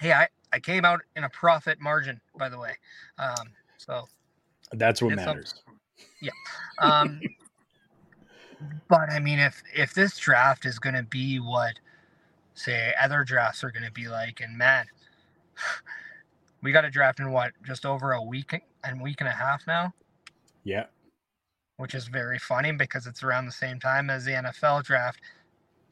Hey, 0.00 0.12
I, 0.12 0.28
I 0.52 0.60
came 0.60 0.84
out 0.84 1.00
in 1.16 1.24
a 1.24 1.28
profit 1.30 1.80
margin, 1.80 2.20
by 2.36 2.48
the 2.48 2.58
way. 2.58 2.72
Um, 3.18 3.52
so 3.76 4.08
that's 4.72 5.02
what 5.02 5.14
matters. 5.14 5.54
Something. 5.64 5.80
Yeah. 6.22 6.30
Um, 6.78 7.20
but 8.88 9.10
I 9.10 9.20
mean, 9.20 9.38
if 9.38 9.62
if 9.74 9.94
this 9.94 10.18
draft 10.18 10.66
is 10.66 10.78
going 10.78 10.94
to 10.94 11.02
be 11.02 11.38
what, 11.38 11.74
say, 12.54 12.92
other 13.00 13.24
drafts 13.24 13.64
are 13.64 13.70
going 13.70 13.84
to 13.84 13.92
be 13.92 14.08
like, 14.08 14.40
and 14.40 14.56
man, 14.56 14.86
we 16.62 16.72
got 16.72 16.84
a 16.84 16.90
draft 16.90 17.20
in 17.20 17.32
what 17.32 17.52
just 17.64 17.86
over 17.86 18.12
a 18.12 18.22
week 18.22 18.60
and 18.84 19.00
week 19.00 19.20
and 19.20 19.28
a 19.28 19.32
half 19.32 19.66
now. 19.66 19.92
Yeah. 20.64 20.86
Which 21.78 21.94
is 21.94 22.08
very 22.08 22.38
funny 22.38 22.72
because 22.72 23.06
it's 23.06 23.22
around 23.22 23.46
the 23.46 23.52
same 23.52 23.80
time 23.80 24.10
as 24.10 24.24
the 24.24 24.32
NFL 24.32 24.84
draft. 24.84 25.20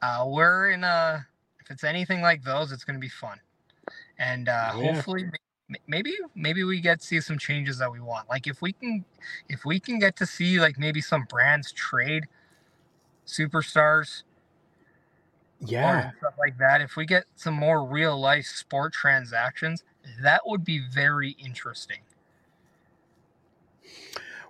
Uh, 0.01 0.25
we're 0.27 0.71
in 0.71 0.83
a 0.83 1.25
if 1.59 1.71
it's 1.71 1.83
anything 1.83 2.21
like 2.21 2.43
those, 2.43 2.71
it's 2.71 2.83
going 2.83 2.95
to 2.95 3.01
be 3.01 3.09
fun, 3.09 3.37
and 4.17 4.47
uh, 4.47 4.73
yeah. 4.75 4.93
hopefully 4.93 5.25
maybe 5.87 6.15
maybe 6.35 6.63
we 6.63 6.79
get 6.79 6.99
to 6.99 7.05
see 7.05 7.21
some 7.21 7.37
changes 7.37 7.77
that 7.77 7.91
we 7.91 7.99
want 7.99 8.27
like 8.27 8.47
if 8.47 8.59
we 8.59 8.73
can 8.73 9.05
if 9.49 9.65
we 9.65 9.79
can 9.79 9.99
get 9.99 10.15
to 10.15 10.25
see 10.25 10.59
like 10.59 10.79
maybe 10.79 10.99
some 10.99 11.23
brands 11.29 11.71
trade 11.73 12.25
superstars 13.29 14.23
yeah 15.61 16.11
stuff 16.19 16.33
like 16.39 16.57
that 16.57 16.81
if 16.81 16.95
we 16.95 17.05
get 17.05 17.25
some 17.35 17.53
more 17.53 17.85
real 17.85 18.19
life 18.19 18.45
sport 18.45 18.93
transactions 18.93 19.83
that 20.21 20.41
would 20.45 20.63
be 20.63 20.81
very 20.93 21.31
interesting 21.43 21.99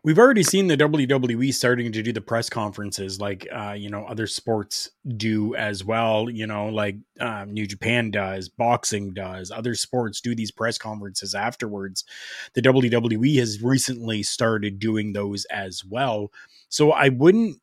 we've 0.03 0.19
already 0.19 0.43
seen 0.43 0.67
the 0.67 0.77
WWE 0.77 1.53
starting 1.53 1.91
to 1.91 2.01
do 2.01 2.13
the 2.13 2.21
press 2.21 2.49
conferences 2.49 3.19
like 3.19 3.47
uh, 3.51 3.73
you 3.77 3.89
know 3.89 4.05
other 4.05 4.27
sports 4.27 4.91
do 5.17 5.55
as 5.55 5.83
well. 5.83 6.29
You 6.29 6.47
know, 6.47 6.67
like 6.67 6.95
um, 7.19 7.53
New 7.53 7.65
Japan 7.65 8.11
does, 8.11 8.49
boxing 8.49 9.13
does, 9.13 9.51
other 9.51 9.75
sports 9.75 10.21
do 10.21 10.35
these 10.35 10.51
press 10.51 10.77
conferences 10.77 11.35
afterwards. 11.35 12.05
The 12.53 12.61
WWE 12.61 13.37
has 13.39 13.61
recently 13.61 14.23
started 14.23 14.79
doing 14.79 15.13
those 15.13 15.45
as 15.45 15.83
well. 15.85 16.31
So 16.69 16.91
I 16.91 17.09
wouldn't 17.09 17.59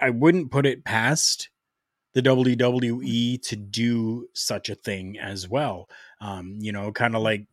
I 0.00 0.10
wouldn't 0.10 0.50
put 0.50 0.66
it 0.66 0.84
past 0.84 1.50
the 2.14 2.22
WWE 2.22 3.40
to 3.42 3.56
do 3.56 4.28
such 4.34 4.68
a 4.68 4.74
thing 4.74 5.18
as 5.18 5.48
well. 5.48 5.88
Um, 6.20 6.56
you 6.60 6.72
know, 6.72 6.90
kind 6.92 7.14
of 7.14 7.22
like 7.22 7.46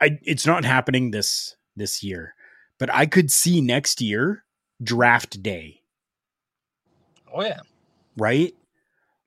I 0.00 0.18
it's 0.22 0.46
not 0.46 0.64
happening 0.64 1.10
this 1.10 1.56
this 1.76 2.02
year 2.02 2.34
but 2.78 2.92
I 2.92 3.06
could 3.06 3.30
see 3.30 3.60
next 3.60 4.00
year 4.00 4.44
draft 4.82 5.42
day. 5.42 5.82
Oh 7.32 7.42
yeah. 7.42 7.60
Right? 8.16 8.54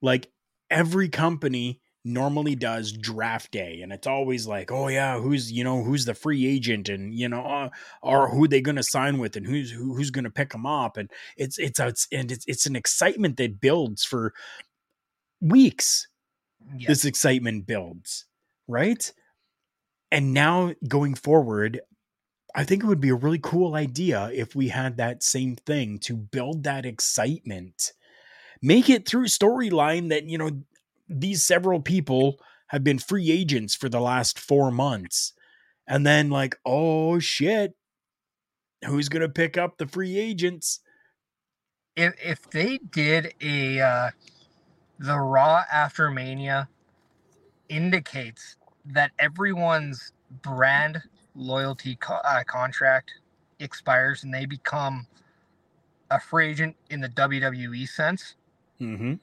Like 0.01 0.29
every 0.69 1.09
company 1.09 1.81
normally 2.07 2.55
does 2.55 2.91
draft 2.91 3.51
day 3.51 3.81
and 3.81 3.91
it's 3.91 4.07
always 4.07 4.47
like 4.47 4.71
oh 4.71 4.87
yeah 4.87 5.19
who's 5.19 5.51
you 5.51 5.63
know 5.63 5.83
who's 5.83 6.05
the 6.05 6.13
free 6.13 6.47
agent 6.47 6.89
and 6.89 7.13
you 7.13 7.27
know 7.27 7.41
uh, 7.41 7.69
or 8.01 8.29
who 8.29 8.47
they 8.47 8.61
going 8.61 8.75
to 8.75 8.83
sign 8.83 9.17
with 9.17 9.35
and 9.35 9.45
who's 9.45 9.71
who, 9.71 9.93
who's 9.95 10.11
going 10.11 10.23
to 10.23 10.29
pick 10.29 10.51
them 10.51 10.65
up 10.65 10.97
and 10.97 11.11
it's 11.35 11.57
it's 11.57 11.79
it's 11.79 12.07
and 12.11 12.31
it's, 12.31 12.45
it's 12.47 12.65
an 12.65 12.75
excitement 12.75 13.37
that 13.37 13.59
builds 13.59 14.03
for 14.03 14.33
weeks 15.41 16.07
yeah. 16.77 16.87
this 16.87 17.05
excitement 17.05 17.67
builds 17.67 18.25
right 18.67 19.13
and 20.11 20.33
now 20.33 20.73
going 20.87 21.13
forward 21.13 21.81
I 22.55 22.63
think 22.63 22.83
it 22.83 22.87
would 22.87 23.01
be 23.01 23.09
a 23.09 23.15
really 23.15 23.39
cool 23.39 23.75
idea 23.75 24.31
if 24.33 24.55
we 24.55 24.69
had 24.69 24.97
that 24.97 25.21
same 25.21 25.55
thing 25.55 25.99
to 25.99 26.15
build 26.15 26.63
that 26.63 26.87
excitement. 26.87 27.93
Make 28.63 28.89
it 28.89 29.07
through 29.07 29.25
storyline 29.25 30.09
that, 30.09 30.23
you 30.23 30.39
know, 30.39 30.49
these 31.09 31.43
several 31.43 31.81
people 31.81 32.39
have 32.67 32.83
been 32.83 32.99
free 32.99 33.31
agents 33.31 33.75
for 33.75 33.89
the 33.89 34.01
last 34.01 34.39
four 34.39 34.71
months. 34.71 35.33
And 35.87 36.05
then, 36.05 36.29
like, 36.29 36.57
oh 36.65 37.19
shit, 37.19 37.75
who's 38.85 39.09
going 39.09 39.21
to 39.21 39.29
pick 39.29 39.57
up 39.57 39.77
the 39.77 39.87
free 39.87 40.17
agents? 40.17 40.81
If, 41.95 42.13
if 42.23 42.49
they 42.49 42.77
did 42.77 43.33
a, 43.41 43.79
uh, 43.79 44.09
the 44.99 45.17
Raw 45.17 45.63
after 45.71 46.11
Mania 46.11 46.67
indicates 47.69 48.57
that 48.85 49.11
everyone's 49.17 50.11
brand 50.41 51.01
loyalty 51.35 51.95
co- 51.95 52.19
uh, 52.23 52.43
contract 52.43 53.11
expires 53.59 54.23
and 54.23 54.33
they 54.33 54.45
become 54.45 55.07
a 56.11 56.19
free 56.19 56.49
agent 56.49 56.75
in 56.89 57.01
the 57.01 57.09
WWE 57.09 57.87
sense, 57.87 58.35
mm-hmm. 58.79 59.15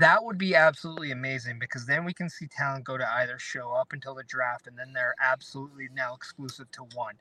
That 0.00 0.24
would 0.24 0.38
be 0.38 0.54
absolutely 0.54 1.10
amazing 1.10 1.58
because 1.58 1.86
then 1.86 2.04
we 2.04 2.14
can 2.14 2.30
see 2.30 2.46
talent 2.46 2.84
go 2.84 2.96
to 2.96 3.08
either 3.16 3.38
show 3.38 3.72
up 3.72 3.92
until 3.92 4.14
the 4.14 4.24
draft 4.24 4.66
and 4.66 4.78
then 4.78 4.92
they're 4.92 5.14
absolutely 5.22 5.88
now 5.94 6.14
exclusive 6.14 6.70
to 6.72 6.82
one. 6.94 7.14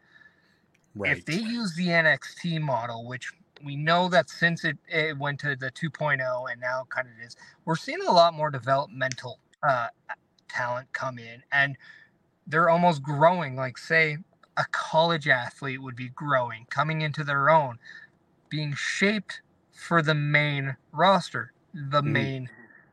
Right. 0.96 1.18
If 1.18 1.26
they 1.26 1.36
use 1.36 1.76
the 1.76 1.88
NXT 1.88 2.62
model, 2.62 3.06
which 3.08 3.32
we 3.64 3.76
know 3.76 4.08
that 4.10 4.30
since 4.30 4.64
it, 4.64 4.78
it 4.88 5.18
went 5.18 5.40
to 5.42 5.56
the 5.58 5.72
2.0 5.72 6.52
and 6.52 6.62
now 6.62 6.86
kind 6.90 7.08
of 7.08 7.26
is, 7.26 7.36
we're 7.66 7.76
seeing 7.76 8.02
a 8.02 8.12
lot 8.12 8.34
more 8.34 8.50
developmental 8.50 9.40
uh, 9.62 9.88
talent 10.48 10.88
come 10.94 11.20
in. 11.20 11.44
And 11.52 11.76
they're 12.48 12.70
almost 12.70 13.04
growing 13.04 13.56
like 13.56 13.78
say 13.78 14.18
a 14.58 14.66
college 14.72 15.28
athlete 15.28 15.82
would 15.82 15.96
be 15.96 16.10
growing 16.10 16.66
coming 16.70 17.02
into 17.02 17.24
their 17.24 17.50
own 17.50 17.78
being 18.50 18.74
shaped 18.74 19.42
for 19.74 20.02
the 20.02 20.14
main 20.14 20.78
roster 20.94 21.52
the 21.76 22.02
mm. 22.02 22.06
main 22.06 22.50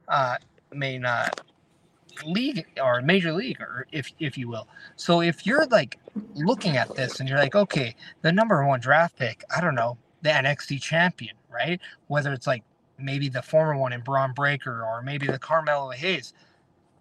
uh 0.08 0.36
main 0.72 1.04
uh 1.04 1.28
league 2.26 2.66
or 2.82 3.00
major 3.00 3.32
league 3.32 3.60
or 3.60 3.86
if 3.92 4.12
if 4.18 4.36
you 4.36 4.48
will. 4.48 4.68
So 4.96 5.22
if 5.22 5.46
you're 5.46 5.66
like 5.66 5.98
looking 6.34 6.76
at 6.76 6.94
this 6.94 7.20
and 7.20 7.28
you're 7.28 7.38
like 7.38 7.54
okay 7.54 7.94
the 8.20 8.30
number 8.30 8.62
one 8.66 8.78
draft 8.80 9.16
pick 9.16 9.42
i 9.56 9.62
don't 9.62 9.74
know 9.74 9.96
the 10.20 10.28
nxt 10.28 10.78
champion 10.82 11.34
right? 11.52 11.80
Whether 12.08 12.32
it's 12.32 12.46
like 12.46 12.64
maybe 12.98 13.28
the 13.28 13.42
former 13.42 13.76
one 13.76 13.92
in 13.92 14.00
Bron 14.00 14.32
Breakker 14.32 14.84
or 14.84 15.02
maybe 15.02 15.26
the 15.26 15.38
Carmelo 15.38 15.90
Hayes. 15.90 16.32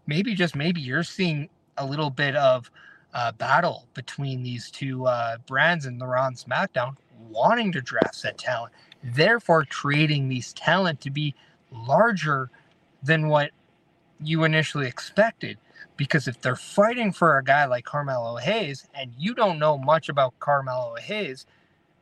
Maybe 0.07 0.36
just 0.36 0.55
maybe 0.55 0.82
you're 0.82 1.03
seeing 1.03 1.49
a 1.77 1.86
little 1.86 2.09
bit 2.09 2.36
of 2.36 2.69
uh, 3.13 3.32
battle 3.34 3.88
between 3.93 4.43
these 4.43 4.69
two 4.71 5.05
uh, 5.05 5.38
brands 5.47 5.86
in 5.86 5.97
the 5.97 6.05
Raw 6.05 6.27
and 6.27 6.36
SmackDown, 6.36 6.95
wanting 7.29 7.71
to 7.73 7.82
draft 7.82 8.21
that 8.23 8.38
talent, 8.38 8.73
therefore 9.03 9.65
creating 9.65 10.27
these 10.27 10.53
talent 10.53 11.01
to 11.01 11.09
be 11.09 11.36
larger 11.72 12.49
than 13.03 13.28
what 13.28 13.51
you 14.22 14.43
initially 14.43 14.88
expected. 14.88 15.57
Because 15.97 16.28
if 16.28 16.41
they're 16.41 16.55
fighting 16.55 17.11
for 17.11 17.38
a 17.38 17.43
guy 17.43 17.65
like 17.65 17.86
Carmelo 17.86 18.38
Hayes 18.38 18.88
and 18.93 19.11
you 19.17 19.34
don't 19.34 19.59
know 19.59 19.78
much 19.78 20.09
about 20.09 20.39
Carmelo 20.39 20.95
Hayes, 20.95 21.45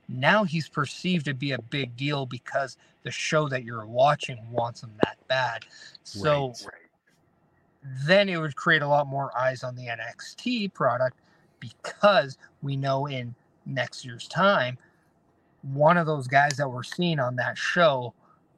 now 0.08 0.44
he's 0.44 0.68
perceived 0.68 1.26
to 1.26 1.34
be 1.34 1.52
a 1.52 1.62
big 1.62 1.96
deal 1.96 2.26
because 2.26 2.78
the 3.04 3.12
show 3.12 3.48
that 3.50 3.64
you're 3.64 3.86
watching 3.86 4.40
wants 4.52 4.84
him 4.84 4.92
that 5.04 5.18
bad. 5.28 5.66
So 6.04 6.48
right, 6.48 6.66
right 6.66 6.90
then 7.84 8.30
it 8.30 8.38
would 8.38 8.56
create 8.56 8.82
a 8.82 8.88
lot 8.88 9.08
more 9.08 9.36
eyes 9.38 9.64
on 9.64 9.76
the 9.76 9.88
NXT 9.88 10.74
product 10.74 11.18
because 11.60 12.38
we 12.62 12.76
know 12.76 13.08
in 13.08 13.36
next 13.66 14.06
year's 14.06 14.28
time, 14.28 14.78
one 15.62 15.98
of 15.98 16.06
those 16.06 16.28
guys 16.28 16.58
that 16.58 16.70
we're 16.70 16.84
seeing 16.84 17.20
on 17.20 17.36
that 17.38 17.58
show 17.58 18.14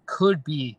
could 0.05 0.43
be 0.43 0.77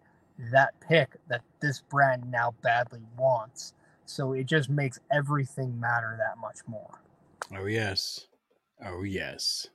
that 0.51 0.75
pick 0.81 1.17
that 1.29 1.43
this 1.61 1.81
brand 1.81 2.31
now 2.31 2.55
badly 2.63 3.01
wants. 3.17 3.75
So 4.05 4.33
it 4.33 4.47
just 4.47 4.69
makes 4.69 4.99
everything 5.13 5.79
matter 5.79 6.19
that 6.19 6.41
much 6.41 6.59
more. 6.67 7.01
Oh, 7.57 7.67
yes. 7.67 8.27
Oh, 8.85 9.03
yes. 9.03 9.69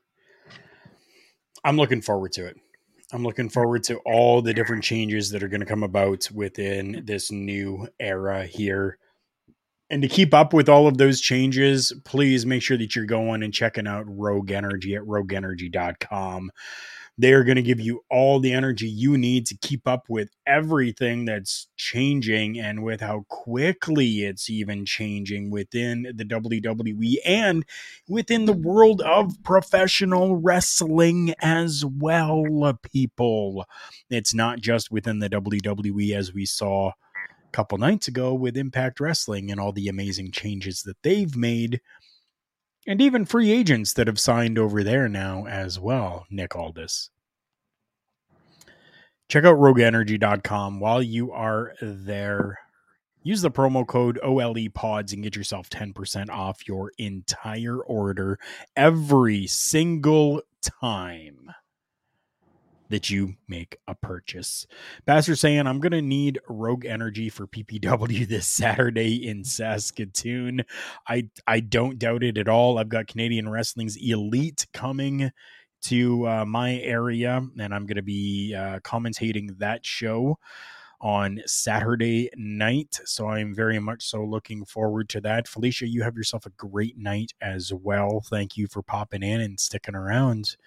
I'm 1.64 1.78
looking 1.78 2.02
forward 2.02 2.34
to 2.34 2.46
it. 2.46 2.58
I'm 3.14 3.24
looking 3.24 3.50
forward 3.50 3.84
to 3.86 3.98
all 4.06 4.42
the 4.42 4.54
different 4.54 4.84
changes 4.84 5.32
that 5.32 5.42
are 5.42 5.48
going 5.48 5.62
to 5.62 5.66
come 5.66 5.84
about 5.84 6.30
within 6.34 7.04
this 7.06 7.32
new 7.32 7.88
era 8.00 8.46
here. 8.46 8.98
And 9.90 10.02
to 10.02 10.10
keep 10.10 10.34
up 10.34 10.54
with 10.54 10.68
all 10.68 10.88
of 10.88 10.98
those 10.98 11.22
changes, 11.22 11.94
please 12.04 12.46
make 12.46 12.62
sure 12.62 12.78
that 12.78 12.96
you're 12.96 13.06
going 13.06 13.44
and 13.44 13.54
checking 13.54 13.88
out 13.88 14.04
Rogue 14.08 14.52
Energy 14.52 14.96
at 14.96 15.04
rogueenergy.com. 15.04 16.52
They 17.20 17.34
are 17.34 17.44
going 17.44 17.56
to 17.56 17.64
give 17.64 17.80
you 17.80 18.04
all 18.12 18.40
the 18.40 18.54
energy 18.54 18.88
you 18.88 19.18
need 19.18 19.48
to 19.48 19.58
keep 19.58 19.88
up 19.88 20.06
with 20.08 20.30
everything 20.46 21.26
that's 21.26 21.68
changing 21.76 22.60
and 22.60 22.84
with 22.84 23.02
how 23.02 23.26
quickly 23.28 24.24
it's 24.24 24.52
even 24.52 24.86
changing 24.86 25.50
within 25.50 26.04
the 26.16 26.24
WWE 26.24 27.16
and 27.26 27.66
within 28.08 28.46
the 28.46 28.54
world 28.54 29.02
of 29.02 29.34
professional 29.44 30.36
wrestling 30.36 31.34
as 31.42 31.84
well, 31.84 32.44
people. 32.94 33.66
It's 34.12 34.36
not 34.36 34.60
just 34.60 34.92
within 34.92 35.18
the 35.18 35.30
WWE 35.30 36.16
as 36.16 36.34
we 36.34 36.46
saw 36.46 36.90
a 36.90 36.94
couple 37.52 37.80
nights 37.80 38.08
ago 38.08 38.36
with 38.36 38.56
Impact 38.56 39.00
Wrestling 39.00 39.50
and 39.50 39.60
all 39.60 39.72
the 39.72 39.88
amazing 39.88 40.32
changes 40.32 40.84
that 40.84 41.02
they've 41.02 41.36
made 41.36 41.82
and 42.88 43.02
even 43.02 43.26
free 43.26 43.52
agents 43.52 43.94
that 43.94 44.08
have 44.08 44.20
signed 44.20 44.58
over 44.58 44.84
there 44.84 45.10
now 45.10 45.46
as 45.46 45.80
well, 45.80 46.26
Nick 46.32 46.56
Aldis. 46.56 47.10
Check 49.28 49.44
out 49.44 49.58
rogueenergy.com 49.58 50.80
while 50.80 51.04
you 51.04 51.34
are 51.34 51.74
there. 51.82 52.58
Use 53.24 53.42
the 53.42 53.52
promo 53.52 53.86
code 53.86 54.18
OLE 54.24 54.70
pods 54.74 55.12
and 55.12 55.22
get 55.22 55.36
yourself 55.36 55.70
10% 55.70 56.30
off 56.30 56.66
your 56.66 56.94
entire 56.98 57.80
order 57.82 58.40
every 58.78 59.46
single 59.48 60.42
time 60.62 61.52
that 62.90 63.10
you 63.10 63.36
make 63.48 63.78
a 63.88 63.96
purchase. 63.96 64.68
Pastor 65.06 65.36
saying, 65.36 65.68
I'm 65.68 65.80
going 65.80 65.92
to 65.92 66.02
need 66.02 66.40
Rogue 66.48 66.86
Energy 66.86 67.30
for 67.30 67.48
PPW 67.48 68.28
this 68.30 68.48
Saturday 68.48 69.28
in 69.28 69.44
Saskatoon. 69.44 70.64
I, 71.08 71.30
I 71.46 71.60
don't 71.60 72.00
doubt 72.00 72.24
it 72.24 72.38
at 72.38 72.48
all. 72.48 72.78
I've 72.78 72.90
got 72.90 73.08
Canadian 73.08 73.50
Wrestling's 73.50 73.98
Elite 73.98 74.68
coming 74.74 75.32
to 75.84 76.28
uh, 76.28 76.46
my 76.46 76.76
area, 76.78 77.42
and 77.60 77.74
I'm 77.74 77.86
going 77.86 77.98
to 77.98 78.02
be 78.02 78.56
uh, 78.56 78.80
commentating 78.80 79.58
that 79.60 79.86
show 79.86 80.38
on 81.00 81.42
Saturday 81.46 82.30
night. 82.36 83.00
So 83.06 83.28
I'm 83.30 83.54
very 83.54 83.80
much 83.80 84.04
so 84.04 84.24
looking 84.24 84.66
forward 84.66 85.10
to 85.10 85.22
that. 85.22 85.48
Felicia, 85.48 85.88
you 85.88 86.02
have 86.04 86.16
yourself 86.16 86.46
a 86.46 86.52
great 86.52 86.98
night 86.98 87.34
as 87.42 87.72
well. 87.72 88.24
Thank 88.28 88.58
you 88.58 88.68
for 88.68 88.82
popping 88.82 89.24
in 89.24 89.42
and 89.42 89.60
sticking 89.60 89.96
around. 89.96 90.58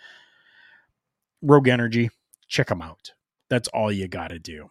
Rogue 1.43 1.69
Energy, 1.69 2.11
check 2.49 2.69
them 2.69 2.83
out. 2.83 3.13
That's 3.49 3.69
all 3.69 3.91
you 3.91 4.09
got 4.09 4.29
to 4.29 4.39
do. 4.39 4.71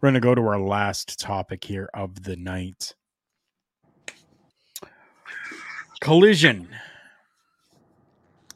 We're 0.00 0.10
going 0.10 0.14
to 0.14 0.20
go 0.20 0.34
to 0.34 0.42
our 0.42 0.60
last 0.60 1.18
topic 1.18 1.64
here 1.64 1.88
of 1.94 2.24
the 2.24 2.36
night. 2.36 2.94
Collision. 6.00 6.68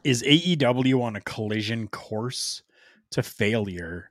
Is 0.02 0.22
AEW 0.22 1.02
on 1.02 1.16
a 1.16 1.20
collision 1.20 1.88
course 1.88 2.62
to 3.10 3.22
failure? 3.22 4.10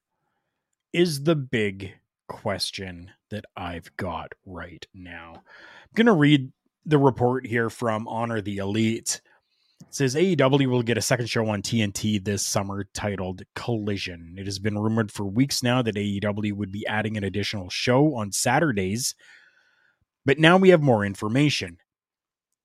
Is 0.94 1.24
the 1.24 1.36
big 1.36 1.94
question 2.30 3.12
that 3.30 3.46
I've 3.58 3.96
got 3.98 4.34
right 4.46 4.86
now. 4.94 5.34
I'm 5.36 5.94
going 5.96 6.06
to 6.06 6.14
read 6.14 6.52
the 6.86 6.98
report 6.98 7.46
here 7.46 7.70
from 7.70 8.08
Honor 8.08 8.40
the 8.40 8.58
Elite. 8.58 9.20
Says 9.92 10.14
AEW 10.14 10.68
will 10.68 10.84
get 10.84 10.98
a 10.98 11.02
second 11.02 11.28
show 11.28 11.48
on 11.48 11.62
TNT 11.62 12.24
this 12.24 12.46
summer 12.46 12.86
titled 12.94 13.42
Collision. 13.56 14.36
It 14.38 14.46
has 14.46 14.60
been 14.60 14.78
rumored 14.78 15.12
for 15.12 15.26
weeks 15.26 15.64
now 15.64 15.82
that 15.82 15.96
AEW 15.96 16.54
would 16.54 16.72
be 16.72 16.86
adding 16.86 17.18
an 17.18 17.24
additional 17.24 17.70
show 17.70 18.14
on 18.16 18.32
Saturdays, 18.32 19.16
but 20.26 20.38
now 20.38 20.58
we 20.58 20.70
have 20.70 20.82
more 20.82 21.04
information. 21.04 21.78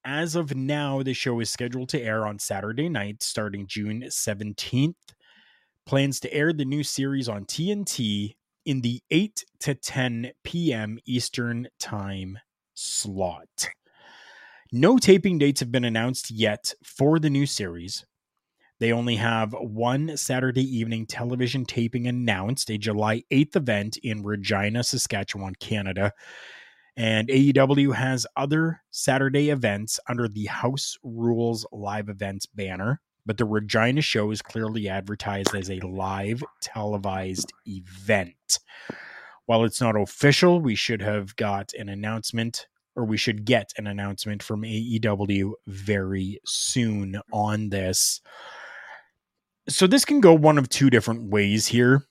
As 0.05 0.37
of 0.37 0.55
now, 0.55 1.03
the 1.03 1.15
show 1.15 1.41
is 1.41 1.49
scheduled 1.49 1.89
to 1.91 2.03
air 2.03 2.27
on 2.27 2.39
Saturday 2.39 2.91
night 2.91 3.23
starting 3.23 3.67
June 3.67 4.03
17th. 4.03 4.95
Plans 5.87 6.21
to 6.21 6.33
air 6.33 6.53
the 6.53 6.67
new 6.67 6.83
series 6.83 7.29
on 7.29 7.47
TNT 7.47 8.35
in 8.67 8.83
the 8.83 9.03
8 9.11 9.45
to 9.61 9.75
10 9.75 10.33
p.m. 10.43 10.99
Eastern 11.07 11.69
Time 11.79 12.39
slot. 12.75 13.71
No 14.73 14.99
taping 14.99 15.39
dates 15.39 15.61
have 15.61 15.71
been 15.71 15.85
announced 15.85 16.31
yet 16.31 16.75
for 16.83 17.19
the 17.19 17.31
new 17.31 17.47
series. 17.47 18.05
They 18.81 18.93
only 18.93 19.17
have 19.17 19.53
one 19.53 20.17
Saturday 20.17 20.65
evening 20.65 21.07
television 21.07 21.65
taping 21.65 22.07
announced, 22.07 22.71
a 22.71 22.79
July 22.79 23.23
8th 23.31 23.57
event 23.57 23.97
in 23.99 24.23
Regina, 24.23 24.83
Saskatchewan, 24.83 25.55
Canada. 25.61 26.13
And 26.97 27.29
AEW 27.29 27.95
has 27.95 28.27
other 28.37 28.81
Saturday 28.91 29.51
events 29.51 30.01
under 30.09 30.29
the 30.29 30.47
House 30.47 30.97
Rules 31.03 31.67
live 31.71 32.09
events 32.09 32.47
banner, 32.47 33.01
but 33.27 33.37
the 33.37 33.45
Regina 33.45 34.01
show 34.01 34.31
is 34.31 34.43
clearly 34.43 34.89
advertised 34.89 35.55
as 35.55 35.71
a 35.71 35.81
live 35.81 36.43
televised 36.61 37.53
event. 37.67 38.59
While 39.47 39.65
it's 39.65 39.81
not 39.81 39.97
official, 39.97 40.61
we 40.61 40.75
should 40.75 41.03
have 41.03 41.37
got 41.37 41.75
an 41.75 41.89
announcement 41.89 42.67
or 42.97 43.05
we 43.05 43.17
should 43.17 43.45
get 43.45 43.73
an 43.77 43.87
announcement 43.87 44.43
from 44.43 44.63
AEW 44.63 45.53
very 45.67 46.41
soon 46.45 47.21
on 47.33 47.71
this. 47.71 48.21
So 49.69 49.87
this 49.87 50.05
can 50.05 50.21
go 50.21 50.35
one 50.35 50.59
of 50.59 50.69
two 50.69 50.91
different 50.91 51.31
ways 51.31 51.67
here. 51.67 52.07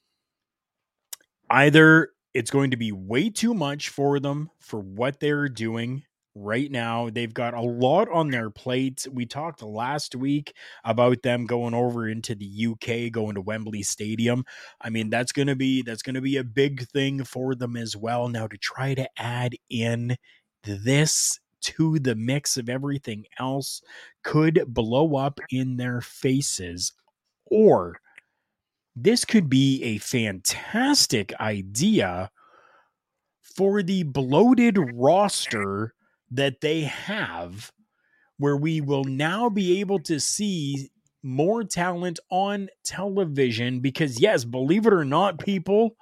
Either 1.49 2.09
it's 2.33 2.51
going 2.51 2.71
to 2.71 2.77
be 2.77 2.91
way 2.91 3.29
too 3.29 3.53
much 3.53 3.89
for 3.89 4.19
them 4.19 4.49
for 4.59 4.79
what 4.79 5.19
they're 5.19 5.49
doing 5.49 6.03
right 6.35 6.71
now. 6.71 7.09
They've 7.09 7.33
got 7.33 7.53
a 7.53 7.61
lot 7.61 8.09
on 8.09 8.29
their 8.31 8.49
plate. 8.49 9.05
We 9.11 9.25
talked 9.25 9.61
last 9.61 10.15
week 10.15 10.53
about 10.83 11.21
them 11.21 11.45
going 11.45 11.73
over 11.73 12.07
into 12.07 12.35
the 12.35 12.67
UK, 12.71 13.11
going 13.11 13.35
to 13.35 13.41
Wembley 13.41 13.83
Stadium. 13.83 14.45
I 14.81 14.89
mean, 14.89 15.09
that's 15.09 15.31
going 15.31 15.47
to 15.47 15.55
be 15.55 15.81
that's 15.81 16.01
going 16.01 16.15
to 16.15 16.21
be 16.21 16.37
a 16.37 16.43
big 16.43 16.87
thing 16.87 17.23
for 17.23 17.55
them 17.55 17.75
as 17.75 17.95
well. 17.95 18.27
Now 18.27 18.47
to 18.47 18.57
try 18.57 18.95
to 18.95 19.07
add 19.17 19.55
in 19.69 20.17
this 20.63 21.39
to 21.61 21.99
the 21.99 22.15
mix 22.15 22.57
of 22.57 22.69
everything 22.69 23.25
else 23.39 23.81
could 24.23 24.63
blow 24.67 25.15
up 25.15 25.39
in 25.49 25.77
their 25.77 26.01
faces 26.01 26.91
or 27.45 27.99
this 28.95 29.25
could 29.25 29.49
be 29.49 29.81
a 29.83 29.97
fantastic 29.97 31.33
idea 31.39 32.29
for 33.41 33.83
the 33.83 34.03
bloated 34.03 34.77
roster 34.93 35.93
that 36.31 36.61
they 36.61 36.81
have, 36.81 37.71
where 38.37 38.57
we 38.57 38.81
will 38.81 39.03
now 39.03 39.49
be 39.49 39.79
able 39.79 39.99
to 39.99 40.19
see 40.19 40.89
more 41.21 41.63
talent 41.63 42.19
on 42.29 42.69
television. 42.83 43.79
Because, 43.79 44.19
yes, 44.19 44.43
believe 44.43 44.85
it 44.85 44.93
or 44.93 45.05
not, 45.05 45.39
people, 45.39 45.95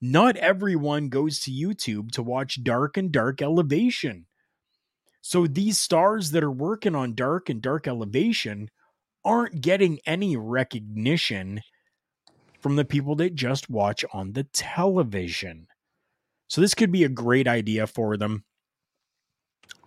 not 0.00 0.36
everyone 0.36 1.08
goes 1.08 1.40
to 1.40 1.50
YouTube 1.50 2.10
to 2.12 2.22
watch 2.22 2.62
Dark 2.62 2.96
and 2.96 3.10
Dark 3.10 3.40
Elevation. 3.40 4.26
So 5.22 5.46
these 5.46 5.78
stars 5.78 6.32
that 6.32 6.44
are 6.44 6.50
working 6.50 6.94
on 6.94 7.14
Dark 7.14 7.48
and 7.48 7.62
Dark 7.62 7.88
Elevation 7.88 8.68
aren't 9.24 9.62
getting 9.62 9.98
any 10.04 10.36
recognition 10.36 11.62
from 12.60 12.76
the 12.76 12.84
people 12.84 13.14
that 13.16 13.34
just 13.34 13.70
watch 13.70 14.04
on 14.12 14.32
the 14.32 14.44
television. 14.44 15.66
So 16.48 16.60
this 16.60 16.74
could 16.74 16.92
be 16.92 17.04
a 17.04 17.08
great 17.08 17.48
idea 17.48 17.86
for 17.86 18.16
them. 18.16 18.44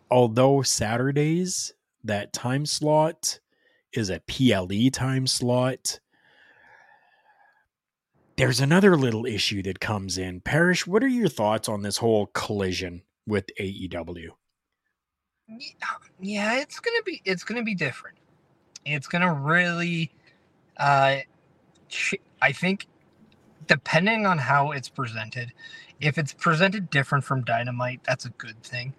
Although 0.10 0.64
Saturdays, 0.64 1.74
that 2.04 2.34
time 2.34 2.66
slot 2.66 3.40
is 3.94 4.10
a 4.10 4.22
PLE 4.28 4.90
time 4.92 5.28
slot. 5.28 6.00
There's 8.38 8.62
another 8.62 8.96
little 8.98 9.26
issue 9.26 9.64
that 9.64 9.80
comes 9.80 10.18
in. 10.18 10.42
Parrish, 10.42 10.88
what 10.88 11.04
are 11.04 11.08
your 11.08 11.28
thoughts 11.30 11.68
on 11.68 11.82
this 11.82 11.98
whole 11.98 12.28
collision 12.28 13.04
with 13.28 13.46
AEW? 13.60 14.30
Yeah, 16.22 16.60
it's 16.60 16.80
gonna 16.80 17.04
be 17.06 17.22
it's 17.26 17.44
gonna 17.44 17.64
be 17.64 17.76
different. 17.76 18.18
It's 18.86 19.08
gonna 19.08 19.34
really 19.34 20.12
uh 20.78 21.18
I 22.42 22.52
think 22.54 22.88
depending 23.68 24.26
on 24.26 24.38
how 24.38 24.72
it's 24.72 24.90
presented, 24.90 25.54
if 26.00 26.18
it's 26.18 26.34
presented 26.34 26.90
different 26.90 27.24
from 27.24 27.44
Dynamite, 27.44 28.02
that's 28.06 28.26
a 28.26 28.30
good 28.32 28.62
thing. 28.64 28.94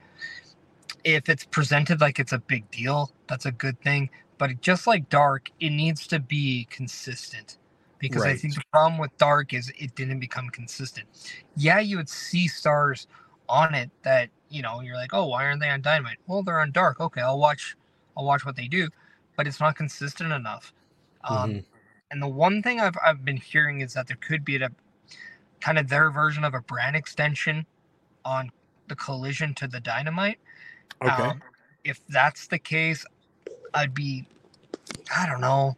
If 1.05 1.29
it's 1.29 1.45
presented 1.45 2.01
like 2.01 2.19
it's 2.19 2.33
a 2.33 2.39
big 2.39 2.71
deal, 2.71 3.13
that's 3.29 3.47
a 3.47 3.53
good 3.53 3.81
thing. 3.83 4.11
But 4.39 4.61
just 4.61 4.87
like 4.87 5.09
Dark, 5.09 5.51
it 5.61 5.71
needs 5.71 6.07
to 6.09 6.19
be 6.21 6.67
consistent. 6.71 7.59
Because 7.99 8.23
right. 8.23 8.33
I 8.35 8.37
think 8.37 8.55
the 8.55 8.63
problem 8.73 8.99
with 9.01 9.17
Dark 9.19 9.53
is 9.55 9.73
it 9.79 9.95
didn't 9.95 10.21
become 10.21 10.49
consistent. 10.51 11.07
Yeah, 11.57 11.81
you 11.81 11.97
would 11.97 12.09
see 12.09 12.49
stars 12.49 13.07
on 13.49 13.75
it 13.75 13.91
that, 14.03 14.31
you 14.51 14.63
know, 14.63 14.81
you're 14.81 14.97
like, 14.97 15.15
oh, 15.15 15.27
why 15.27 15.45
aren't 15.47 15.61
they 15.61 15.71
on 15.71 15.83
Dynamite? 15.83 16.19
Well, 16.27 16.43
they're 16.43 16.61
on 16.61 16.73
Dark. 16.73 17.01
Okay, 17.01 17.21
I'll 17.23 17.39
watch 17.39 17.77
I'll 18.17 18.25
watch 18.25 18.45
what 18.47 18.57
they 18.57 18.69
do. 18.69 18.89
But 19.37 19.47
it's 19.47 19.61
not 19.61 19.77
consistent 19.77 20.33
enough. 20.33 20.73
Um, 21.25 21.51
mm-hmm 21.51 21.59
And 22.11 22.23
the 22.23 22.29
one 22.29 22.63
thing 22.63 22.81
I've 22.81 22.97
I've 23.05 23.25
been 23.25 23.37
hearing 23.37 23.81
is 23.83 23.95
that 23.95 24.07
there 24.07 24.17
could 24.17 24.45
be 24.45 24.57
a 24.57 24.71
kind 25.61 25.79
of 25.79 25.89
their 25.89 26.11
version 26.11 26.45
of 26.45 26.55
a 26.55 26.61
brand 26.63 26.97
extension 26.97 27.67
on 28.25 28.51
the 28.89 28.97
collision 28.97 29.55
to 29.55 29.69
the 29.69 29.81
dynamite. 29.81 30.39
Okay. 31.03 31.23
Um, 31.23 31.43
if 31.85 32.01
that's 32.09 32.47
the 32.49 32.59
case, 32.59 33.05
I'd 33.75 33.95
be, 33.95 34.27
I 35.17 35.27
don't 35.27 35.41
know. 35.41 35.77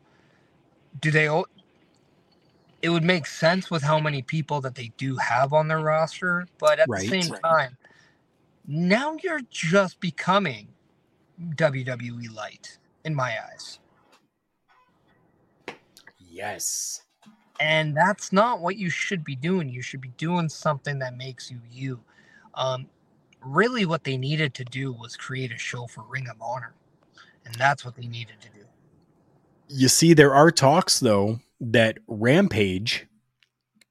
Do 1.00 1.10
they? 1.10 1.28
O- 2.82 2.86
It 2.86 2.90
would 2.90 3.04
make 3.04 3.26
sense 3.26 3.70
with 3.70 3.82
how 3.82 3.98
many 4.00 4.22
people 4.22 4.60
that 4.62 4.74
they 4.74 4.92
do 4.96 5.16
have 5.16 5.52
on 5.52 5.68
their 5.68 5.80
roster, 5.80 6.46
but 6.58 6.78
at 6.80 6.88
Right. 6.88 7.02
the 7.02 7.08
same 7.08 7.32
time, 7.42 7.76
now 8.66 9.16
you're 9.22 9.42
just 9.50 10.00
becoming 10.00 10.68
WWE 11.56 12.28
light 12.34 12.78
in 13.04 13.14
my 13.14 13.36
eyes. 13.52 13.78
yes. 16.18 17.02
and 17.58 17.96
that's 17.96 18.32
not 18.32 18.60
what 18.60 18.76
you 18.76 18.88
should 18.90 19.24
be 19.24 19.36
doing 19.36 19.68
you 19.68 19.82
should 19.82 20.00
be 20.00 20.12
doing 20.16 20.48
something 20.48 20.98
that 20.98 21.16
makes 21.16 21.50
you 21.50 21.58
you 21.70 22.00
um 22.54 22.88
really 23.44 23.84
what 23.86 24.04
they 24.04 24.16
needed 24.16 24.54
to 24.54 24.64
do 24.64 24.92
was 24.92 25.16
create 25.16 25.52
a 25.52 25.58
show 25.58 25.86
for 25.86 26.02
ring 26.04 26.28
of 26.28 26.36
honor 26.40 26.74
and 27.44 27.54
that's 27.56 27.84
what 27.84 27.94
they 27.96 28.06
needed 28.06 28.40
to 28.40 28.48
do 28.50 28.64
You 29.68 29.88
see, 29.88 30.14
there 30.14 30.34
are 30.34 30.50
talks 30.50 31.00
though 31.00 31.40
that 31.60 31.98
Rampage 32.06 33.06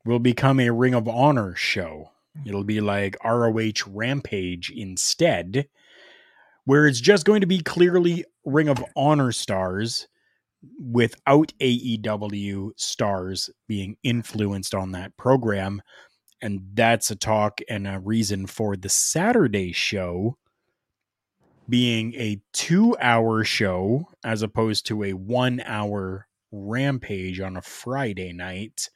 will 0.06 0.20
become 0.20 0.60
a 0.60 0.72
Ring 0.72 0.94
of 0.94 1.08
Honor 1.08 1.56
show. 1.56 2.12
It'll 2.46 2.64
be 2.64 2.82
like 2.82 3.18
ROH 3.24 3.86
Rampage 3.88 4.72
instead, 4.72 5.68
where 6.66 6.88
it's 6.88 7.02
just 7.02 7.26
going 7.26 7.42
to 7.42 7.48
be 7.48 7.60
clearly 7.60 8.26
Ring 8.46 8.70
of 8.70 8.84
Honor 8.96 9.32
stars 9.32 10.08
without 10.80 11.54
AEW 11.60 12.72
stars 12.76 13.50
being 13.68 13.98
influenced 14.04 14.74
on 14.74 14.92
that 14.92 15.16
program. 15.18 15.82
And 16.42 16.62
that's 16.74 17.12
a 17.12 17.16
talk 17.16 17.60
and 17.70 17.88
a 17.88 18.00
reason 18.00 18.48
for 18.48 18.76
the 18.76 18.90
Saturday 18.90 19.72
show 19.72 20.38
being 21.68 22.14
a 22.16 22.42
two 22.52 22.96
hour 23.00 23.44
show 23.44 24.08
as 24.24 24.42
opposed 24.42 24.88
to 24.88 25.04
a 25.04 25.14
one 25.14 25.62
hour 25.66 26.28
rampage 26.52 27.40
on 27.40 27.58
a 27.58 27.62
Friday 27.62 28.34
night, 28.34 28.90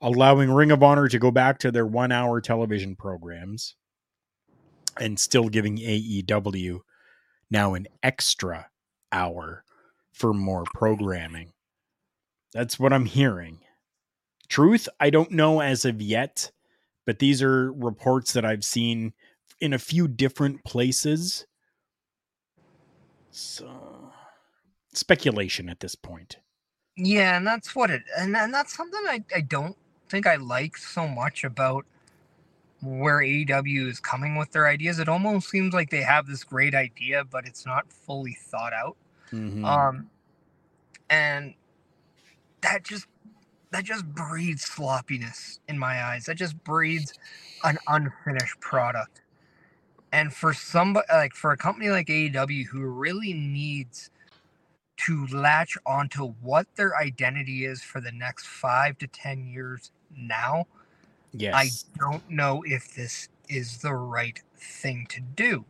allowing 0.00 0.50
Ring 0.50 0.70
of 0.70 0.82
Honor 0.82 1.08
to 1.08 1.18
go 1.18 1.30
back 1.30 1.58
to 1.58 1.70
their 1.70 1.86
one 1.86 2.12
hour 2.12 2.40
television 2.40 2.96
programs 2.96 3.76
and 4.98 5.18
still 5.18 5.48
giving 5.48 5.78
AEW 5.78 6.80
now 7.50 7.74
an 7.74 7.86
extra 8.02 8.68
hour 9.12 9.64
for 10.12 10.32
more 10.32 10.64
programming. 10.74 11.52
That's 12.52 12.78
what 12.78 12.92
I'm 12.92 13.06
hearing. 13.06 13.60
Truth, 14.48 14.88
I 14.98 15.10
don't 15.10 15.30
know 15.30 15.60
as 15.60 15.84
of 15.84 16.02
yet, 16.02 16.50
but 17.06 17.18
these 17.18 17.42
are 17.42 17.72
reports 17.72 18.32
that 18.32 18.44
I've 18.44 18.64
seen 18.64 19.12
in 19.60 19.72
a 19.72 19.78
few 19.78 20.08
different 20.08 20.64
places. 20.64 21.46
So, 23.30 24.12
speculation 24.92 25.68
at 25.68 25.80
this 25.80 25.94
point. 25.94 26.38
Yeah 26.96 27.36
and 27.36 27.46
that's 27.46 27.74
what 27.74 27.90
it 27.90 28.02
and, 28.18 28.36
and 28.36 28.52
that's 28.52 28.76
something 28.76 29.00
I, 29.06 29.24
I 29.34 29.40
don't 29.40 29.76
think 30.08 30.26
i 30.26 30.36
like 30.36 30.76
so 30.76 31.06
much 31.08 31.44
about 31.44 31.86
where 32.82 33.18
AEW 33.18 33.88
is 33.88 34.00
coming 34.00 34.36
with 34.36 34.52
their 34.52 34.66
ideas. 34.66 34.98
It 34.98 35.08
almost 35.08 35.50
seems 35.50 35.74
like 35.74 35.90
they 35.90 36.00
have 36.02 36.26
this 36.26 36.44
great 36.44 36.74
idea 36.74 37.24
but 37.24 37.46
it's 37.46 37.66
not 37.66 37.92
fully 37.92 38.34
thought 38.34 38.72
out. 38.72 38.96
Mhm. 39.32 39.64
um 39.64 40.10
and 41.08 41.54
that 42.62 42.84
just 42.84 43.06
that 43.72 43.84
just 43.84 44.04
breeds 44.06 44.62
sloppiness 44.62 45.60
in 45.68 45.78
my 45.78 46.02
eyes. 46.02 46.24
That 46.24 46.36
just 46.36 46.62
breeds 46.64 47.14
an 47.64 47.78
unfinished 47.86 48.58
product. 48.60 49.22
And 50.12 50.32
for 50.34 50.52
somebody 50.52 51.06
like 51.12 51.34
for 51.34 51.52
a 51.52 51.56
company 51.56 51.90
like 51.90 52.08
AEW 52.08 52.66
who 52.66 52.86
really 52.86 53.32
needs 53.32 54.10
to 55.06 55.26
latch 55.28 55.76
onto 55.86 56.34
what 56.42 56.66
their 56.76 56.96
identity 56.96 57.64
is 57.64 57.82
for 57.82 58.00
the 58.00 58.12
next 58.12 58.46
5 58.46 58.98
to 58.98 59.06
10 59.06 59.46
years 59.46 59.92
now 60.16 60.66
yes. 61.32 61.54
I 61.54 61.98
don't 61.98 62.28
know 62.28 62.62
if 62.66 62.94
this 62.94 63.28
is 63.48 63.78
the 63.78 63.94
right 63.94 64.40
thing 64.56 65.06
to 65.10 65.20
do. 65.20 65.64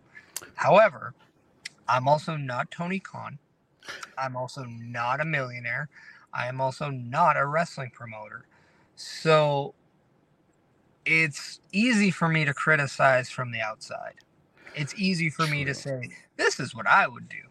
However, 0.54 1.14
I'm 1.88 2.08
also 2.08 2.36
not 2.36 2.70
Tony 2.70 3.00
Khan. 3.00 3.38
I'm 4.16 4.36
also 4.36 4.64
not 4.64 5.20
a 5.20 5.24
millionaire. 5.24 5.88
I 6.32 6.46
am 6.46 6.60
also 6.60 6.90
not 6.90 7.36
a 7.36 7.46
wrestling 7.46 7.90
promoter. 7.90 8.46
So 8.96 9.74
it's 11.04 11.60
easy 11.72 12.10
for 12.10 12.28
me 12.28 12.44
to 12.44 12.54
criticize 12.54 13.28
from 13.30 13.50
the 13.50 13.60
outside. 13.60 14.14
It's 14.74 14.94
easy 14.96 15.30
for 15.30 15.46
me 15.46 15.64
to 15.64 15.74
say, 15.74 16.10
this 16.36 16.60
is 16.60 16.74
what 16.74 16.86
I 16.86 17.08
would 17.08 17.28
do. 17.28 17.42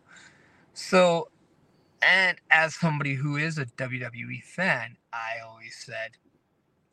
So, 0.73 1.27
and 2.01 2.37
as 2.49 2.75
somebody 2.75 3.15
who 3.15 3.37
is 3.37 3.57
a 3.57 3.65
WWE 3.65 4.43
fan, 4.43 4.97
I 5.13 5.39
always 5.45 5.75
said, 5.77 6.11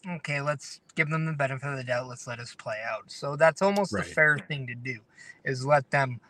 okay, 0.08 0.40
let's 0.40 0.80
give 0.94 1.10
them 1.10 1.26
the 1.26 1.32
benefit 1.32 1.68
of 1.68 1.76
the 1.76 1.84
doubt. 1.84 2.08
Let's 2.08 2.26
let 2.26 2.40
us 2.40 2.54
play 2.54 2.78
out. 2.88 3.10
So 3.10 3.36
that's 3.36 3.62
almost 3.62 3.92
Right. 3.92 4.04
the 4.04 4.10
fair 4.10 4.38
thing 4.38 4.66
to 4.66 4.74
do 4.74 5.00
is 5.44 5.64
let 5.66 5.90
them 5.90 6.20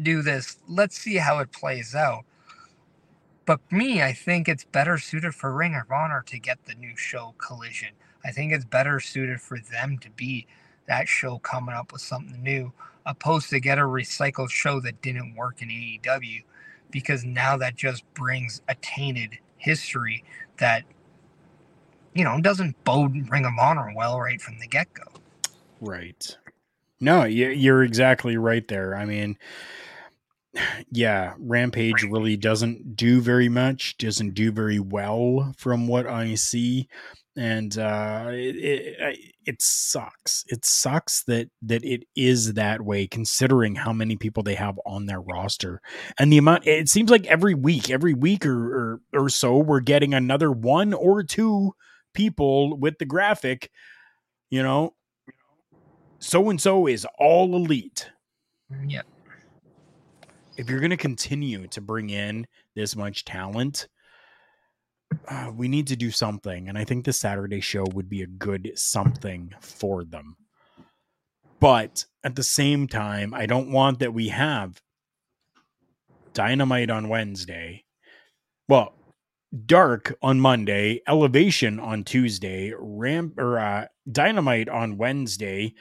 do 0.00 0.22
this. 0.22 0.58
Let's 0.68 0.98
see 0.98 1.16
how 1.16 1.38
it 1.40 1.52
plays 1.52 1.94
out. 1.94 2.24
But 3.46 3.60
me, 3.70 4.02
I 4.02 4.12
think 4.12 4.48
it's 4.48 4.64
better 4.64 4.98
suited 4.98 5.34
for 5.34 5.52
Ring 5.52 5.74
of 5.74 5.90
Honor 5.90 6.22
to 6.28 6.38
get 6.38 6.64
the 6.66 6.74
new 6.74 6.96
show 6.96 7.34
Collision. 7.38 7.90
I 8.24 8.30
think 8.30 8.52
it's 8.52 8.64
better 8.64 9.00
suited 9.00 9.40
for 9.40 9.58
them 9.58 9.98
to 9.98 10.10
be 10.10 10.46
that 10.86 11.08
show 11.08 11.38
coming 11.38 11.74
up 11.74 11.92
with 11.92 12.02
something 12.02 12.42
new, 12.42 12.72
opposed 13.04 13.50
to 13.50 13.60
get 13.60 13.78
a 13.78 13.82
recycled 13.82 14.50
show 14.50 14.80
that 14.80 15.02
didn't 15.02 15.34
work 15.34 15.60
in 15.60 15.68
AEW, 15.68 16.42
because 16.94 17.24
now 17.24 17.56
that 17.58 17.76
just 17.76 18.02
brings 18.14 18.62
a 18.68 18.74
tainted 18.76 19.36
history 19.58 20.24
that 20.58 20.84
you 22.14 22.22
know 22.24 22.40
doesn't 22.40 22.82
bode 22.84 23.28
Ring 23.28 23.44
of 23.44 23.52
Honor 23.60 23.92
well 23.94 24.18
right 24.20 24.40
from 24.40 24.58
the 24.60 24.66
get 24.68 24.86
go. 24.94 25.02
Right. 25.80 26.38
No, 27.00 27.24
you- 27.24 27.50
you're 27.50 27.82
exactly 27.82 28.36
right 28.38 28.66
there. 28.68 28.94
I 28.94 29.04
mean, 29.04 29.36
yeah, 30.90 31.34
Rampage 31.38 32.04
really 32.04 32.36
doesn't 32.36 32.96
do 32.96 33.20
very 33.20 33.48
much, 33.48 33.98
doesn't 33.98 34.34
do 34.34 34.52
very 34.52 34.78
well 34.78 35.52
from 35.58 35.88
what 35.88 36.06
I 36.06 36.36
see. 36.36 36.88
And 37.36 37.76
uh, 37.76 38.26
it, 38.30 38.56
it, 38.56 38.96
I- 39.02 39.30
it 39.46 39.60
sucks. 39.60 40.44
It 40.48 40.64
sucks 40.64 41.22
that 41.24 41.48
that 41.62 41.84
it 41.84 42.04
is 42.16 42.54
that 42.54 42.82
way, 42.82 43.06
considering 43.06 43.74
how 43.74 43.92
many 43.92 44.16
people 44.16 44.42
they 44.42 44.54
have 44.54 44.78
on 44.86 45.06
their 45.06 45.20
roster 45.20 45.80
and 46.18 46.32
the 46.32 46.38
amount. 46.38 46.66
It 46.66 46.88
seems 46.88 47.10
like 47.10 47.26
every 47.26 47.54
week, 47.54 47.90
every 47.90 48.14
week 48.14 48.46
or 48.46 49.00
or, 49.14 49.24
or 49.24 49.28
so, 49.28 49.58
we're 49.58 49.80
getting 49.80 50.14
another 50.14 50.50
one 50.50 50.92
or 50.92 51.22
two 51.22 51.74
people 52.14 52.76
with 52.76 52.98
the 52.98 53.04
graphic. 53.04 53.70
You 54.50 54.62
know, 54.62 54.94
so 56.18 56.48
and 56.50 56.60
so 56.60 56.86
is 56.86 57.06
all 57.18 57.54
elite. 57.54 58.10
Yeah. 58.86 59.02
If 60.56 60.70
you're 60.70 60.80
going 60.80 60.90
to 60.90 60.96
continue 60.96 61.66
to 61.68 61.80
bring 61.80 62.10
in 62.10 62.46
this 62.74 62.94
much 62.94 63.24
talent, 63.24 63.88
uh, 65.28 65.52
we 65.54 65.68
need 65.68 65.86
to 65.88 65.96
do 65.96 66.10
something. 66.10 66.68
And 66.68 66.78
I 66.78 66.84
think 66.84 67.04
the 67.04 67.12
Saturday 67.12 67.60
show 67.60 67.84
would 67.92 68.08
be 68.08 68.22
a 68.22 68.26
good 68.26 68.72
something 68.76 69.54
for 69.60 70.04
them. 70.04 70.36
But 71.60 72.04
at 72.22 72.36
the 72.36 72.42
same 72.42 72.88
time, 72.88 73.32
I 73.34 73.46
don't 73.46 73.72
want 73.72 74.00
that 74.00 74.14
we 74.14 74.28
have 74.28 74.82
Dynamite 76.34 76.90
on 76.90 77.08
Wednesday. 77.08 77.84
Well, 78.68 78.94
Dark 79.66 80.16
on 80.20 80.40
Monday, 80.40 81.00
Elevation 81.06 81.78
on 81.78 82.02
Tuesday, 82.02 82.72
Ramp 82.76 83.38
or 83.38 83.58
uh, 83.58 83.86
Dynamite 84.10 84.68
on 84.68 84.96
Wednesday, 84.96 85.74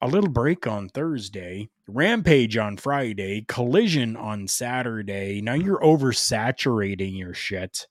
a 0.00 0.08
little 0.08 0.30
break 0.30 0.66
on 0.66 0.88
Thursday, 0.88 1.70
Rampage 1.86 2.56
on 2.56 2.76
Friday, 2.76 3.44
Collision 3.46 4.16
on 4.16 4.48
Saturday. 4.48 5.40
Now 5.40 5.54
you're 5.54 5.80
oversaturating 5.80 7.16
your 7.16 7.34
shit, 7.34 7.86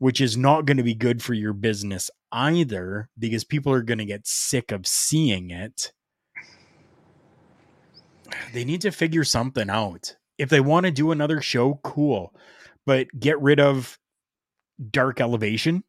which 0.00 0.18
is 0.20 0.34
not 0.34 0.64
going 0.64 0.78
to 0.78 0.82
be 0.82 0.94
good 0.94 1.22
for 1.22 1.34
your 1.34 1.52
business 1.52 2.10
either 2.32 3.10
because 3.18 3.44
people 3.44 3.70
are 3.70 3.82
going 3.82 3.98
to 3.98 4.04
get 4.06 4.26
sick 4.26 4.72
of 4.72 4.86
seeing 4.86 5.50
it. 5.50 5.92
They 8.54 8.64
need 8.64 8.80
to 8.80 8.92
figure 8.92 9.24
something 9.24 9.68
out. 9.68 10.16
If 10.38 10.48
they 10.48 10.60
want 10.60 10.86
to 10.86 10.90
do 10.90 11.12
another 11.12 11.42
show, 11.42 11.80
cool, 11.84 12.34
but 12.86 13.08
get 13.18 13.38
rid 13.42 13.60
of 13.60 13.98
Dark 14.90 15.20
Elevation 15.20 15.84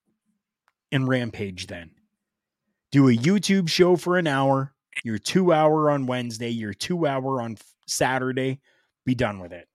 and 0.92 1.08
Rampage 1.08 1.68
then. 1.68 1.92
Do 2.92 3.08
a 3.08 3.16
YouTube 3.16 3.70
show 3.70 3.96
for 3.96 4.18
an 4.18 4.28
hour, 4.28 4.74
your 5.06 5.20
two 5.20 5.54
hour 5.54 5.90
on 5.90 6.06
Wednesday, 6.06 6.50
your 6.50 6.74
two 6.74 7.08
hour 7.08 7.42
on 7.42 7.58
Saturday. 7.88 8.60
Be 9.06 9.16
done 9.16 9.40
with 9.40 9.54
it. 9.54 9.70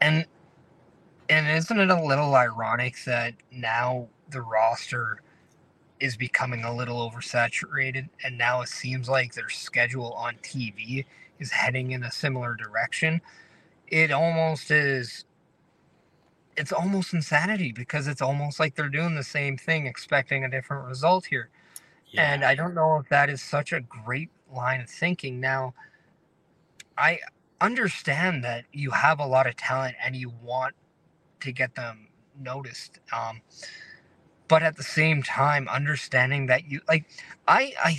And 0.00 0.24
And 1.44 1.58
isn't 1.58 1.78
it 1.78 1.90
a 1.90 2.02
little 2.02 2.34
ironic 2.34 3.04
that 3.04 3.34
now 3.52 4.08
the 4.30 4.40
roster 4.40 5.20
is 6.00 6.16
becoming 6.16 6.64
a 6.64 6.74
little 6.74 7.10
oversaturated 7.10 8.08
and 8.24 8.38
now 8.38 8.62
it 8.62 8.68
seems 8.70 9.10
like 9.10 9.34
their 9.34 9.50
schedule 9.50 10.14
on 10.14 10.36
TV 10.36 11.04
is 11.38 11.50
heading 11.50 11.90
in 11.90 12.02
a 12.02 12.10
similar 12.10 12.54
direction? 12.54 13.20
It 13.88 14.10
almost 14.10 14.70
is 14.70 15.26
it's 16.56 16.72
almost 16.72 17.12
insanity 17.12 17.72
because 17.72 18.08
it's 18.08 18.22
almost 18.22 18.58
like 18.58 18.74
they're 18.74 18.88
doing 18.88 19.14
the 19.14 19.24
same 19.24 19.58
thing 19.58 19.86
expecting 19.86 20.44
a 20.44 20.50
different 20.50 20.86
result 20.86 21.26
here. 21.26 21.50
And 22.16 22.44
I 22.44 22.54
don't 22.54 22.74
know 22.74 22.96
if 22.96 23.08
that 23.10 23.28
is 23.28 23.42
such 23.42 23.72
a 23.72 23.80
great 23.80 24.30
line 24.50 24.80
of 24.80 24.88
thinking. 24.88 25.40
Now, 25.40 25.74
I 26.96 27.18
understand 27.60 28.44
that 28.44 28.64
you 28.72 28.92
have 28.92 29.20
a 29.20 29.26
lot 29.26 29.46
of 29.46 29.56
talent 29.56 29.96
and 30.02 30.16
you 30.16 30.32
want 30.42 30.74
to 31.40 31.52
get 31.52 31.74
them 31.74 32.08
noticed. 32.38 33.00
Um, 33.12 33.40
but 34.48 34.62
at 34.62 34.76
the 34.76 34.82
same 34.82 35.22
time, 35.22 35.68
understanding 35.68 36.46
that 36.46 36.68
you 36.68 36.80
like, 36.88 37.06
I, 37.48 37.72
I, 37.82 37.98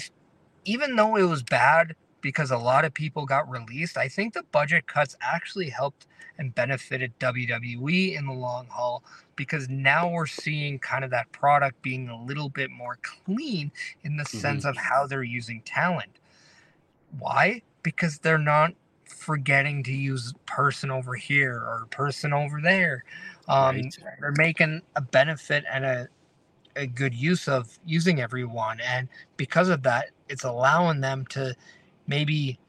even 0.65 0.95
though 0.95 1.15
it 1.15 1.23
was 1.23 1.43
bad 1.43 1.95
because 2.21 2.51
a 2.51 2.57
lot 2.57 2.85
of 2.85 2.93
people 2.93 3.25
got 3.25 3.49
released, 3.49 3.97
I 3.97 4.07
think 4.07 4.33
the 4.33 4.43
budget 4.51 4.87
cuts 4.87 5.15
actually 5.21 5.69
helped 5.69 6.07
and 6.37 6.53
benefited 6.53 7.17
WWE 7.19 8.17
in 8.17 8.25
the 8.25 8.33
long 8.33 8.67
haul 8.67 9.03
because 9.35 9.69
now 9.69 10.09
we're 10.09 10.25
seeing 10.25 10.79
kind 10.79 11.03
of 11.03 11.11
that 11.11 11.31
product 11.31 11.81
being 11.81 12.09
a 12.09 12.23
little 12.23 12.49
bit 12.49 12.69
more 12.71 12.97
clean 13.01 13.71
in 14.03 14.17
the 14.17 14.25
sense 14.25 14.65
of 14.65 14.75
how 14.77 15.07
they're 15.07 15.23
using 15.23 15.61
talent. 15.61 16.19
Why? 17.19 17.61
Because 17.83 18.19
they're 18.19 18.37
not 18.37 18.73
forgetting 19.15 19.83
to 19.83 19.91
use 19.91 20.33
person 20.45 20.91
over 20.91 21.15
here 21.15 21.55
or 21.55 21.87
person 21.91 22.33
over 22.33 22.61
there. 22.61 23.03
Um, 23.47 23.75
Right. 23.75 23.95
They're 24.19 24.33
making 24.37 24.81
a 24.95 25.01
benefit 25.01 25.63
and 25.71 25.85
a, 25.85 26.07
a 26.75 26.87
good 26.87 27.13
use 27.13 27.47
of 27.47 27.77
using 27.85 28.21
everyone. 28.21 28.79
And 28.81 29.07
because 29.37 29.69
of 29.69 29.83
that, 29.83 30.09
it's 30.29 30.43
allowing 30.43 31.01
them 31.01 31.25
to 31.27 31.55
maybe 32.07 32.59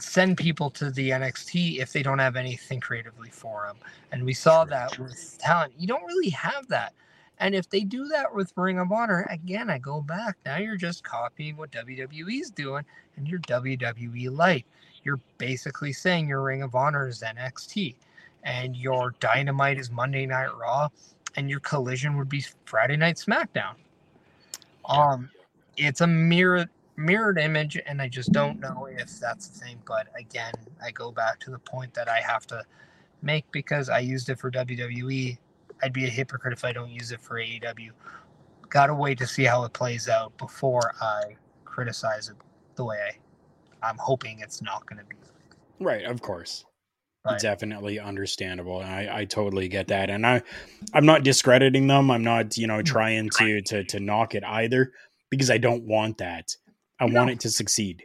send 0.00 0.36
people 0.36 0.70
to 0.70 0.90
the 0.90 1.10
NXT 1.10 1.78
if 1.78 1.92
they 1.92 2.02
don't 2.02 2.18
have 2.18 2.36
anything 2.36 2.80
creatively 2.80 3.30
for 3.30 3.66
them. 3.66 3.76
And 4.12 4.24
we 4.24 4.34
saw 4.34 4.64
that 4.64 4.98
with 4.98 5.38
talent. 5.38 5.74
You 5.78 5.86
don't 5.86 6.04
really 6.04 6.30
have 6.30 6.66
that. 6.68 6.92
And 7.38 7.54
if 7.54 7.68
they 7.68 7.80
do 7.80 8.06
that 8.08 8.32
with 8.32 8.52
Ring 8.56 8.78
of 8.78 8.92
Honor, 8.92 9.26
again, 9.30 9.68
I 9.68 9.78
go 9.78 10.00
back. 10.00 10.36
Now 10.46 10.56
you're 10.58 10.76
just 10.76 11.02
copying 11.02 11.56
what 11.56 11.70
WWE's 11.72 12.50
doing 12.50 12.84
and 13.16 13.26
you're 13.26 13.40
WWE 13.40 14.36
light. 14.36 14.66
You're 15.04 15.20
basically 15.38 15.92
saying 15.92 16.28
your 16.28 16.42
Ring 16.42 16.62
of 16.62 16.74
Honor 16.74 17.08
is 17.08 17.22
NXT 17.22 17.94
and 18.42 18.76
your 18.76 19.14
Dynamite 19.20 19.78
is 19.78 19.90
Monday 19.90 20.26
Night 20.26 20.54
Raw 20.56 20.88
and 21.36 21.50
your 21.50 21.60
Collision 21.60 22.16
would 22.16 22.28
be 22.28 22.44
Friday 22.64 22.96
Night 22.96 23.16
SmackDown. 23.16 23.74
Um, 24.88 25.30
it's 25.76 26.00
a 26.00 26.06
mirror 26.06 26.66
mirrored 26.96 27.38
image, 27.38 27.78
and 27.86 28.00
I 28.00 28.08
just 28.08 28.32
don't 28.32 28.60
know 28.60 28.86
if 28.90 29.18
that's 29.18 29.48
the 29.48 29.58
thing. 29.58 29.82
But 29.86 30.08
again, 30.18 30.52
I 30.82 30.90
go 30.90 31.10
back 31.10 31.40
to 31.40 31.50
the 31.50 31.58
point 31.58 31.92
that 31.94 32.08
I 32.08 32.20
have 32.20 32.46
to 32.48 32.62
make 33.22 33.50
because 33.50 33.88
I 33.88 34.00
used 34.00 34.28
it 34.28 34.38
for 34.38 34.50
WWE. 34.50 35.38
I'd 35.82 35.92
be 35.92 36.04
a 36.04 36.10
hypocrite 36.10 36.52
if 36.52 36.64
I 36.64 36.72
don't 36.72 36.90
use 36.90 37.12
it 37.12 37.20
for 37.20 37.36
AEW. 37.36 37.90
Gotta 38.68 38.94
wait 38.94 39.18
to 39.18 39.26
see 39.26 39.44
how 39.44 39.64
it 39.64 39.72
plays 39.72 40.08
out 40.08 40.36
before 40.38 40.94
I 41.00 41.36
criticize 41.64 42.28
it 42.28 42.36
the 42.76 42.84
way 42.84 42.98
I, 43.08 43.18
I'm 43.84 43.98
hoping 43.98 44.40
it's 44.40 44.62
not 44.62 44.86
going 44.86 44.98
to 44.98 45.04
be. 45.04 45.16
Right, 45.80 46.04
of 46.04 46.22
course. 46.22 46.64
Definitely 47.40 47.98
understandable. 47.98 48.80
And 48.82 48.90
I, 48.90 49.20
I 49.20 49.24
totally 49.24 49.66
get 49.68 49.88
that. 49.88 50.10
And 50.10 50.26
I 50.26 50.42
I'm 50.92 51.06
not 51.06 51.22
discrediting 51.22 51.86
them. 51.86 52.10
I'm 52.10 52.22
not, 52.22 52.56
you 52.58 52.66
know, 52.66 52.82
trying 52.82 53.30
to 53.38 53.62
to 53.62 53.84
to 53.84 54.00
knock 54.00 54.34
it 54.34 54.44
either 54.44 54.92
because 55.30 55.50
I 55.50 55.56
don't 55.58 55.84
want 55.84 56.18
that. 56.18 56.54
I 57.00 57.06
want 57.06 57.30
it 57.30 57.40
to 57.40 57.50
succeed. 57.50 58.04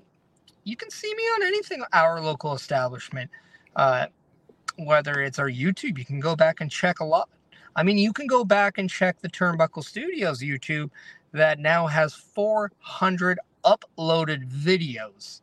you 0.64 0.74
can 0.74 0.90
see 0.90 1.14
me 1.14 1.22
on 1.22 1.44
anything 1.44 1.84
our 1.92 2.20
local 2.20 2.54
establishment, 2.54 3.30
uh, 3.76 4.06
whether 4.78 5.20
it's 5.20 5.38
our 5.38 5.48
YouTube. 5.48 5.96
You 5.96 6.04
can 6.04 6.18
go 6.18 6.34
back 6.34 6.60
and 6.60 6.68
check 6.68 6.98
a 6.98 7.04
lot. 7.04 7.28
I 7.76 7.82
mean, 7.82 7.98
you 7.98 8.12
can 8.12 8.26
go 8.26 8.44
back 8.44 8.78
and 8.78 8.88
check 8.88 9.20
the 9.20 9.28
Turnbuckle 9.28 9.84
Studios 9.84 10.40
YouTube 10.40 10.90
that 11.32 11.58
now 11.58 11.86
has 11.86 12.14
400 12.14 13.38
uploaded 13.64 14.48
videos 14.50 15.40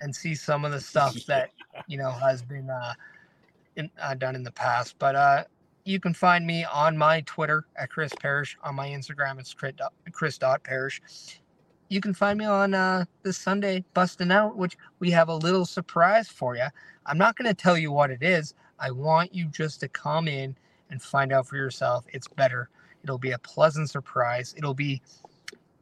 and 0.00 0.14
see 0.14 0.34
some 0.34 0.64
of 0.64 0.72
the 0.72 0.80
stuff 0.80 1.14
that 1.26 1.50
you 1.88 1.98
know 1.98 2.10
has 2.10 2.42
been 2.42 2.70
uh, 2.70 2.94
in, 3.76 3.90
uh, 4.00 4.14
done 4.14 4.36
in 4.36 4.42
the 4.42 4.52
past. 4.52 4.96
But 4.98 5.16
uh, 5.16 5.44
you 5.84 5.98
can 5.98 6.14
find 6.14 6.46
me 6.46 6.64
on 6.64 6.96
my 6.96 7.22
Twitter 7.22 7.66
at 7.76 7.90
Chris 7.90 8.12
Parrish. 8.20 8.56
On 8.62 8.74
my 8.74 8.88
Instagram, 8.88 9.40
it's 9.40 9.54
Chris 10.12 10.38
dot- 10.38 10.62
Parrish. 10.62 11.40
You 11.88 12.00
can 12.00 12.14
find 12.14 12.38
me 12.38 12.46
on 12.46 12.74
uh, 12.74 13.04
this 13.22 13.36
Sunday, 13.36 13.84
busting 13.92 14.30
out, 14.30 14.56
which 14.56 14.76
we 15.00 15.10
have 15.10 15.28
a 15.28 15.36
little 15.36 15.66
surprise 15.66 16.28
for 16.28 16.56
you. 16.56 16.66
I'm 17.06 17.18
not 17.18 17.36
going 17.36 17.48
to 17.48 17.54
tell 17.54 17.76
you 17.76 17.92
what 17.92 18.10
it 18.10 18.22
is. 18.22 18.54
I 18.78 18.90
want 18.90 19.34
you 19.34 19.46
just 19.46 19.80
to 19.80 19.88
come 19.88 20.26
in 20.26 20.56
and 20.94 21.02
find 21.02 21.32
out 21.32 21.44
for 21.48 21.56
yourself. 21.56 22.06
It's 22.12 22.28
better. 22.28 22.70
It'll 23.02 23.18
be 23.18 23.32
a 23.32 23.38
pleasant 23.38 23.90
surprise. 23.90 24.54
It'll 24.56 24.74
be 24.74 25.02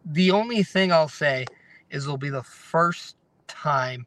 the 0.07 0.31
only 0.31 0.63
thing 0.63 0.91
I'll 0.91 1.07
say 1.07 1.45
is 1.91 2.05
it'll 2.05 2.17
be 2.17 2.31
the 2.31 2.43
first 2.43 3.17
time 3.47 4.07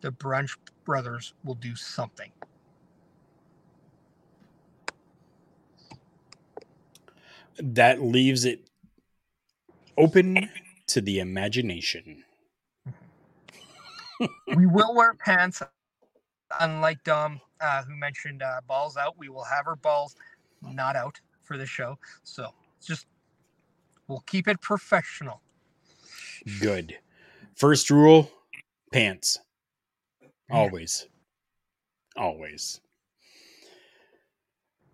the 0.00 0.10
Brunch 0.10 0.56
Brothers 0.86 1.34
will 1.44 1.54
do 1.56 1.76
something. 1.76 2.32
That 7.58 8.00
leaves 8.00 8.46
it 8.46 8.70
open 9.98 10.48
to 10.86 11.02
the 11.02 11.18
imagination. 11.18 12.24
we 14.56 14.64
will 14.64 14.94
wear 14.94 15.12
pants. 15.12 15.62
Unlike 16.60 17.04
Dom, 17.04 17.38
uh, 17.60 17.82
who 17.82 17.94
mentioned 17.94 18.42
uh, 18.42 18.62
balls 18.66 18.96
out, 18.96 19.18
we 19.18 19.28
will 19.28 19.44
have 19.44 19.66
our 19.66 19.76
balls 19.76 20.16
not 20.62 20.96
out 20.96 21.20
for 21.42 21.56
the 21.56 21.66
show. 21.66 21.98
So 22.24 22.48
just 22.84 23.06
we'll 24.06 24.24
keep 24.26 24.48
it 24.48 24.60
professional. 24.60 25.40
Good. 26.60 26.98
First 27.54 27.90
rule 27.90 28.30
pants. 28.92 29.38
Always. 30.50 31.06
Always. 32.16 32.80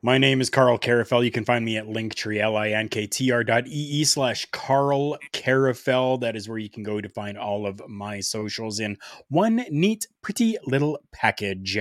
My 0.03 0.19
name 0.19 0.43
is 0.43 0.51
Karl 0.51 0.79
Karufel. 0.79 1.25
You 1.25 1.31
can 1.31 1.47
find 1.47 1.65
me 1.65 1.79
at 1.79 1.87
linktree, 1.87 2.39
L-I-N-K-T-R 2.39 3.43
dot 3.43 3.67
E-E 3.67 4.05
slash 4.05 4.47
Karl 4.53 5.17
Karufel. 5.33 6.21
That 6.21 6.37
is 6.37 6.47
where 6.47 6.59
you 6.59 6.69
can 6.69 6.83
go 6.83 7.01
to 7.01 7.09
find 7.09 7.39
all 7.39 7.67
of 7.67 7.81
my 7.89 8.21
socials 8.21 8.81
in 8.81 8.99
one 9.29 9.65
neat, 9.71 10.07
pretty 10.21 10.59
little 10.67 10.99
package. 11.11 11.79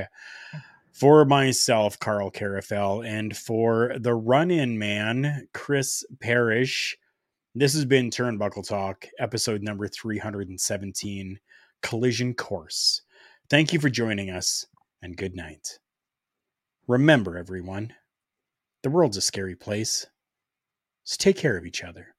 For 0.94 1.26
myself, 1.26 1.98
Karl 1.98 2.30
Karufel, 2.30 3.04
and 3.04 3.36
for 3.36 3.96
the 4.00 4.14
run-in 4.14 4.78
man, 4.78 5.48
Chris 5.52 6.06
Parrish, 6.22 6.96
this 7.56 7.74
has 7.74 7.84
been 7.84 8.12
Turnbuckle 8.12 8.68
Talk, 8.68 9.08
episode 9.18 9.64
number 9.64 9.88
317, 9.88 11.40
Collision 11.82 12.36
Course. 12.36 13.02
Thank 13.50 13.74
you 13.74 13.80
for 13.80 13.90
joining 13.90 14.30
us, 14.30 14.68
and 15.02 15.18
good 15.18 15.36
night. 15.36 15.80
Remember, 16.88 17.40
everyone, 17.40 17.94
the 18.84 18.92
world's 18.92 19.18
a 19.18 19.22
scary 19.22 19.56
place, 19.56 20.06
so 21.06 21.16
take 21.18 21.38
care 21.38 21.58
of 21.58 21.66
each 21.66 21.84
other. 21.84 22.14